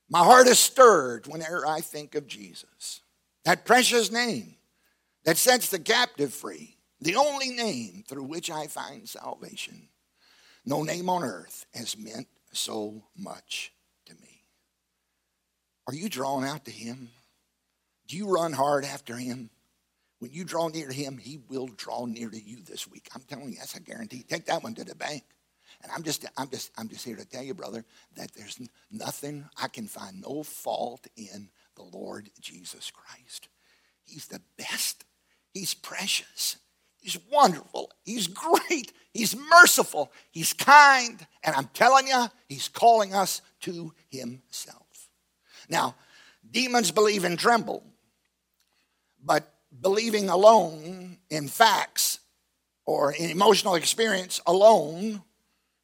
My 0.08 0.24
heart 0.24 0.46
is 0.46 0.58
stirred 0.58 1.26
whenever 1.26 1.66
I 1.66 1.80
think 1.80 2.14
of 2.14 2.26
Jesus, 2.26 3.00
that 3.46 3.64
precious 3.64 4.12
name 4.12 4.56
that 5.24 5.38
sets 5.38 5.70
the 5.70 5.78
captive 5.78 6.34
free, 6.34 6.76
the 7.00 7.16
only 7.16 7.48
name 7.48 8.04
through 8.06 8.24
which 8.24 8.50
I 8.50 8.66
find 8.66 9.08
salvation. 9.08 9.88
No 10.66 10.82
name 10.82 11.08
on 11.08 11.22
earth 11.22 11.64
has 11.72 11.96
meant 11.96 12.28
so 12.52 13.04
much 13.16 13.72
to 14.04 14.14
me. 14.16 14.42
Are 15.86 15.94
you 15.94 16.10
drawn 16.10 16.44
out 16.44 16.66
to 16.66 16.70
Him? 16.70 17.08
Do 18.06 18.16
you 18.16 18.28
run 18.28 18.52
hard 18.52 18.84
after 18.84 19.16
him? 19.16 19.50
When 20.18 20.32
you 20.32 20.44
draw 20.44 20.68
near 20.68 20.88
to 20.88 20.94
him, 20.94 21.18
he 21.18 21.38
will 21.48 21.66
draw 21.66 22.06
near 22.06 22.30
to 22.30 22.40
you 22.40 22.58
this 22.62 22.88
week. 22.88 23.08
I'm 23.14 23.22
telling 23.22 23.50
you, 23.50 23.56
that's 23.58 23.76
a 23.76 23.80
guarantee. 23.80 24.24
Take 24.26 24.46
that 24.46 24.62
one 24.62 24.74
to 24.74 24.84
the 24.84 24.94
bank. 24.94 25.24
And 25.82 25.92
I'm 25.92 26.02
just, 26.02 26.24
I'm 26.38 26.48
just, 26.48 26.70
I'm 26.78 26.88
just 26.88 27.04
here 27.04 27.16
to 27.16 27.24
tell 27.26 27.42
you, 27.42 27.52
brother, 27.52 27.84
that 28.16 28.32
there's 28.34 28.58
nothing 28.90 29.44
I 29.60 29.68
can 29.68 29.86
find 29.86 30.22
no 30.22 30.42
fault 30.42 31.06
in 31.16 31.50
the 31.76 31.82
Lord 31.82 32.30
Jesus 32.40 32.90
Christ. 32.90 33.48
He's 34.04 34.26
the 34.26 34.40
best. 34.58 35.04
He's 35.52 35.74
precious. 35.74 36.56
He's 37.00 37.18
wonderful. 37.30 37.92
He's 38.04 38.26
great. 38.26 38.92
He's 39.12 39.36
merciful. 39.36 40.10
He's 40.30 40.52
kind. 40.52 41.24
And 41.44 41.54
I'm 41.54 41.70
telling 41.72 42.08
you, 42.08 42.26
he's 42.48 42.68
calling 42.68 43.14
us 43.14 43.42
to 43.60 43.92
himself. 44.10 45.08
Now, 45.68 45.94
demons 46.50 46.90
believe 46.90 47.24
and 47.24 47.38
tremble, 47.38 47.84
but 49.24 49.52
believing 49.80 50.28
alone 50.28 51.18
in 51.30 51.48
facts 51.48 52.20
or 52.84 53.12
in 53.12 53.30
emotional 53.30 53.74
experience 53.74 54.40
alone 54.46 55.22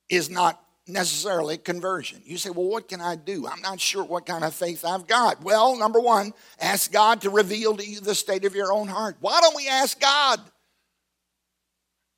is 0.08 0.30
not 0.30 0.62
necessarily 0.86 1.56
conversion. 1.56 2.20
You 2.24 2.36
say, 2.36 2.50
well, 2.50 2.66
what 2.66 2.88
can 2.88 3.00
I 3.00 3.16
do? 3.16 3.46
I'm 3.46 3.60
not 3.60 3.80
sure 3.80 4.04
what 4.04 4.26
kind 4.26 4.44
of 4.44 4.54
faith 4.54 4.84
I've 4.84 5.06
got. 5.06 5.42
Well, 5.42 5.76
number 5.76 6.00
one, 6.00 6.32
ask 6.60 6.90
God 6.90 7.20
to 7.22 7.30
reveal 7.30 7.76
to 7.76 7.86
you 7.86 8.00
the 8.00 8.14
state 8.14 8.44
of 8.44 8.54
your 8.54 8.72
own 8.72 8.88
heart. 8.88 9.16
Why 9.20 9.40
don't 9.40 9.56
we 9.56 9.68
ask 9.68 10.00
God? 10.00 10.40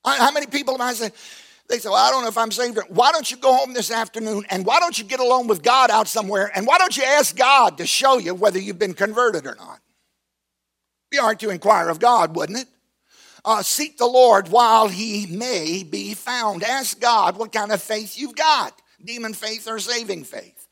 How 0.04 0.30
many 0.32 0.46
people 0.46 0.74
have 0.74 0.80
I 0.80 0.92
said, 0.92 1.12
they 1.68 1.78
say, 1.78 1.88
well, 1.88 1.96
I 1.96 2.10
don't 2.10 2.22
know 2.22 2.28
if 2.28 2.36
I'm 2.36 2.50
saved. 2.50 2.78
Why 2.88 3.10
don't 3.12 3.30
you 3.30 3.38
go 3.38 3.54
home 3.54 3.72
this 3.72 3.90
afternoon 3.90 4.44
and 4.50 4.66
why 4.66 4.80
don't 4.80 4.98
you 4.98 5.04
get 5.04 5.20
alone 5.20 5.46
with 5.46 5.62
God 5.62 5.90
out 5.90 6.08
somewhere 6.08 6.50
and 6.54 6.66
why 6.66 6.76
don't 6.78 6.96
you 6.96 7.04
ask 7.04 7.34
God 7.36 7.78
to 7.78 7.86
show 7.86 8.18
you 8.18 8.34
whether 8.34 8.58
you've 8.58 8.78
been 8.78 8.94
converted 8.94 9.46
or 9.46 9.54
not? 9.54 9.80
Be 11.10 11.16
hard 11.16 11.40
to 11.40 11.50
inquire 11.50 11.88
of 11.88 12.00
God, 12.00 12.36
wouldn't 12.36 12.58
it? 12.58 12.68
Uh, 13.44 13.62
seek 13.62 13.98
the 13.98 14.06
Lord 14.06 14.48
while 14.48 14.88
he 14.88 15.26
may 15.26 15.82
be 15.82 16.14
found. 16.14 16.62
Ask 16.62 17.00
God 17.00 17.36
what 17.36 17.52
kind 17.52 17.72
of 17.72 17.82
faith 17.82 18.18
you've 18.18 18.36
got 18.36 18.80
demon 19.04 19.34
faith 19.34 19.68
or 19.68 19.78
saving 19.78 20.24
faith. 20.24 20.66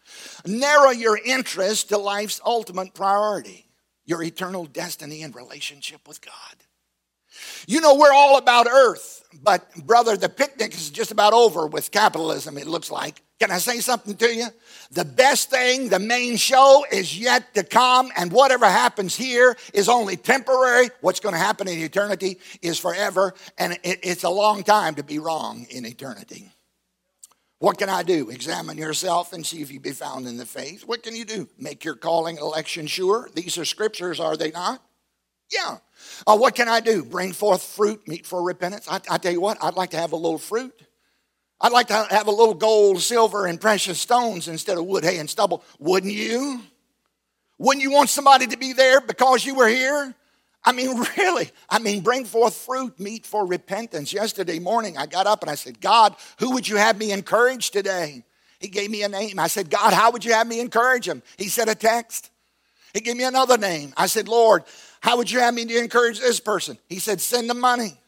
Narrow 0.46 0.90
your 0.90 1.18
interest 1.24 1.90
to 1.90 1.98
life's 1.98 2.40
ultimate 2.44 2.94
priority, 2.94 3.66
your 4.04 4.22
eternal 4.22 4.64
destiny 4.64 5.22
and 5.22 5.34
relationship 5.34 6.06
with 6.08 6.20
God. 6.20 6.56
You 7.66 7.80
know, 7.80 7.94
we're 7.94 8.12
all 8.12 8.36
about 8.36 8.66
earth, 8.66 9.22
but 9.42 9.74
brother, 9.86 10.16
the 10.16 10.28
picnic 10.28 10.74
is 10.74 10.90
just 10.90 11.10
about 11.10 11.32
over 11.32 11.66
with 11.66 11.90
capitalism, 11.90 12.58
it 12.58 12.66
looks 12.66 12.90
like. 12.90 13.22
Can 13.42 13.50
I 13.50 13.58
say 13.58 13.80
something 13.80 14.14
to 14.18 14.32
you? 14.32 14.46
The 14.92 15.04
best 15.04 15.50
thing, 15.50 15.88
the 15.88 15.98
main 15.98 16.36
show 16.36 16.86
is 16.92 17.18
yet 17.18 17.52
to 17.54 17.64
come, 17.64 18.12
and 18.16 18.30
whatever 18.30 18.66
happens 18.66 19.16
here 19.16 19.56
is 19.74 19.88
only 19.88 20.16
temporary. 20.16 20.90
What's 21.00 21.18
going 21.18 21.32
to 21.32 21.40
happen 21.40 21.66
in 21.66 21.76
eternity 21.80 22.38
is 22.62 22.78
forever, 22.78 23.34
and 23.58 23.72
it, 23.82 23.98
it's 24.04 24.22
a 24.22 24.30
long 24.30 24.62
time 24.62 24.94
to 24.94 25.02
be 25.02 25.18
wrong 25.18 25.66
in 25.70 25.84
eternity. 25.84 26.52
What 27.58 27.78
can 27.78 27.88
I 27.88 28.04
do? 28.04 28.30
Examine 28.30 28.78
yourself 28.78 29.32
and 29.32 29.44
see 29.44 29.60
if 29.60 29.72
you 29.72 29.80
be 29.80 29.90
found 29.90 30.28
in 30.28 30.36
the 30.36 30.46
faith. 30.46 30.86
What 30.86 31.02
can 31.02 31.16
you 31.16 31.24
do? 31.24 31.48
Make 31.58 31.84
your 31.84 31.96
calling 31.96 32.36
election 32.36 32.86
sure. 32.86 33.28
These 33.34 33.58
are 33.58 33.64
scriptures, 33.64 34.20
are 34.20 34.36
they 34.36 34.52
not? 34.52 34.80
Yeah. 35.50 35.78
Uh, 36.28 36.36
what 36.36 36.54
can 36.54 36.68
I 36.68 36.78
do? 36.78 37.02
Bring 37.04 37.32
forth 37.32 37.64
fruit, 37.64 38.06
meet 38.06 38.24
for 38.24 38.40
repentance. 38.40 38.86
I, 38.88 39.00
I 39.10 39.18
tell 39.18 39.32
you 39.32 39.40
what, 39.40 39.58
I'd 39.60 39.74
like 39.74 39.90
to 39.90 39.98
have 39.98 40.12
a 40.12 40.16
little 40.16 40.38
fruit. 40.38 40.80
I'd 41.62 41.72
like 41.72 41.86
to 41.86 42.06
have 42.10 42.26
a 42.26 42.32
little 42.32 42.54
gold, 42.54 43.00
silver, 43.00 43.46
and 43.46 43.60
precious 43.60 44.00
stones 44.00 44.48
instead 44.48 44.76
of 44.76 44.84
wood, 44.84 45.04
hay, 45.04 45.18
and 45.18 45.30
stubble. 45.30 45.62
Wouldn't 45.78 46.12
you? 46.12 46.60
Wouldn't 47.56 47.84
you 47.84 47.92
want 47.92 48.10
somebody 48.10 48.48
to 48.48 48.58
be 48.58 48.72
there 48.72 49.00
because 49.00 49.46
you 49.46 49.54
were 49.54 49.68
here? 49.68 50.12
I 50.64 50.72
mean, 50.72 51.04
really. 51.16 51.50
I 51.70 51.78
mean, 51.78 52.00
bring 52.00 52.24
forth 52.24 52.54
fruit, 52.54 52.98
meet 52.98 53.24
for 53.24 53.46
repentance. 53.46 54.12
Yesterday 54.12 54.58
morning, 54.58 54.98
I 54.98 55.06
got 55.06 55.28
up 55.28 55.42
and 55.42 55.50
I 55.50 55.54
said, 55.54 55.80
God, 55.80 56.16
who 56.40 56.50
would 56.50 56.66
you 56.66 56.76
have 56.76 56.98
me 56.98 57.12
encourage 57.12 57.70
today? 57.70 58.24
He 58.58 58.68
gave 58.68 58.90
me 58.90 59.04
a 59.04 59.08
name. 59.08 59.38
I 59.38 59.46
said, 59.46 59.70
God, 59.70 59.92
how 59.92 60.10
would 60.10 60.24
you 60.24 60.32
have 60.32 60.48
me 60.48 60.60
encourage 60.60 61.06
him? 61.06 61.22
He 61.36 61.48
said, 61.48 61.68
a 61.68 61.74
text. 61.76 62.30
He 62.92 63.00
gave 63.00 63.16
me 63.16 63.24
another 63.24 63.56
name. 63.56 63.94
I 63.96 64.06
said, 64.06 64.28
Lord, 64.28 64.64
how 65.00 65.16
would 65.16 65.30
you 65.30 65.40
have 65.40 65.54
me 65.54 65.64
to 65.64 65.78
encourage 65.78 66.20
this 66.20 66.40
person? 66.40 66.76
He 66.88 66.98
said, 66.98 67.20
Send 67.20 67.48
them 67.48 67.58
money. 67.58 67.98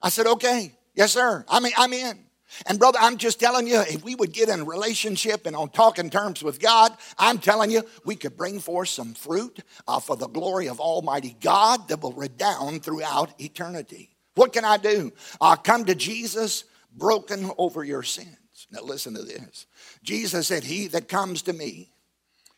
I 0.00 0.08
said, 0.08 0.26
Okay. 0.26 0.72
Yes, 0.94 1.12
sir. 1.12 1.44
I 1.48 1.60
mean, 1.60 1.72
I'm 1.76 1.92
in. 1.92 2.18
And 2.66 2.78
brother, 2.78 2.98
I'm 3.00 3.16
just 3.16 3.40
telling 3.40 3.66
you, 3.66 3.80
if 3.80 4.04
we 4.04 4.14
would 4.14 4.32
get 4.32 4.48
in 4.48 4.60
a 4.60 4.64
relationship 4.64 5.46
and 5.46 5.56
on 5.56 5.70
talking 5.70 6.10
terms 6.10 6.42
with 6.42 6.60
God, 6.60 6.96
I'm 7.18 7.38
telling 7.38 7.70
you, 7.70 7.82
we 8.04 8.16
could 8.16 8.36
bring 8.36 8.60
forth 8.60 8.88
some 8.88 9.14
fruit 9.14 9.60
uh, 9.88 10.00
for 10.00 10.16
the 10.16 10.28
glory 10.28 10.68
of 10.68 10.80
Almighty 10.80 11.36
God 11.40 11.88
that 11.88 12.02
will 12.02 12.12
redound 12.12 12.82
throughout 12.82 13.40
eternity. 13.40 14.16
What 14.34 14.52
can 14.52 14.64
I 14.64 14.76
do? 14.76 15.12
Uh, 15.40 15.56
come 15.56 15.84
to 15.86 15.94
Jesus 15.94 16.64
broken 16.94 17.50
over 17.58 17.84
your 17.84 18.02
sins. 18.02 18.36
Now 18.70 18.82
listen 18.82 19.14
to 19.14 19.22
this. 19.22 19.66
Jesus 20.02 20.46
said, 20.46 20.64
He 20.64 20.86
that 20.88 21.08
comes 21.08 21.42
to 21.42 21.52
me, 21.52 21.90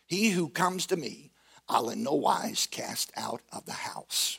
he 0.06 0.30
who 0.30 0.48
comes 0.48 0.86
to 0.86 0.96
me, 0.96 1.32
I'll 1.68 1.90
in 1.90 2.02
no 2.02 2.14
wise 2.14 2.68
cast 2.70 3.10
out 3.16 3.40
of 3.52 3.64
the 3.64 3.72
house. 3.72 4.38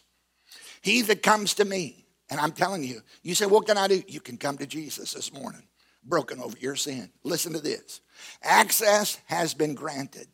He 0.82 1.02
that 1.04 1.24
comes 1.24 1.56
to 1.56 1.66
me, 1.66 2.05
and 2.30 2.40
I'm 2.40 2.52
telling 2.52 2.84
you, 2.84 3.02
you 3.24 3.36
say, 3.36 3.46
What 3.46 3.66
can 3.66 3.78
I 3.78 3.88
do? 3.88 4.04
You 4.08 4.20
can 4.20 4.38
come 4.38 4.58
to 4.58 4.66
Jesus 4.66 5.14
this 5.14 5.34
morning, 5.34 5.64
broken 6.04 6.40
over 6.40 6.58
your 6.58 6.76
sin. 6.76 7.12
Listen 7.24 7.54
to 7.54 7.60
this 7.60 8.02
access 8.44 9.20
has 9.26 9.54
been 9.54 9.76
granted. 9.76 10.28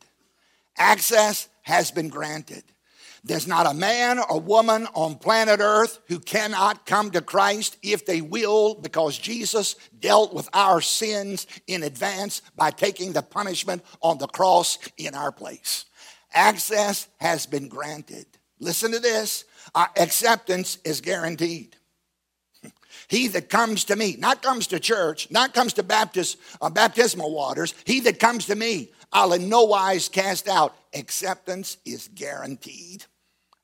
Access 0.77 1.49
has 1.63 1.91
been 1.91 2.09
granted. 2.09 2.63
There's 3.23 3.47
not 3.47 3.67
a 3.67 3.73
man 3.73 4.17
or 4.17 4.39
woman 4.39 4.87
on 4.95 5.15
planet 5.15 5.59
Earth 5.59 5.99
who 6.07 6.19
cannot 6.19 6.87
come 6.87 7.11
to 7.11 7.21
Christ 7.21 7.77
if 7.83 8.05
they 8.05 8.19
will, 8.19 8.73
because 8.73 9.17
Jesus 9.17 9.75
dealt 9.99 10.33
with 10.33 10.49
our 10.53 10.81
sins 10.81 11.45
in 11.67 11.83
advance 11.83 12.41
by 12.55 12.71
taking 12.71 13.13
the 13.13 13.21
punishment 13.21 13.83
on 14.01 14.17
the 14.17 14.27
cross 14.27 14.79
in 14.97 15.13
our 15.13 15.31
place. 15.31 15.85
Access 16.33 17.07
has 17.19 17.45
been 17.45 17.67
granted. 17.67 18.25
Listen 18.59 18.91
to 18.91 18.99
this 18.99 19.45
uh, 19.75 19.85
acceptance 19.97 20.79
is 20.83 21.01
guaranteed. 21.01 21.75
He 23.11 23.27
that 23.27 23.49
comes 23.49 23.83
to 23.85 23.97
me, 23.97 24.15
not 24.17 24.41
comes 24.41 24.67
to 24.67 24.79
church, 24.79 25.29
not 25.29 25.53
comes 25.53 25.73
to 25.73 25.83
Baptist, 25.83 26.37
uh, 26.61 26.69
baptismal 26.69 27.33
waters, 27.33 27.75
he 27.83 27.99
that 27.99 28.21
comes 28.21 28.45
to 28.45 28.55
me, 28.55 28.93
I'll 29.11 29.33
in 29.33 29.49
no 29.49 29.63
wise 29.65 30.07
cast 30.07 30.47
out. 30.47 30.73
Acceptance 30.95 31.75
is 31.83 32.09
guaranteed. 32.15 33.03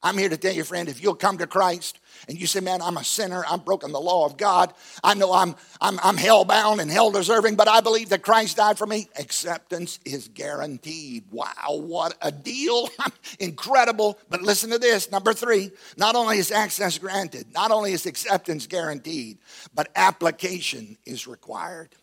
I'm 0.03 0.17
here 0.17 0.27
to 0.27 0.35
tell 0.35 0.53
you, 0.53 0.65
friend, 0.65 0.89
if 0.89 1.01
you'll 1.01 1.15
come 1.15 1.37
to 1.37 1.47
Christ 1.47 2.01
and 2.27 2.39
you 2.39 2.47
say, 2.47 2.59
man, 2.59 2.81
I'm 2.81 2.97
a 2.97 3.03
sinner, 3.03 3.43
I'm 3.47 3.59
broken 3.59 3.91
the 3.91 3.99
law 3.99 4.25
of 4.25 4.37
God, 4.37 4.73
I 5.03 5.13
know 5.13 5.33
I'm, 5.33 5.55
I'm, 5.81 5.99
I'm 6.03 6.17
hell 6.17 6.45
bound 6.45 6.81
and 6.81 6.89
hell 6.89 7.11
deserving, 7.11 7.55
but 7.55 7.67
I 7.67 7.81
believe 7.81 8.09
that 8.09 8.21
Christ 8.21 8.57
died 8.57 8.77
for 8.77 8.87
me, 8.87 9.09
acceptance 9.17 9.99
is 10.05 10.27
guaranteed. 10.27 11.25
Wow, 11.31 11.53
what 11.69 12.15
a 12.21 12.31
deal! 12.31 12.89
Incredible. 13.39 14.19
But 14.29 14.41
listen 14.41 14.69
to 14.71 14.77
this 14.77 15.11
number 15.11 15.33
three, 15.33 15.71
not 15.97 16.15
only 16.15 16.37
is 16.37 16.51
access 16.51 16.97
granted, 16.97 17.53
not 17.53 17.71
only 17.71 17.93
is 17.93 18.05
acceptance 18.05 18.67
guaranteed, 18.67 19.37
but 19.73 19.89
application 19.95 20.97
is 21.05 21.27
required. 21.27 21.95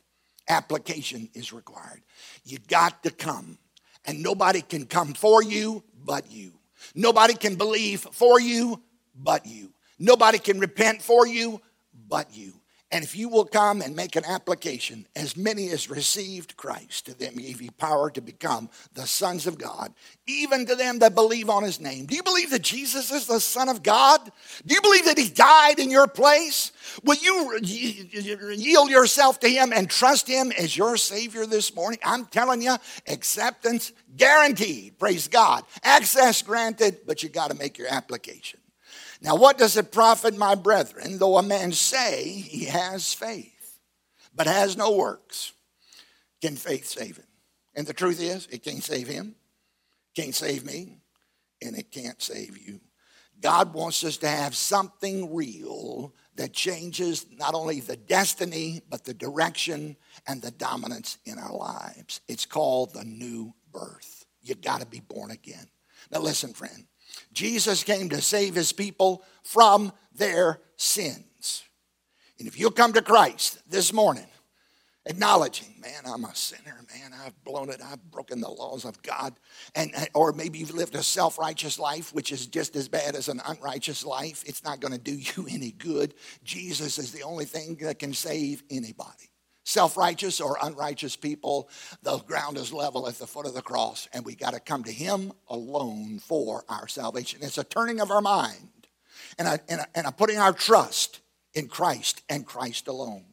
Application 0.48 1.30
is 1.34 1.52
required. 1.52 2.02
You 2.44 2.58
got 2.68 3.02
to 3.04 3.10
come, 3.10 3.58
and 4.04 4.22
nobody 4.22 4.60
can 4.60 4.86
come 4.86 5.14
for 5.14 5.42
you 5.42 5.82
but 6.04 6.30
you. 6.30 6.52
Nobody 6.94 7.34
can 7.34 7.56
believe 7.56 8.00
for 8.00 8.40
you 8.40 8.82
but 9.14 9.46
you. 9.46 9.72
Nobody 9.98 10.38
can 10.38 10.58
repent 10.58 11.02
for 11.02 11.26
you 11.26 11.60
but 12.08 12.34
you. 12.34 12.54
And 12.94 13.02
if 13.02 13.16
you 13.16 13.28
will 13.28 13.44
come 13.44 13.80
and 13.82 13.96
make 13.96 14.14
an 14.14 14.24
application, 14.24 15.08
as 15.16 15.36
many 15.36 15.70
as 15.70 15.90
received 15.90 16.56
Christ, 16.56 17.06
to 17.06 17.18
them 17.18 17.34
gave 17.34 17.58
he 17.58 17.70
power 17.70 18.08
to 18.10 18.20
become 18.20 18.70
the 18.92 19.04
sons 19.04 19.48
of 19.48 19.58
God, 19.58 19.92
even 20.28 20.64
to 20.66 20.76
them 20.76 21.00
that 21.00 21.12
believe 21.12 21.50
on 21.50 21.64
his 21.64 21.80
name. 21.80 22.06
Do 22.06 22.14
you 22.14 22.22
believe 22.22 22.50
that 22.50 22.62
Jesus 22.62 23.10
is 23.10 23.26
the 23.26 23.40
Son 23.40 23.68
of 23.68 23.82
God? 23.82 24.20
Do 24.64 24.74
you 24.74 24.80
believe 24.80 25.06
that 25.06 25.18
he 25.18 25.28
died 25.28 25.80
in 25.80 25.90
your 25.90 26.06
place? 26.06 26.70
Will 27.02 27.16
you 27.16 27.58
yield 27.62 28.90
yourself 28.90 29.40
to 29.40 29.48
him 29.48 29.72
and 29.74 29.90
trust 29.90 30.28
him 30.28 30.52
as 30.52 30.76
your 30.76 30.96
Savior 30.96 31.46
this 31.46 31.74
morning? 31.74 31.98
I'm 32.04 32.26
telling 32.26 32.62
you, 32.62 32.76
acceptance 33.08 33.92
guaranteed. 34.16 35.00
Praise 35.00 35.26
God. 35.26 35.64
Access 35.82 36.42
granted, 36.42 37.00
but 37.08 37.24
you 37.24 37.28
got 37.28 37.50
to 37.50 37.56
make 37.56 37.76
your 37.76 37.88
application. 37.88 38.60
Now, 39.24 39.36
what 39.36 39.56
does 39.56 39.78
it 39.78 39.90
profit, 39.90 40.36
my 40.36 40.54
brethren, 40.54 41.16
though 41.16 41.38
a 41.38 41.42
man 41.42 41.72
say 41.72 42.26
he 42.28 42.66
has 42.66 43.14
faith, 43.14 43.80
but 44.34 44.46
has 44.46 44.76
no 44.76 44.94
works? 44.94 45.54
Can 46.42 46.56
faith 46.56 46.84
save 46.84 47.16
him? 47.16 47.26
And 47.74 47.86
the 47.86 47.94
truth 47.94 48.20
is, 48.20 48.46
it 48.52 48.62
can't 48.62 48.84
save 48.84 49.08
him, 49.08 49.34
can't 50.14 50.34
save 50.34 50.66
me, 50.66 50.98
and 51.62 51.74
it 51.74 51.90
can't 51.90 52.20
save 52.20 52.58
you. 52.58 52.82
God 53.40 53.72
wants 53.72 54.04
us 54.04 54.18
to 54.18 54.28
have 54.28 54.54
something 54.54 55.34
real 55.34 56.12
that 56.36 56.52
changes 56.52 57.24
not 57.32 57.54
only 57.54 57.80
the 57.80 57.96
destiny, 57.96 58.82
but 58.90 59.04
the 59.04 59.14
direction 59.14 59.96
and 60.26 60.42
the 60.42 60.50
dominance 60.50 61.16
in 61.24 61.38
our 61.38 61.56
lives. 61.56 62.20
It's 62.28 62.44
called 62.44 62.92
the 62.92 63.04
new 63.04 63.54
birth. 63.72 64.26
You 64.42 64.54
got 64.54 64.82
to 64.82 64.86
be 64.86 65.00
born 65.00 65.30
again. 65.30 65.66
Now, 66.10 66.20
listen, 66.20 66.52
friend. 66.52 66.84
Jesus 67.34 67.84
came 67.84 68.08
to 68.08 68.22
save 68.22 68.54
his 68.54 68.72
people 68.72 69.22
from 69.42 69.92
their 70.14 70.60
sins. 70.76 71.64
And 72.38 72.48
if 72.48 72.58
you'll 72.58 72.70
come 72.70 72.92
to 72.94 73.02
Christ 73.02 73.58
this 73.70 73.92
morning, 73.92 74.26
acknowledging, 75.06 75.74
man, 75.80 76.02
I'm 76.06 76.24
a 76.24 76.34
sinner, 76.34 76.80
man, 76.94 77.12
I've 77.24 77.44
blown 77.44 77.70
it, 77.70 77.80
I've 77.84 78.02
broken 78.10 78.40
the 78.40 78.48
laws 78.48 78.84
of 78.84 79.02
God, 79.02 79.34
and 79.74 79.92
or 80.14 80.32
maybe 80.32 80.58
you've 80.58 80.74
lived 80.74 80.94
a 80.94 81.02
self-righteous 81.02 81.78
life, 81.78 82.14
which 82.14 82.32
is 82.32 82.46
just 82.46 82.76
as 82.76 82.88
bad 82.88 83.14
as 83.14 83.28
an 83.28 83.40
unrighteous 83.46 84.04
life. 84.04 84.42
It's 84.46 84.64
not 84.64 84.80
going 84.80 84.92
to 84.92 84.98
do 84.98 85.14
you 85.14 85.46
any 85.50 85.72
good. 85.72 86.14
Jesus 86.44 86.98
is 86.98 87.12
the 87.12 87.22
only 87.22 87.44
thing 87.44 87.76
that 87.82 87.98
can 87.98 88.14
save 88.14 88.62
anybody. 88.70 89.33
Self-righteous 89.64 90.40
or 90.40 90.58
unrighteous 90.62 91.16
people, 91.16 91.68
the 92.02 92.18
ground 92.18 92.58
is 92.58 92.72
level 92.72 93.08
at 93.08 93.14
the 93.14 93.26
foot 93.26 93.46
of 93.46 93.54
the 93.54 93.62
cross, 93.62 94.08
and 94.12 94.24
we 94.24 94.34
got 94.34 94.54
to 94.54 94.60
come 94.60 94.84
to 94.84 94.92
Him 94.92 95.32
alone 95.48 96.18
for 96.18 96.64
our 96.68 96.86
salvation. 96.86 97.40
It's 97.42 97.58
a 97.58 97.64
turning 97.64 98.00
of 98.00 98.10
our 98.10 98.20
mind 98.20 98.88
and 99.38 99.48
a, 99.48 99.60
and 99.68 99.80
a, 99.80 99.86
and 99.94 100.06
a 100.06 100.12
putting 100.12 100.38
our 100.38 100.52
trust 100.52 101.20
in 101.54 101.68
Christ 101.68 102.22
and 102.28 102.46
Christ 102.46 102.88
alone. 102.88 103.24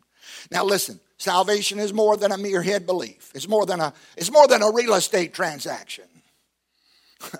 Now 0.49 0.63
listen, 0.63 0.99
Salvation 1.21 1.77
is 1.77 1.93
more 1.93 2.17
than 2.17 2.31
a 2.31 2.37
mere 2.37 2.63
head 2.63 2.87
belief. 2.87 3.29
It's 3.35 3.47
more 3.47 3.67
than 3.67 3.79
a, 3.79 3.93
it's 4.17 4.31
more 4.31 4.47
than 4.47 4.63
a 4.63 4.71
real 4.71 4.95
estate 4.95 5.35
transaction. 5.35 6.05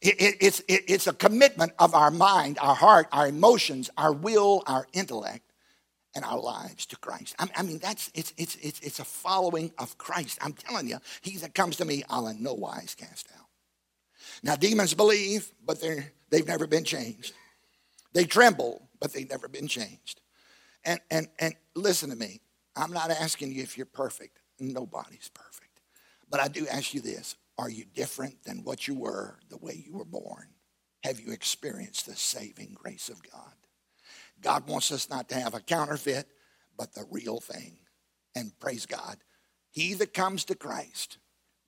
it, 0.00 0.14
it, 0.18 0.36
it's, 0.40 0.60
it, 0.60 0.84
it's 0.88 1.06
a 1.06 1.12
commitment 1.12 1.72
of 1.78 1.94
our 1.94 2.10
mind, 2.10 2.56
our 2.62 2.74
heart, 2.74 3.08
our 3.12 3.28
emotions, 3.28 3.90
our 3.98 4.10
will, 4.10 4.62
our 4.66 4.86
intellect, 4.94 5.45
and 6.16 6.24
our 6.24 6.40
lives 6.40 6.86
to 6.86 6.96
Christ. 6.96 7.36
I, 7.38 7.46
I 7.54 7.62
mean, 7.62 7.78
that's 7.78 8.10
it's, 8.14 8.32
it's, 8.38 8.56
it's, 8.56 8.80
it's 8.80 8.98
a 8.98 9.04
following 9.04 9.70
of 9.78 9.96
Christ. 9.98 10.38
I'm 10.40 10.54
telling 10.54 10.88
you, 10.88 10.98
he 11.20 11.36
that 11.36 11.54
comes 11.54 11.76
to 11.76 11.84
me, 11.84 12.02
I'll 12.08 12.26
in 12.28 12.42
no 12.42 12.54
wise 12.54 12.96
cast 12.98 13.28
out. 13.38 13.46
Now, 14.42 14.56
demons 14.56 14.94
believe, 14.94 15.52
but 15.64 15.80
they're, 15.80 16.12
they've 16.30 16.46
never 16.46 16.66
been 16.66 16.84
changed. 16.84 17.34
They 18.14 18.24
tremble, 18.24 18.88
but 18.98 19.12
they've 19.12 19.28
never 19.28 19.46
been 19.46 19.68
changed. 19.68 20.22
And, 20.84 21.00
and, 21.10 21.28
and 21.38 21.54
listen 21.74 22.10
to 22.10 22.16
me. 22.16 22.40
I'm 22.74 22.92
not 22.92 23.10
asking 23.10 23.52
you 23.52 23.62
if 23.62 23.76
you're 23.76 23.86
perfect. 23.86 24.38
Nobody's 24.58 25.30
perfect. 25.32 25.80
But 26.30 26.40
I 26.40 26.48
do 26.48 26.66
ask 26.66 26.94
you 26.94 27.00
this 27.02 27.36
Are 27.58 27.70
you 27.70 27.84
different 27.94 28.42
than 28.44 28.64
what 28.64 28.88
you 28.88 28.94
were 28.94 29.38
the 29.50 29.58
way 29.58 29.84
you 29.86 29.98
were 29.98 30.04
born? 30.04 30.48
Have 31.04 31.20
you 31.20 31.32
experienced 31.32 32.06
the 32.06 32.16
saving 32.16 32.74
grace 32.74 33.10
of 33.10 33.22
God? 33.30 33.52
God 34.40 34.68
wants 34.68 34.92
us 34.92 35.08
not 35.08 35.28
to 35.30 35.34
have 35.34 35.54
a 35.54 35.60
counterfeit, 35.60 36.28
but 36.76 36.94
the 36.94 37.06
real 37.10 37.40
thing. 37.40 37.78
And 38.34 38.58
praise 38.60 38.86
God, 38.86 39.18
he 39.70 39.94
that 39.94 40.14
comes 40.14 40.44
to 40.44 40.54
Christ 40.54 41.18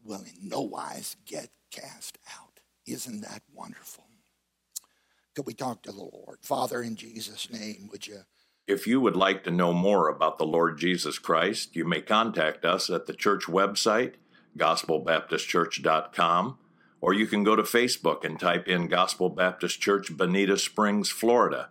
will 0.04 0.22
in 0.22 0.48
no 0.48 0.60
wise 0.60 1.16
get 1.26 1.50
cast 1.70 2.18
out. 2.38 2.60
Isn't 2.86 3.22
that 3.22 3.42
wonderful? 3.52 4.04
Could 5.34 5.46
we 5.46 5.54
talk 5.54 5.82
to 5.82 5.92
the 5.92 6.02
Lord? 6.02 6.38
Father, 6.42 6.82
in 6.82 6.96
Jesus' 6.96 7.50
name, 7.50 7.88
would 7.92 8.06
you? 8.06 8.20
If 8.66 8.86
you 8.86 9.00
would 9.00 9.16
like 9.16 9.44
to 9.44 9.50
know 9.50 9.72
more 9.72 10.08
about 10.08 10.36
the 10.36 10.44
Lord 10.44 10.78
Jesus 10.78 11.18
Christ, 11.18 11.76
you 11.76 11.84
may 11.84 12.00
contact 12.00 12.64
us 12.64 12.90
at 12.90 13.06
the 13.06 13.14
church 13.14 13.44
website, 13.44 14.14
gospelbaptistchurch.com, 14.58 16.58
or 17.00 17.14
you 17.14 17.26
can 17.26 17.44
go 17.44 17.54
to 17.54 17.62
Facebook 17.62 18.24
and 18.24 18.40
type 18.40 18.66
in 18.66 18.88
Gospel 18.88 19.30
Baptist 19.30 19.80
Church, 19.80 20.16
Bonita 20.16 20.58
Springs, 20.58 21.08
Florida. 21.08 21.70